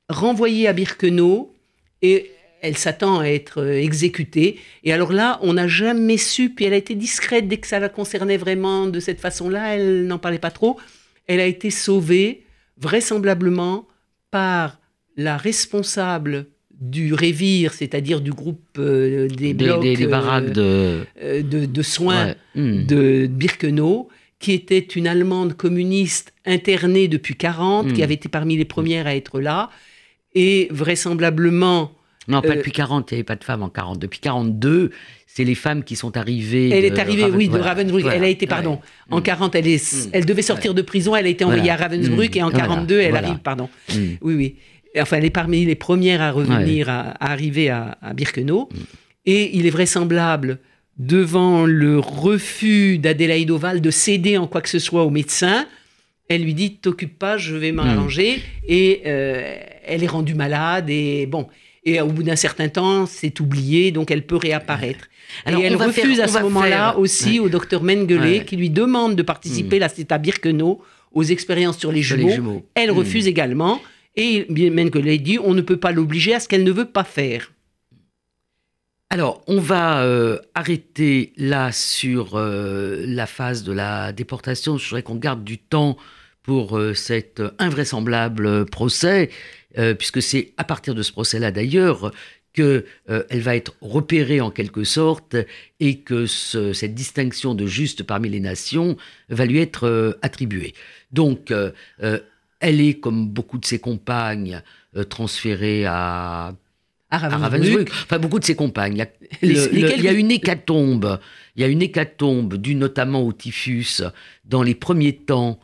renvoyée 0.09 0.67
à 0.67 0.73
Birkenau 0.73 1.53
et 2.01 2.31
elle 2.61 2.77
s'attend 2.77 3.19
à 3.19 3.25
être 3.27 3.61
euh, 3.61 3.79
exécutée. 3.81 4.59
Et 4.83 4.91
alors 4.93 5.11
là, 5.13 5.39
on 5.43 5.53
n'a 5.53 5.67
jamais 5.67 6.17
su, 6.17 6.49
puis 6.49 6.65
elle 6.65 6.73
a 6.73 6.77
été 6.77 6.95
discrète 6.95 7.47
dès 7.47 7.57
que 7.57 7.67
ça 7.67 7.79
la 7.79 7.89
concernait 7.89 8.37
vraiment 8.37 8.87
de 8.87 8.99
cette 8.99 9.19
façon-là, 9.19 9.75
elle 9.75 10.07
n'en 10.07 10.17
parlait 10.17 10.39
pas 10.39 10.51
trop. 10.51 10.77
Elle 11.27 11.39
a 11.39 11.45
été 11.45 11.69
sauvée, 11.69 12.43
vraisemblablement, 12.79 13.87
par 14.31 14.79
la 15.17 15.37
responsable 15.37 16.47
du 16.79 17.13
Révire, 17.13 17.73
c'est-à-dire 17.73 18.21
du 18.21 18.31
groupe 18.31 18.61
euh, 18.77 19.27
des, 19.27 19.53
des, 19.53 19.65
blocs 19.65 19.81
des- 19.81 19.95
des 19.95 20.05
euh, 20.05 20.09
baraques 20.09 20.51
de... 20.51 21.05
euh, 21.23 21.41
de, 21.41 21.65
de 21.65 21.81
soins 21.81 22.27
Ouais. 22.27 22.35
Hmm. 22.55 22.85
de 22.85 23.27
Birkenau, 23.27 24.09
qui 24.39 24.51
était 24.51 24.79
une 24.79 25.07
Allemande 25.07 25.53
communiste 25.57 26.33
internée 26.45 27.07
depuis 27.07 27.35
40, 27.35 27.87
Mm. 27.87 27.93
qui 27.93 28.03
avait 28.03 28.13
été 28.13 28.29
parmi 28.29 28.57
les 28.57 28.65
premières 28.65 29.07
à 29.07 29.15
être 29.15 29.39
là, 29.39 29.69
et 30.35 30.67
vraisemblablement, 30.69 31.91
Non, 32.27 32.41
pas 32.41 32.49
Euh, 32.49 32.55
depuis 32.55 32.71
40, 32.71 33.11
il 33.11 33.15
n'y 33.15 33.17
avait 33.19 33.23
pas 33.23 33.35
de 33.35 33.43
femmes 33.43 33.63
en 33.63 33.69
40. 33.69 33.99
Depuis 33.99 34.19
42, 34.19 34.91
c'est 35.27 35.43
les 35.43 35.55
femmes 35.55 35.83
qui 35.83 35.95
sont 35.95 36.17
arrivées. 36.17 36.69
elle 36.69 36.89
de 36.89 36.95
est 36.95 36.99
arrivée, 36.99 37.23
Raven- 37.23 37.37
oui, 37.37 37.47
de 37.49 37.57
Ravensbrück. 37.57 38.01
voilà, 38.03 38.17
elle 38.17 38.23
a 38.23 38.27
été, 38.27 38.45
ouais. 38.45 38.49
pardon, 38.49 38.79
en 39.11 39.19
Mm. 39.19 39.23
40, 39.23 39.55
elle, 39.55 39.67
est, 39.67 39.93
Mm. 40.07 40.09
elle 40.13 40.25
devait 40.25 40.41
sortir 40.41 40.73
de 40.73 40.81
prison, 40.81 41.15
elle 41.15 41.25
a 41.25 41.29
été 41.29 41.43
envoyée 41.45 41.61
Voilà. 41.63 41.73
à 41.85 41.87
Ravensbrück, 41.87 42.35
Mm. 42.35 42.37
et 42.37 42.43
en 42.43 42.49
Voilà. 42.49 42.65
42, 42.65 42.99
elle 42.99 43.11
Voilà. 43.11 43.27
arrive, 43.29 43.39
pardon. 43.39 43.69
Oui, 43.95 44.17
oui. 44.35 44.55
Enfin, 44.99 45.17
elle 45.17 45.25
est 45.25 45.29
parmi 45.29 45.63
les 45.65 45.75
premières 45.75 46.21
à 46.21 46.31
revenir, 46.31 46.89
à, 46.89 47.01
à 47.11 47.31
arriver 47.31 47.69
à, 47.69 47.97
à 48.01 48.13
Birkenau. 48.13 48.67
Mm. 48.73 48.77
Et 49.27 49.57
il 49.57 49.65
est 49.65 49.69
vraisemblable, 49.69 50.59
devant 50.97 51.65
le 51.65 51.99
refus 51.99 52.97
d'Adélaïde 52.97 53.51
Oval 53.51 53.81
de 53.81 53.91
céder 53.91 54.37
en 54.37 54.47
quoi 54.47 54.61
que 54.61 54.69
ce 54.69 54.79
soit 54.79 55.03
au 55.03 55.09
médecin, 55.11 55.67
elle 56.29 56.41
lui 56.43 56.53
dit 56.55 56.75
T'occupe 56.77 57.17
pas, 57.19 57.37
je 57.37 57.55
vais 57.55 57.71
m'arranger. 57.71 58.41
Et 58.67 59.01
euh, 59.05 59.55
elle 59.85 60.03
est 60.03 60.07
rendue 60.07 60.33
malade. 60.35 60.89
Et 60.89 61.25
bon. 61.27 61.47
Et 61.89 62.01
au 62.01 62.07
bout 62.07 62.23
d'un 62.23 62.35
certain 62.35 62.67
temps, 62.67 63.05
c'est 63.05 63.39
oublié, 63.39 63.91
donc 63.91 64.11
elle 64.11 64.25
peut 64.25 64.35
réapparaître. 64.35 65.05
Alors, 65.45 65.61
et 65.61 65.65
elle 65.67 65.77
faire- 65.77 65.87
refuse 65.87 66.19
à 66.19 66.27
ce 66.27 66.39
moment-là 66.39 66.97
aussi 66.97 67.39
Ouais. 67.39 67.45
au 67.45 67.49
docteur 67.49 67.81
Mengele, 67.81 68.19
Ouais. 68.19 68.45
qui 68.45 68.57
lui 68.57 68.69
demande 68.69 69.15
de 69.15 69.23
participer, 69.23 69.79
là 69.79 69.87
c'est 69.87 70.11
à 70.11 70.17
Birkenau, 70.17 70.81
aux 71.13 71.23
expériences 71.23 71.77
sur 71.77 71.91
les 71.93 72.03
Sur 72.03 72.17
les 72.17 72.23
jumeaux. 72.23 72.35
jumeaux. 72.35 72.65
Elle 72.75 72.91
Hmm. 72.91 72.97
refuse 72.97 73.25
également. 73.27 73.81
Et 74.17 74.45
Mengele 74.49 75.17
dit 75.21 75.37
on 75.41 75.53
ne 75.53 75.61
peut 75.61 75.77
pas 75.77 75.91
l'obliger 75.93 76.33
à 76.33 76.39
ce 76.41 76.47
qu'elle 76.49 76.63
ne 76.65 76.71
veut 76.71 76.89
pas 76.89 77.03
faire. 77.05 77.51
Alors, 79.09 79.41
on 79.47 79.59
va 79.61 80.03
euh, 80.03 80.37
arrêter 80.53 81.31
là 81.37 81.71
sur 81.71 82.35
euh, 82.35 83.03
la 83.07 83.25
phase 83.25 83.63
de 83.63 83.71
la 83.71 84.11
déportation. 84.11 84.77
Je 84.77 84.89
voudrais 84.89 85.03
qu'on 85.03 85.15
garde 85.15 85.45
du 85.45 85.57
temps 85.57 85.95
pour 86.43 86.77
euh, 86.77 86.93
cet 86.93 87.41
invraisemblable 87.59 88.65
procès, 88.65 89.29
euh, 89.77 89.93
puisque 89.93 90.21
c'est 90.21 90.53
à 90.57 90.63
partir 90.63 90.95
de 90.95 91.01
ce 91.03 91.11
procès-là 91.11 91.51
d'ailleurs 91.51 92.11
que 92.53 92.85
euh, 93.09 93.23
va 93.31 93.55
être 93.55 93.75
repérée 93.81 94.41
en 94.41 94.49
quelque 94.49 94.83
sorte 94.83 95.35
et 95.79 95.99
que 95.99 96.25
ce- 96.25 96.73
cette 96.73 96.95
distinction 96.95 97.53
de 97.53 97.67
juste 97.67 98.01
parmi 98.03 98.29
les 98.29 98.39
nations 98.39 98.97
va 99.29 99.45
lui 99.45 99.59
être 99.59 99.85
euh, 99.87 100.13
attribuée. 100.23 100.73
Donc, 101.11 101.51
euh, 101.51 101.71
elle 102.59 102.81
est, 102.81 102.95
comme 102.95 103.27
beaucoup 103.29 103.59
de 103.59 103.65
ses 103.65 103.77
compagnes, 103.79 104.61
transférée 105.09 105.85
à 105.85 106.55
À 107.09 107.15
à 107.25 107.37
Ravensbrück. 107.37 107.89
Enfin, 108.03 108.19
beaucoup 108.19 108.39
de 108.39 108.43
ses 108.45 108.55
compagnes. 108.55 108.93
Il 108.93 108.97
y 108.97 109.01
a, 109.01 109.07
le- 109.71 109.81
le- 109.81 109.93
il 109.95 110.03
y 110.03 110.07
a 110.07 110.11
une 110.13 110.31
hécatombe. 110.31 111.19
Il 111.55 111.61
y 111.61 111.63
a 111.63 111.67
une 111.67 111.81
hécatombe 111.81 112.55
due 112.57 112.75
notamment 112.75 113.21
au 113.21 113.31
typhus 113.31 114.01
dans 114.45 114.63
les 114.63 114.75
premiers 114.75 115.15
temps 115.15 115.59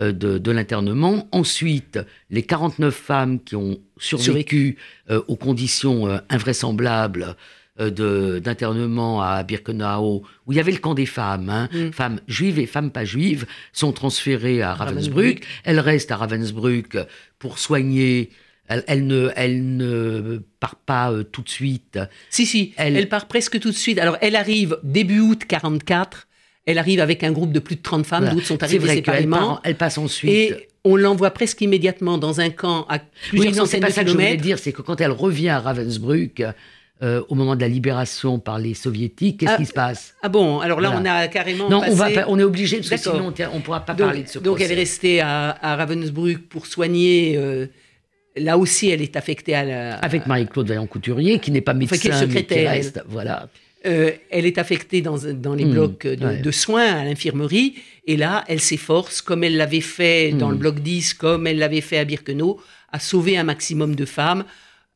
de, 0.00 0.38
de 0.38 0.50
l'internement. 0.50 1.28
Ensuite, 1.32 1.98
les 2.30 2.42
49 2.42 2.94
femmes 2.94 3.40
qui 3.42 3.56
ont 3.56 3.78
survécu 3.98 4.76
euh, 5.10 5.20
aux 5.28 5.36
conditions 5.36 6.06
euh, 6.08 6.18
invraisemblables 6.30 7.36
euh, 7.80 8.40
d'internement 8.40 9.22
à 9.22 9.42
Birkenau, 9.44 10.22
où 10.46 10.52
il 10.52 10.56
y 10.56 10.60
avait 10.60 10.72
le 10.72 10.78
camp 10.78 10.94
des 10.94 11.06
femmes, 11.06 11.48
hein, 11.48 11.68
Mm. 11.72 11.92
femmes 11.92 12.20
juives 12.26 12.58
et 12.58 12.66
femmes 12.66 12.90
pas 12.90 13.04
juives, 13.04 13.46
sont 13.72 13.92
transférées 13.92 14.62
à 14.62 14.74
Ravensbrück. 14.74 15.14
Ravensbrück. 15.44 15.46
Elles 15.64 15.80
restent 15.80 16.10
à 16.10 16.16
Ravensbrück 16.16 16.96
pour 17.38 17.58
soigner. 17.58 18.30
Elle, 18.70 18.84
elle 18.86 19.06
ne, 19.06 19.30
elle 19.34 19.76
ne 19.76 20.42
part 20.60 20.76
pas 20.76 21.10
euh, 21.12 21.22
tout 21.22 21.42
de 21.42 21.48
suite. 21.48 21.98
Si, 22.30 22.44
si, 22.46 22.74
Elle- 22.76 22.96
elle... 22.96 23.08
part 23.08 23.26
presque 23.26 23.58
tout 23.60 23.70
de 23.70 23.74
suite. 23.76 23.98
Alors, 23.98 24.16
elle 24.20 24.36
arrive 24.36 24.78
début 24.82 25.20
août 25.20 25.42
44. 25.48 26.27
Elle 26.68 26.78
arrive 26.78 27.00
avec 27.00 27.24
un 27.24 27.32
groupe 27.32 27.52
de 27.52 27.60
plus 27.60 27.76
de 27.76 27.82
30 27.82 28.04
femmes, 28.06 28.20
Voilà. 28.20 28.34
d'autres 28.34 28.46
sont 28.46 28.62
arrivées 28.62 28.78
vrai 28.84 28.94
séparément. 28.96 29.36
part- 29.36 29.60
elle 29.64 29.74
passe 29.76 29.96
ensuite. 29.98 30.30
Et 30.30 30.68
on 30.84 30.96
l'envoie 30.96 31.30
presque 31.30 31.60
immédiatement 31.62 32.18
dans 32.18 32.40
un 32.40 32.50
camp 32.50 32.86
à 32.88 32.98
plusieurs 33.30 33.52
oui, 33.52 33.58
non, 33.58 33.64
c'est 33.64 33.70
centaines 33.72 33.80
pas 33.80 33.88
de 33.88 33.92
ça 33.92 34.02
que 34.02 34.08
je 34.08 34.12
voulais 34.12 34.24
kilomètres. 34.26 34.42
dire, 34.44 34.58
c'est 34.58 34.72
que 34.72 34.82
quand 34.82 35.00
elle 35.00 35.10
revient 35.10 35.48
à 35.48 35.60
Ravensbrück, 35.60 36.42
euh, 37.02 37.22
au 37.28 37.34
moment 37.36 37.54
de 37.56 37.60
la 37.60 37.68
libération 37.68 38.38
par 38.38 38.58
les 38.58 38.74
soviétiques, 38.74 39.40
qu'est-ce 39.40 39.52
Ah, 39.52 39.56
qui 39.56 39.66
se 39.66 39.72
passe? 39.72 40.14
Ah 40.22 40.28
bon, 40.28 40.58
alors 40.60 40.80
là, 40.80 40.90
Voilà. 40.90 41.02
on 41.02 41.24
a 41.24 41.28
carrément 41.28 41.68
Non, 41.70 41.80
passé... 41.80 41.92
on, 41.92 41.94
va 41.96 42.08
on 42.28 42.38
est 42.38 42.42
obligé, 42.42 42.76
parce 42.78 42.90
que 42.90 42.96
sinon 42.96 43.32
on 43.52 43.56
ne 43.56 43.62
pourra 43.62 43.80
pas 43.80 43.94
donc, 43.94 44.06
parler 44.08 44.22
de 44.24 44.28
ce 44.28 44.38
donc 44.38 44.56
procès. 44.56 44.64
elle 44.64 44.72
est 44.72 44.80
restée 44.80 45.20
à, 45.20 45.56
à 45.62 45.76
Ravensbrück 45.76 46.48
pour 46.48 46.66
soigner. 46.66 47.34
euh, 47.38 47.66
là 48.36 48.58
aussi, 48.58 48.88
elle 48.90 49.00
est 49.02 49.16
affectée 49.16 49.54
à 49.54 49.64
la. 49.64 49.94
Avec 49.96 50.26
Marie-Claude 50.26 50.68
Vaillant-Couturier, 50.68 51.38
qui 51.38 51.50
n'est 51.50 51.60
pas 51.60 51.72
médecin, 51.74 51.96
qui 51.96 52.08
est 52.08 52.10
mais 52.10 52.16
qui 52.18 52.22
secrétaire, 52.26 52.70
reste, 52.72 53.02
voilà. 53.08 53.48
Euh, 53.86 54.10
elle 54.30 54.44
est 54.44 54.58
affectée 54.58 55.02
dans, 55.02 55.18
dans 55.34 55.54
les 55.54 55.64
Mm, 55.64 55.70
blocs 55.72 56.06
de, 56.06 56.26
ouais. 56.26 56.40
de 56.40 56.50
soins 56.50 56.84
à 57.00 57.04
l'infirmerie. 57.04 57.74
Et 58.06 58.16
là, 58.16 58.44
elle 58.48 58.60
s'efforce, 58.60 59.22
comme 59.22 59.44
elle 59.44 59.56
l'avait 59.56 59.80
fait 59.80 60.32
dans 60.32 60.48
Mm. 60.48 60.52
le 60.52 60.56
bloc 60.58 60.80
10, 60.80 61.14
comme 61.14 61.46
elle 61.46 61.58
l'avait 61.58 61.80
fait 61.80 61.98
à 61.98 62.04
Birkenau, 62.04 62.60
à 62.90 62.98
sauver 62.98 63.36
un 63.38 63.44
maximum 63.44 63.94
de 63.94 64.04
femmes. 64.04 64.44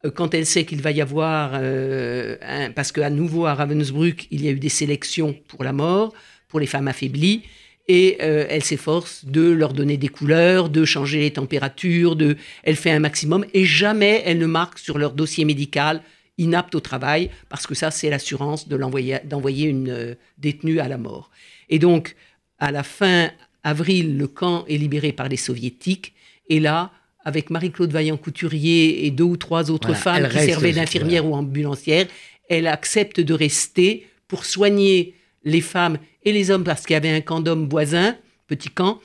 Euh, 0.04 0.10
Quand 0.10 0.34
elle 0.34 0.46
sait 0.46 0.64
qu'il 0.64 0.82
va 0.82 0.90
y 0.90 1.00
avoir, 1.00 1.52
euh, 1.54 2.36
un- 2.42 2.70
parce 2.72 2.90
qu'à 2.90 3.08
nouveau 3.08 3.46
à 3.46 3.54
Ravensbrück, 3.54 4.26
il 4.32 4.44
y 4.44 4.48
a 4.48 4.50
eu 4.50 4.58
des 4.58 4.68
sélections 4.68 5.36
pour 5.46 5.62
la 5.62 5.72
mort, 5.72 6.12
pour 6.48 6.58
les 6.58 6.66
femmes 6.66 6.88
affaiblies, 6.88 7.42
et 7.88 8.16
elle 8.20 8.62
s'efforce 8.62 9.24
de 9.24 9.42
leur 9.50 9.72
donner 9.72 9.96
des 9.96 10.08
couleurs, 10.08 10.68
de 10.68 10.84
changer 10.84 11.18
les 11.20 11.32
températures, 11.32 12.14
de, 12.14 12.36
elle 12.62 12.76
fait 12.76 12.90
un 12.92 13.00
maximum, 13.00 13.44
et 13.54 13.64
jamais 13.64 14.22
elle 14.24 14.38
ne 14.38 14.46
marque 14.46 14.78
sur 14.78 14.98
leur 14.98 15.12
dossier 15.12 15.44
médical 15.44 16.00
inapte 16.38 16.74
au 16.74 16.80
travail, 16.80 17.30
parce 17.48 17.66
que 17.66 17.74
ça, 17.74 17.90
c'est 17.90 18.10
l'assurance 18.10 18.68
de 18.68 18.76
l'envoyer, 18.76 19.18
d'envoyer 19.24 19.68
une 19.68 19.90
euh, 19.90 20.14
détenue 20.38 20.80
à 20.80 20.88
la 20.88 20.98
mort. 20.98 21.30
Et 21.68 21.78
donc, 21.78 22.16
à 22.58 22.70
la 22.70 22.82
fin 22.82 23.30
avril, 23.62 24.16
le 24.16 24.28
camp 24.28 24.64
est 24.66 24.76
libéré 24.76 25.12
par 25.12 25.28
les 25.28 25.36
soviétiques, 25.36 26.14
et 26.48 26.60
là, 26.60 26.90
avec 27.24 27.50
Marie-Claude 27.50 27.92
Vaillant-Couturier 27.92 29.06
et 29.06 29.10
deux 29.10 29.24
ou 29.24 29.36
trois 29.36 29.70
autres 29.70 29.94
Voilà, 29.94 30.28
femmes 30.28 30.28
qui 30.28 30.46
servaient 30.46 30.72
d'infirmières 30.72 31.26
ou 31.26 31.34
ambulancières, 31.34 32.08
elle 32.48 32.66
accepte 32.66 33.20
de 33.20 33.34
rester 33.34 34.06
pour 34.26 34.44
soigner 34.44 35.14
les 35.44 35.60
femmes 35.60 35.98
et 36.24 36.32
les 36.32 36.50
hommes, 36.50 36.64
parce 36.64 36.82
qu'il 36.82 36.94
y 36.94 36.96
avait 36.96 37.10
un 37.10 37.20
camp 37.20 37.40
d'hommes 37.40 37.68
voisin, 37.68 38.16
petit 38.46 38.70
camp, 38.70 39.00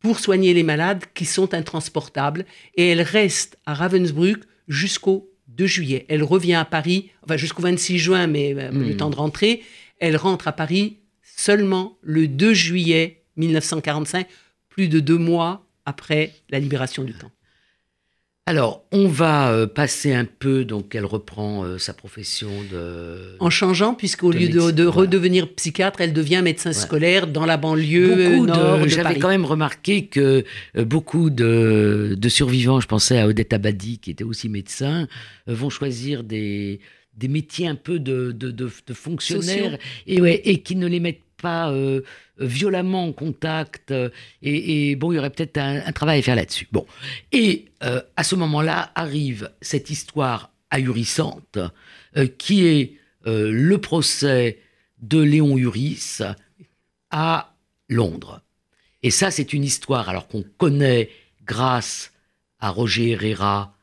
pour 0.00 0.20
soigner 0.20 0.54
les 0.54 0.62
malades 0.62 1.04
qui 1.14 1.24
sont 1.24 1.54
intransportables. 1.54 2.46
Et 2.76 2.88
elle 2.88 3.02
reste 3.02 3.58
à 3.66 3.74
Ravensbrück 3.74 4.44
jusqu'au 4.68 5.30
2 5.58 5.66
juillet. 5.66 6.06
Elle 6.08 6.22
revient 6.22 6.54
à 6.54 6.64
Paris, 6.64 7.10
enfin 7.22 7.36
jusqu'au 7.36 7.62
26 7.62 7.98
juin, 7.98 8.26
mais 8.26 8.54
euh, 8.54 8.70
le 8.70 8.94
Mm. 8.94 8.96
temps 8.96 9.10
de 9.10 9.16
rentrer. 9.16 9.62
Elle 9.98 10.16
rentre 10.16 10.48
à 10.48 10.52
Paris 10.52 10.98
seulement 11.22 11.98
le 12.02 12.28
2 12.28 12.54
juillet 12.54 13.22
1945, 13.36 14.26
plus 14.68 14.88
de 14.88 15.00
deux 15.00 15.18
mois 15.18 15.66
après 15.84 16.32
la 16.50 16.58
libération 16.60 17.02
du 17.04 17.12
camp. 17.14 17.30
Alors, 18.48 18.82
on 18.92 19.08
va 19.08 19.50
euh, 19.52 19.66
passer 19.66 20.14
un 20.14 20.24
peu, 20.24 20.64
donc 20.64 20.94
elle 20.94 21.04
reprend 21.04 21.64
euh, 21.64 21.76
sa 21.76 21.92
profession 21.92 22.48
de... 22.72 23.36
En 23.40 23.50
changeant, 23.50 23.92
puisqu'au 23.92 24.32
lieu 24.32 24.48
de, 24.48 24.54
médecin, 24.54 24.72
de 24.72 24.82
voilà. 24.84 25.00
redevenir 25.00 25.52
psychiatre, 25.54 26.00
elle 26.00 26.14
devient 26.14 26.40
médecin 26.42 26.70
Voilà. 26.70 26.86
scolaire 26.86 27.26
dans 27.26 27.44
la 27.44 27.58
banlieue 27.58 28.30
Beaucoup 28.30 28.46
nord 28.46 28.78
de, 28.78 28.84
de 28.84 28.88
j'avais 28.88 29.18
quand 29.18 29.28
même 29.28 29.44
remarqué 29.44 30.06
que 30.06 30.44
euh, 30.78 30.84
beaucoup 30.86 31.28
de, 31.28 32.16
de 32.18 32.28
survivants, 32.30 32.80
je 32.80 32.88
pensais 32.88 33.18
à 33.18 33.26
Odette 33.26 33.52
Abadi, 33.52 33.98
qui 33.98 34.12
était 34.12 34.24
aussi 34.24 34.48
médecin, 34.48 35.08
vont 35.46 35.68
choisir 35.68 36.24
des, 36.24 36.80
des 37.18 37.28
métiers 37.28 37.68
un 37.68 37.74
peu 37.74 37.98
de, 37.98 38.32
de, 38.32 38.50
de- 38.50 38.70
de 38.86 38.94
fonctionnaires 38.94 39.76
et, 40.06 40.22
ouais, 40.22 40.40
et 40.46 40.62
qui 40.62 40.74
ne 40.74 40.86
les 40.86 41.00
mettent 41.00 41.20
pas 41.40 41.70
euh, 41.70 42.02
violemment 42.38 43.06
en 43.06 43.12
contact. 43.12 43.90
euh, 43.90 44.10
Et, 44.42 44.96
bon, 44.96 45.12
il 45.12 45.16
y 45.16 45.18
aurait 45.18 45.30
peut-être 45.30 45.58
un, 45.58 45.92
travail 45.92 46.18
à 46.18 46.22
faire 46.22 46.36
là-dessus. 46.36 46.68
Bon. 46.72 46.86
Et 47.32 47.66
euh, 47.82 48.02
à 48.16 48.24
ce 48.24 48.34
moment-là 48.34 48.92
arrive 48.94 49.50
cette 49.60 49.90
histoire 49.90 50.52
ahurissante 50.70 51.58
qui 52.36 52.66
est 52.66 52.94
le 53.24 53.76
procès 53.76 54.58
de 55.00 55.18
Léon 55.18 55.56
Uris 55.56 56.20
à 57.10 57.54
Londres. 57.88 58.42
Et 59.02 59.10
ça, 59.10 59.30
c'est 59.30 59.52
une 59.52 59.64
histoire 59.64 60.08
alors 60.08 60.28
qu'on 60.28 60.44
connaît 60.56 61.10
grâce 61.44 62.12
à 62.58 62.70
Roger 62.70 63.12
Herrera, 63.12 63.76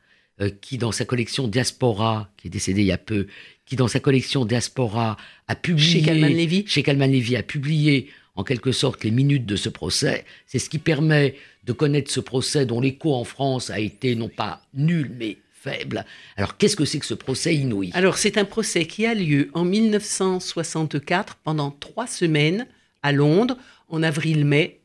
qui 0.60 0.78
dans 0.78 0.92
sa 0.92 1.04
collection 1.04 1.48
Diaspora, 1.48 2.30
qui 2.36 2.48
est 2.48 2.50
décédé 2.50 2.82
il 2.82 2.88
y 2.88 2.92
a 2.92 2.98
peu, 2.98 3.26
qui 3.66 3.76
dans 3.76 3.88
sa 3.88 4.00
collection 4.00 4.44
Diaspora 4.44 5.16
a 5.48 5.54
publié 5.54 6.00
Chez 6.00 6.02
Calman 6.02 6.28
Levy. 6.28 6.64
chez 6.66 6.82
Calman 6.82 7.10
Levy 7.10 7.36
a 7.36 7.42
publié 7.42 8.08
en 8.36 8.44
quelque 8.44 8.72
sorte 8.72 9.02
les 9.04 9.10
minutes 9.10 9.46
de 9.46 9.56
ce 9.56 9.68
procès. 9.68 10.24
C'est 10.46 10.58
ce 10.58 10.70
qui 10.70 10.78
permet 10.78 11.34
de 11.64 11.72
connaître 11.72 12.10
ce 12.10 12.20
procès 12.20 12.64
dont 12.64 12.80
l'écho 12.80 13.14
en 13.14 13.24
France 13.24 13.70
a 13.70 13.80
été 13.80 14.14
non 14.14 14.28
pas 14.28 14.62
nul 14.74 15.10
mais 15.18 15.38
faible. 15.52 16.04
Alors 16.36 16.56
qu'est-ce 16.56 16.76
que 16.76 16.84
c'est 16.84 16.98
que 16.98 17.06
ce 17.06 17.14
procès 17.14 17.54
inouï? 17.56 17.90
Alors, 17.94 18.18
c'est 18.18 18.38
un 18.38 18.44
procès 18.44 18.86
qui 18.86 19.04
a 19.04 19.14
lieu 19.14 19.50
en 19.52 19.64
1964 19.64 21.36
pendant 21.42 21.70
trois 21.70 22.06
semaines 22.06 22.66
à 23.02 23.12
Londres, 23.12 23.56
en 23.88 24.02
avril-mai. 24.02 24.80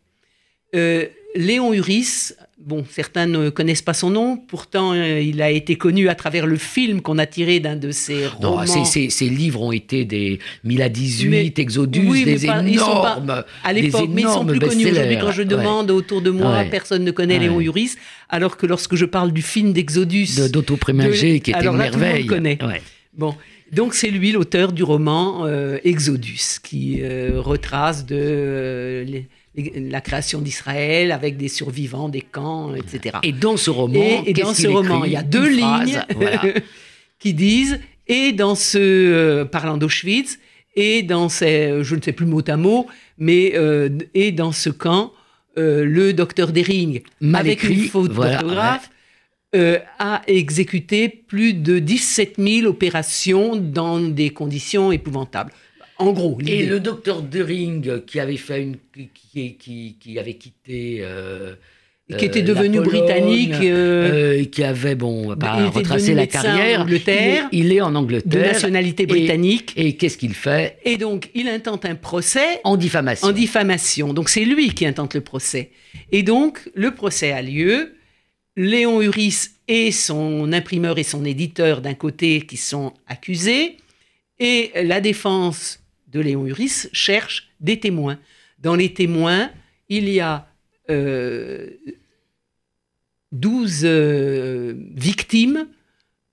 Euh, 0.74 1.08
Léon 1.36 1.74
Uris, 1.74 2.34
bon, 2.66 2.86
certains 2.90 3.26
ne 3.26 3.50
connaissent 3.50 3.82
pas 3.82 3.94
son 3.94 4.10
nom, 4.10 4.38
pourtant 4.38 4.94
euh, 4.94 5.20
il 5.20 5.42
a 5.42 5.50
été 5.50 5.76
connu 5.76 6.10
à 6.10 6.16
travers 6.16 6.46
le 6.48 6.58
film 6.58 7.02
qu'on 7.02 7.18
a 7.18 7.26
tiré 7.26 7.60
d'un 7.60 7.76
de 7.76 7.92
ses 7.92 8.24
Non, 8.42 8.52
romans. 8.52 8.66
ces- 8.86 9.10
ces 9.10 9.30
livres 9.30 9.62
ont 9.62 9.72
été 9.72 10.06
des 10.06 10.40
Mila 10.64 10.90
18, 10.90 11.30
Mais- 11.30 11.54
Exodus, 11.64 12.00
oui, 12.08 12.24
mais 12.26 12.36
des 12.38 12.48
pas- 12.48 12.62
ils 12.62 12.80
sont 12.80 12.86
pas- 13.02 13.18
énormes, 13.24 13.44
à 13.64 13.74
l'époque, 13.74 14.10
mais 14.10 14.22
ils 14.22 14.24
sont 14.26 14.32
énormes 14.32 14.48
plus 14.52 14.60
connus 14.60 14.88
aujourd'hui. 14.92 15.18
Quand 15.20 15.32
je 15.32 15.42
Ouais. 15.42 15.48
demande 15.48 15.92
autour 15.92 16.22
de 16.22 16.30
moi, 16.30 16.58
Ouais. 16.60 16.70
personne 16.70 17.04
ne 17.04 17.12
connaît 17.12 17.36
Ouais. 17.38 17.46
Léon 17.46 17.60
Uris, 17.62 17.92
alors 18.30 18.58
que 18.58 18.66
lorsque 18.66 18.96
je 18.96 19.06
parle 19.06 19.32
du 19.32 19.42
film 19.42 19.74
d'Exodus, 19.74 20.28
de 20.38 20.48
d'Otto 20.48 20.78
Prémanger, 20.78 21.40
de- 21.40 21.44
qui 21.44 21.52
était 21.52 21.60
une 21.66 21.78
là, 21.78 21.88
tout 21.90 21.98
le 22.00 22.00
monde 22.00 22.00
merveille. 22.00 22.26
connaît. 22.26 22.58
Bon, 23.18 23.36
donc 23.74 23.94
c'est 23.94 24.10
lui 24.10 24.32
l'auteur 24.32 24.72
du 24.72 24.84
roman 24.84 25.46
euh, 25.46 25.78
Exodus, 25.84 26.60
qui 26.64 27.00
euh, 27.02 27.32
retrace 27.42 28.06
de 28.06 29.04
les- 29.08 29.28
la 29.56 30.02
création 30.02 30.40
d'Israël 30.40 31.12
avec 31.12 31.38
des 31.38 31.50
survivants, 31.50 32.10
des 32.10 32.22
camps, 32.22 32.74
etc. 32.74 33.18
Et 33.24 33.34
dans 33.34 33.58
ce 33.58 33.70
roman, 33.70 34.00
Et, 34.00 34.30
et 34.30 34.34
qu'est-ce 34.34 34.48
dans 34.48 34.54
qu'il 34.54 34.64
ce 34.66 34.70
roman, 34.70 34.98
écrit 35.00 35.10
il 35.10 35.14
y 35.14 35.18
a 35.18 35.24
deux 35.24 35.50
lignes 35.50 35.62
phrase, 35.62 36.06
voilà. 36.16 36.42
qui 37.20 37.34
disent, 37.34 37.80
et 38.08 38.32
dans 38.32 38.56
ce, 38.56 38.78
euh, 38.78 39.46
parlant 39.46 39.78
d'Auschwitz, 39.78 40.40
et 40.76 41.04
dans 41.04 41.30
ces, 41.30 41.84
je 41.84 41.96
ne 41.96 42.02
sais 42.02 42.14
plus 42.14 42.26
mot 42.26 42.42
à 42.48 42.58
mot, 42.58 42.88
mais 43.18 43.54
euh, 43.56 43.90
et 44.14 44.32
dans 44.32 44.52
ce 44.52 44.70
camp, 44.70 45.12
euh, 45.58 45.84
le 45.84 46.14
docteur 46.14 46.54
Dering, 46.54 47.02
Mal 47.20 47.42
avec 47.42 47.64
écrit, 47.64 47.74
une 47.74 47.90
faute 47.90 48.12
voilà, 48.12 48.38
d'orthographe, 48.38 48.90
euh, 49.54 49.80
a 50.00 50.22
exécuté 50.28 51.10
plus 51.10 51.54
de 51.54 51.80
17 51.80 52.36
000 52.38 52.68
opérations 52.68 53.58
dans 53.58 54.00
des 54.00 54.30
conditions 54.30 54.94
épouvantables. 54.94 55.52
En 56.02 56.12
gros. 56.14 56.38
Et 56.48 56.66
le 56.66 56.80
docteur 56.80 57.22
Dering, 57.22 58.02
qui 58.06 58.20
avait 58.20 58.38
fait 58.38 58.62
une, 58.62 58.78
qui, 58.94 59.56
qui, 59.56 59.98
qui 60.00 60.20
avait 60.20 60.34
quitté, 60.36 61.00
euh, 61.02 61.56
qui 62.18 62.26
était 62.26 62.42
euh, 62.42 62.46
devenu 62.46 62.78
Pologne, 62.82 62.90
britannique. 63.06 63.54
euh, 63.62 64.40
euh, 64.42 64.46
qui 64.46 64.64
avait 64.64 64.96
bon 64.96 65.34
était 65.34 65.48
retracé 65.70 66.14
la 66.14 66.28
carrière. 66.28 66.86
Il, 66.90 66.96
est, 67.10 67.42
il 67.54 67.72
est 67.72 67.80
en 67.82 67.92
de 67.92 67.98
Angleterre. 67.98 68.54
nationalité 68.54 69.04
et- 69.04 69.06
britannique. 69.06 69.74
Et, 69.78 69.96
qu'est-ce 69.96 70.18
qu'il 70.18 70.34
fait? 70.34 70.78
Et 70.84 70.98
donc, 70.98 71.30
il 71.36 71.48
intente 71.48 71.86
un 71.86 71.96
procès 71.96 72.60
En 72.64 72.76
diffamation. 72.76 73.28
en 73.28 73.32
diffamation. 73.32 74.14
Donc, 74.14 74.30
c'est 74.30 74.44
lui 74.46 74.74
qui 74.74 74.86
intente 74.86 75.14
le 75.16 75.22
procès. 75.22 75.72
Et 76.12 76.24
donc, 76.24 76.70
le 76.76 76.92
procès 76.94 77.32
a 77.32 77.42
lieu. 77.42 77.94
Léon 78.58 79.02
Uris 79.02 79.52
et 79.70 79.92
son 79.94 80.52
imprimeur 80.52 80.98
et 81.00 81.04
son 81.04 81.24
éditeur 81.24 81.80
d'un 81.80 81.94
côté 81.94 82.42
qui 82.42 82.58
sont 82.58 82.94
accusés. 83.08 83.78
Et 84.40 84.72
la 84.84 85.00
défense 85.00 85.80
de 86.12 86.20
Léon 86.20 86.46
Uris 86.46 86.88
cherche 86.92 87.50
des 87.60 87.80
témoins. 87.80 88.18
Dans 88.60 88.76
les 88.76 88.94
témoins, 88.94 89.50
il 89.90 90.10
y 90.10 90.20
a 90.20 90.48
euh, 90.90 91.68
12 93.32 93.82
euh, 93.84 94.74
victimes, 94.94 95.68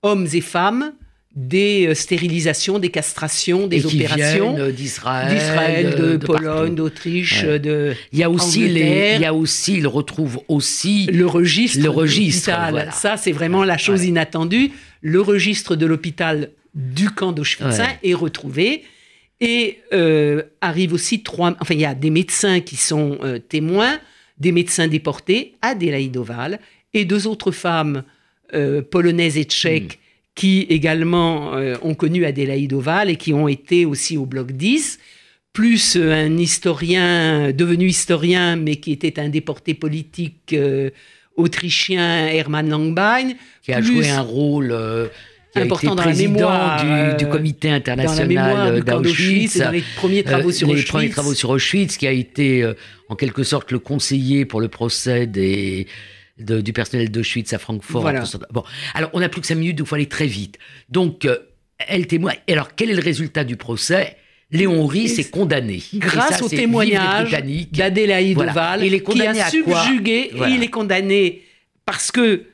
hommes 0.03 0.27
et 0.33 0.41
femmes, 0.41 0.93
des 1.35 1.87
euh, 1.87 1.93
stérilisations, 1.93 2.79
des 2.79 2.89
castrations, 2.89 3.67
des 3.67 3.77
et 3.77 3.81
qui 3.87 3.95
opérations 3.97 4.69
d'Israël, 4.71 5.33
d'Israël, 5.37 5.95
de, 5.95 6.17
Pologne, 6.17 6.75
d'Autriche, 6.75 7.43
Ouais. 7.43 7.59
de 7.59 7.93
Il 8.11 8.19
y 8.19 8.23
a 8.23 8.29
aussi 8.29 8.67
les, 8.67 9.13
il 9.15 9.21
y 9.21 9.25
a 9.25 9.33
aussi, 9.33 9.75
il 9.77 9.87
retrouve 9.87 10.41
aussi 10.47 11.05
le 11.05 11.25
registre. 11.25 11.81
Le 11.81 11.89
registre, 11.89 12.51
voilà. 12.69 12.91
Ça, 12.91 13.15
c'est 13.15 13.31
vraiment 13.31 13.63
la 13.63 13.77
chose 13.77 14.01
Ouais. 14.01 14.07
inattendue. 14.07 14.71
Le 15.01 15.21
registre 15.21 15.75
de 15.75 15.85
l'hôpital 15.85 16.49
du 16.75 17.09
camp 17.09 17.31
d'Auschwitz 17.31 17.79
est 18.03 18.13
retrouvé. 18.13 18.83
Et 19.41 19.79
euh, 19.93 20.43
arrive 20.61 20.93
aussi 20.93 21.23
trois. 21.23 21.55
Enfin, 21.59 21.73
il 21.73 21.79
y 21.79 21.85
a 21.85 21.95
des 21.95 22.09
médecins 22.09 22.59
qui 22.59 22.75
sont 22.75 23.17
euh, 23.23 23.39
témoins, 23.39 23.99
des 24.37 24.51
médecins 24.51 24.87
déportés, 24.87 25.55
Adélaïde 25.61 26.17
Oval, 26.17 26.59
et 26.93 27.05
deux 27.05 27.27
autres 27.27 27.51
femmes 27.51 28.03
euh, 28.53 28.81
polonaises 28.81 29.37
et 29.37 29.45
tchèques 29.45 29.99
Hmm. 30.39 30.41
qui 30.41 30.61
également 30.69 31.53
euh, 31.55 31.75
ont 31.81 31.95
connu 31.95 32.23
Adélaïde 32.25 32.71
Oval 32.73 33.09
et 33.09 33.17
qui 33.17 33.33
ont 33.33 33.49
été 33.49 33.85
aussi 33.85 34.15
au 34.15 34.25
bloc 34.25 34.53
10 34.53 34.99
plus 35.51 35.97
euh, 35.97 36.13
un 36.13 36.37
historien 36.37 37.51
devenu 37.51 37.87
historien, 37.87 38.55
mais 38.55 38.77
qui 38.77 38.91
était 38.93 39.19
un 39.19 39.29
déporté 39.29 39.73
politique 39.73 40.53
euh, 40.53 40.91
autrichien, 41.35 42.27
Hermann 42.27 42.69
Langbein, 42.69 43.33
qui 43.63 43.73
a 43.73 43.77
plus 43.79 43.87
joué 43.87 44.09
un 44.09 44.21
rôle 44.21 44.71
euh, 44.71 45.07
qui 45.53 45.59
a 45.59 45.61
important 45.63 45.87
été 45.87 45.87
dans 45.87 45.95
la 45.95 46.03
président 46.03 46.31
mémoire, 46.33 46.83
du, 46.83 46.91
euh, 46.91 47.13
du 47.15 47.27
comité 47.27 47.69
international 47.71 48.83
d'Auschwitz 48.83 49.57
dans 49.57 49.71
les 49.71 49.83
premiers 49.95 50.23
travaux 50.23 50.49
Euh, 50.49 50.53
sur 50.53 50.67
les 50.67 50.73
Auschwitz. 50.73 50.89
premiers 50.89 51.09
travaux 51.09 51.33
sur 51.33 51.49
Auschwitz, 51.49 51.97
qui 51.97 52.07
a 52.07 52.11
été 52.11 52.63
euh, 52.63 52.73
en 53.09 53.15
quelque 53.15 53.43
sorte 53.43 53.71
le 53.71 53.79
conseiller 53.79 54.45
pour 54.45 54.61
le 54.61 54.67
procès 54.67 55.25
des, 55.27 55.87
de- 56.39 56.61
du 56.61 56.71
personnel 56.73 57.09
d'Auschwitz 57.09 57.51
à 57.53 57.57
Francfort. 57.59 58.01
Voilà. 58.01 58.23
Bon, 58.51 58.63
alors 58.93 59.09
on 59.13 59.19
n'a 59.19 59.29
plus 59.29 59.41
que 59.41 59.47
cinq 59.47 59.55
minutes, 59.55 59.77
donc 59.77 59.87
il 59.87 59.89
faut 59.89 59.95
aller 59.95 60.05
très 60.07 60.27
vite. 60.27 60.57
Donc, 60.89 61.27
elle 61.79 62.07
témoigne. 62.07 62.37
Alors, 62.49 62.75
quel 62.75 62.89
est 62.91 62.95
le 62.95 63.01
résultat 63.01 63.43
du 63.43 63.55
procès? 63.55 64.15
Léon 64.51 64.85
Ries 64.87 65.05
Et 65.15 65.19
est 65.21 65.29
condamné. 65.29 65.81
Grâce 65.93 66.39
ça, 66.39 66.43
au 66.43 66.49
témoignage 66.49 67.31
d'Adélaïde 67.71 68.33
Voilà. 68.35 68.51
Oval, 68.51 68.83
Il 68.83 68.93
est 68.95 69.01
qui 69.03 69.21
a 69.25 69.45
à 69.45 69.49
subjugué, 69.49 70.31
Voilà. 70.33 70.55
il 70.55 70.63
est 70.63 70.69
condamné 70.69 71.43
parce 71.85 72.11
que 72.11 72.45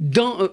dans, 0.00 0.40
euh, 0.40 0.48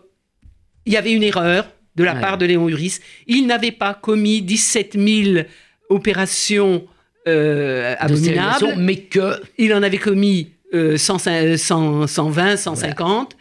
il 0.86 0.92
y 0.94 0.98
avait 0.98 1.14
une 1.14 1.24
erreur 1.24 1.70
de 2.00 2.04
la 2.06 2.14
Ouais. 2.16 2.22
part 2.22 2.38
de 2.38 2.46
Léon 2.46 2.68
Uris. 2.70 3.00
Il 3.28 3.46
n'avait 3.46 3.72
pas 3.72 3.94
commis 3.94 4.42
17 4.42 4.96
000 4.98 5.44
opérations 5.90 6.86
euh, 7.28 7.96
abominables. 8.00 8.76
mais 8.78 8.96
que 8.96 9.34
Il 9.58 9.74
en 9.74 9.84
avait 9.84 9.98
commis 9.98 10.48
euh, 10.74 10.98
100, 10.98 11.20
100, 11.58 12.08
120, 12.08 12.56
150. 12.58 13.36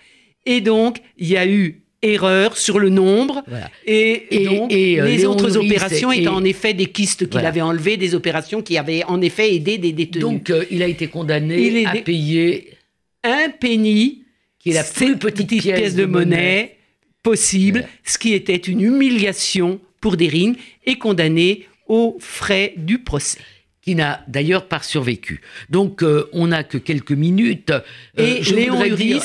Et 0.47 0.61
donc, 0.61 0.99
il 1.19 1.29
y 1.29 1.37
a 1.37 1.47
eu 1.47 1.83
erreur 2.03 2.57
sur 2.57 2.79
le 2.79 2.89
nombre. 2.91 3.43
Voilà. 3.47 3.71
Et, 3.87 4.27
Et- 4.43 4.45
donc, 4.47 4.73
et, 4.73 5.01
euh, 5.01 5.05
les 5.07 5.19
Léon 5.19 5.33
autres 5.33 5.57
Uris 5.57 5.67
opérations 5.67 6.11
étaient 6.13 6.27
en 6.29 6.45
effet 6.45 6.75
des 6.75 6.87
kystes 6.87 7.21
qu'il 7.25 7.33
Voilà. 7.33 7.49
avait 7.49 7.61
enlevés, 7.61 7.97
des 7.97 8.15
opérations 8.15 8.63
qui 8.63 8.77
avaient 8.79 9.05
en 9.05 9.21
effet 9.21 9.55
aidé 9.55 9.79
des 9.79 9.93
détenus. 9.93 10.23
donc 10.23 10.51
euh, 10.51 10.65
il 10.71 10.83
a 10.83 10.87
été 10.87 11.07
condamné 11.09 11.61
Il 11.61 11.87
à 11.87 11.93
payer 11.97 12.71
un 13.25 13.51
penny, 13.51 14.23
qui 14.59 14.71
est 14.71 14.75
la 14.75 14.85
plus 14.85 15.17
petite 15.19 15.49
pièce, 15.61 15.95
de 15.95 16.05
monnaie, 16.07 16.78
possible, 17.23 17.87
ce 18.05 18.19
qui 18.19 18.33
était 18.35 18.57
une 18.57 18.81
humiliation 18.81 19.81
pour 20.01 20.17
Dering, 20.17 20.57
et 20.87 20.97
condamné 20.97 21.67
aux 21.89 22.17
frais 22.21 22.75
du 22.77 22.99
procès. 22.99 23.39
qui 23.83 23.95
n'a 23.95 24.23
d'ailleurs 24.29 24.67
pas 24.69 24.83
survécu. 24.83 25.41
Donc 25.71 26.03
euh, 26.03 26.29
on 26.35 26.49
n'a 26.49 26.63
que 26.63 26.77
quelques 26.77 27.13
minutes. 27.13 27.71
Euh, 27.71 27.81
Et 28.19 28.43
Léon 28.43 28.85
Uris, 28.85 28.97
dire, 29.15 29.23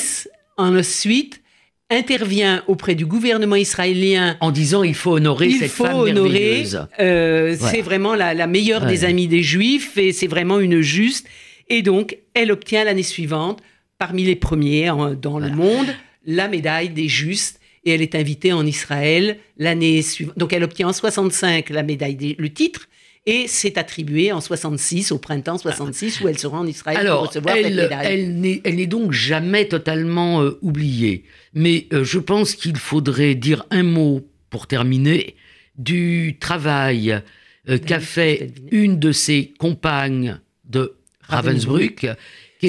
ensuite, 0.56 1.42
intervient 1.90 2.64
auprès 2.66 2.94
du 2.94 3.04
gouvernement 3.04 3.56
israélien. 3.56 4.38
en 4.40 4.50
disant 4.50 4.82
il 4.82 4.94
faut 4.94 5.12
honorer 5.12 5.48
Il 5.48 5.58
cette 5.58 5.70
faut 5.70 5.84
femme 5.84 5.96
honorer. 5.98 6.30
merveilleuse. 6.30 6.86
euh, 6.98 7.54
Voilà. 7.58 7.74
C'est 7.74 7.82
vraiment 7.82 8.14
la, 8.14 8.32
la 8.32 8.46
meilleure 8.46 8.82
Ouais. 8.84 8.88
des 8.88 9.04
amies 9.04 9.28
des 9.28 9.42
Juifs 9.42 9.98
et 9.98 10.12
c'est 10.12 10.26
vraiment 10.28 10.60
une 10.60 10.80
juste. 10.80 11.26
Et 11.68 11.82
donc, 11.82 12.16
elle 12.32 12.50
obtient 12.50 12.84
l'année 12.84 13.02
suivante, 13.02 13.60
parmi 13.98 14.24
les 14.24 14.36
premiers 14.36 14.90
dans 15.20 15.38
le 15.38 15.50
monde, 15.50 15.86
la 16.26 16.48
médaille 16.48 16.88
des 16.88 17.08
justes. 17.08 17.60
Et 17.84 17.90
elle 17.92 18.02
est 18.02 18.14
invitée 18.14 18.52
en 18.52 18.64
Israël 18.66 19.38
l'année 19.58 20.00
suivante. 20.02 20.38
Donc, 20.38 20.52
elle 20.52 20.64
obtient 20.64 20.88
en 20.88 20.92
65 20.92 21.70
la 21.70 21.82
médaille, 21.82 22.16
des- 22.16 22.36
le 22.38 22.50
titre. 22.52 22.88
Et 23.26 23.46
c'est 23.48 23.78
attribué 23.78 24.32
en 24.32 24.40
66, 24.42 25.10
au 25.10 25.16
printemps 25.18 25.56
66, 25.56 26.20
où 26.20 26.28
elle 26.28 26.38
sera 26.38 26.58
en 26.58 26.66
Israël 26.66 27.06
pour 27.06 27.28
recevoir 27.28 27.54
cette 27.56 27.64
elle, 27.64 27.74
médaille. 27.76 28.06
elle 28.12 28.38
n'est 28.40 28.60
elle 28.64 28.76
n'est 28.76 28.86
donc 28.86 29.12
jamais 29.12 29.66
totalement 29.66 30.42
euh, 30.42 30.58
oubliée. 30.60 31.24
Mais 31.54 31.86
euh, 31.94 32.04
je 32.04 32.18
pense 32.18 32.54
qu'il 32.54 32.76
faudrait 32.76 33.34
dire 33.34 33.64
un 33.70 33.82
mot 33.82 34.20
pour 34.50 34.66
terminer 34.66 35.36
du 35.78 36.36
travail 36.38 37.22
euh, 37.70 37.78
qu'a 37.78 38.00
fait 38.00 38.50
une 38.70 38.98
de 39.00 39.10
ses 39.10 39.54
compagnes 39.58 40.38
de 40.68 40.92
Ravensbrück, 41.22 42.06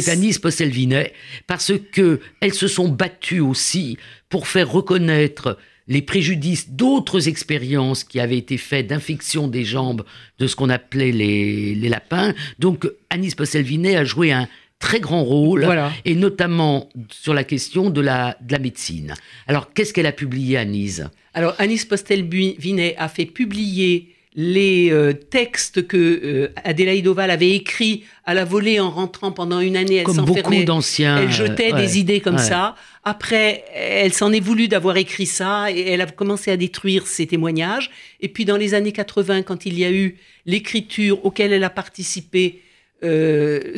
qui 0.03 0.09
est 0.09 0.11
Anis 0.11 0.39
Postel-Vinet, 0.39 1.13
parce 1.47 1.71
que 1.91 2.19
elles 2.41 2.53
se 2.53 2.67
sont 2.67 2.89
battues 2.89 3.39
aussi 3.39 3.97
pour 4.29 4.47
faire 4.47 4.69
reconnaître 4.71 5.57
les 5.87 6.01
préjudices 6.01 6.71
d'autres 6.71 7.27
expériences 7.27 8.03
qui 8.03 8.19
avaient 8.19 8.37
été 8.39 8.57
faites 8.57 8.87
d'infection 8.87 9.47
des 9.47 9.63
jambes 9.63 10.03
de 10.39 10.47
ce 10.47 10.55
qu'on 10.55 10.69
appelait 10.69 11.11
les, 11.11 11.75
les 11.75 11.89
lapins. 11.89 12.33
Donc 12.59 12.89
Anis 13.09 13.35
Postel-Vinet 13.35 13.95
a 13.95 14.03
joué 14.03 14.31
un 14.31 14.47
très 14.79 14.99
grand 14.99 15.23
rôle, 15.23 15.63
Voilà. 15.63 15.93
et 16.03 16.15
notamment 16.15 16.89
sur 17.09 17.33
la 17.33 17.43
question 17.43 17.89
de 17.89 18.01
la, 18.01 18.37
de 18.41 18.51
la 18.51 18.59
médecine. 18.59 19.13
Alors 19.47 19.73
qu'est-ce 19.73 19.93
qu'elle 19.93 20.05
a 20.07 20.11
publié, 20.11 20.57
Anis 20.57 21.01
Alors, 21.33 21.55
Anis 21.59 21.85
Postel-Vinet 21.85 22.95
a 22.97 23.07
fait 23.07 23.25
publier 23.25 24.14
les 24.35 24.91
euh, 24.91 25.13
textes 25.13 25.87
que 25.87 25.97
euh, 25.97 26.53
Adélaïde 26.63 27.07
Oval 27.07 27.31
avait 27.31 27.51
écrits 27.51 28.03
à 28.25 28.33
la 28.33 28.43
volée 28.43 28.81
en 28.81 28.89
rentrant 28.89 29.31
pendant 29.31 29.61
une 29.61 29.77
année. 29.77 29.95
Elle 29.95 30.03
Comme 30.03 30.25
beaucoup 30.25 30.63
d'anciens... 30.63 31.17
Elle 31.17 31.31
jetait 31.31 31.71
euh, 31.71 31.75
ouais, 31.75 31.81
des 31.81 31.99
idées 31.99 32.19
comme 32.19 32.35
ouais. 32.35 32.41
ça. 32.41 32.75
Après, 33.05 33.63
elle 33.73 34.11
s'en 34.11 34.33
est 34.33 34.41
voulu 34.41 34.67
d'avoir 34.67 34.97
écrit 34.97 35.25
ça 35.25 35.71
et 35.71 35.89
elle 35.89 36.01
a 36.01 36.05
commencé 36.05 36.51
à 36.51 36.57
détruire 36.57 37.07
ses 37.07 37.27
témoignages. 37.27 37.91
Et 38.19 38.27
puis, 38.27 38.43
dans 38.43 38.57
les 38.57 38.73
années 38.73 38.91
80, 38.91 39.43
quand 39.43 39.65
il 39.65 39.79
y 39.79 39.85
a 39.85 39.91
eu 39.91 40.17
l'écriture 40.45 41.23
auquel 41.25 41.53
elle 41.53 41.63
a 41.63 41.69
participé, 41.69 42.61
euh, 43.03 43.75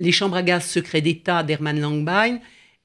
les 0.00 0.12
chambres 0.12 0.36
à 0.36 0.42
gaz 0.42 0.64
secrets 0.64 1.02
d'État 1.02 1.42
d'Hermann 1.42 1.78
Langbein, 1.78 2.38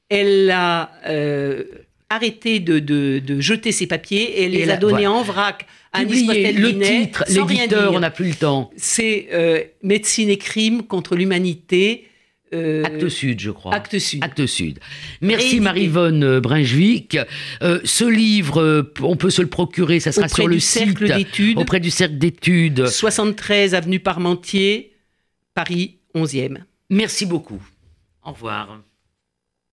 elle 0.10 0.52
a 0.52 0.92
euh, 1.08 1.64
arrêté 2.10 2.60
de, 2.60 2.80
de- 2.80 3.20
de 3.20 3.40
jeter 3.40 3.72
ses 3.72 3.88
papiers 3.88 4.40
et 4.40 4.44
elle 4.46 4.56
Et 4.56 4.60
les 4.60 4.66
là, 4.66 4.74
a 4.74 4.78
donnés 4.78 4.94
voilà. 5.06 5.12
en 5.12 5.22
vrac 5.24 5.66
à 5.94 6.00
Anis 6.00 6.24
Publiez 6.26 6.52
le 6.54 6.80
titre, 6.80 7.24
l'éditeur, 7.30 7.94
on 7.94 8.00
n'a 8.00 8.12
plus 8.12 8.28
le 8.30 8.36
temps. 8.36 8.70
C'est 8.78 9.28
euh, 9.34 9.62
Médecine 9.84 10.30
et 10.30 10.38
crime 10.38 10.84
contre 10.84 11.16
l'humanité. 11.16 12.06
euh, 12.54 12.84
Acte 12.84 13.10
Sud, 13.10 13.40
je 13.40 13.52
crois. 13.52 13.74
Acte 13.74 13.98
Sud. 14.00 14.24
Acte 14.24 14.46
Sud. 14.48 14.80
Merci 15.22 15.44
Réédité. 15.46 15.62
Marie-Vonne 15.64 16.40
Brinjvik. 16.40 17.18
Euh, 17.62 17.80
ce 17.84 18.06
livre, 18.06 18.62
euh, 18.62 18.94
on 19.02 19.16
peut 19.16 19.30
se 19.30 19.42
le 19.42 19.50
procurer, 19.50 20.00
ça 20.00 20.12
sera 20.12 20.26
Auprès 20.28 20.36
sur 20.36 20.48
le 20.48 20.60
site. 20.60 20.98
Auprès 21.58 21.80
du 21.80 21.90
cercle 21.92 22.18
d'études. 22.18 22.88
73 22.88 23.74
avenue 23.76 24.00
Parmentier, 24.00 24.94
Paris 25.54 25.98
11e. 26.16 26.58
Merci 26.90 27.26
beaucoup. 27.28 27.62
Au 28.26 28.32
revoir. 28.32 28.82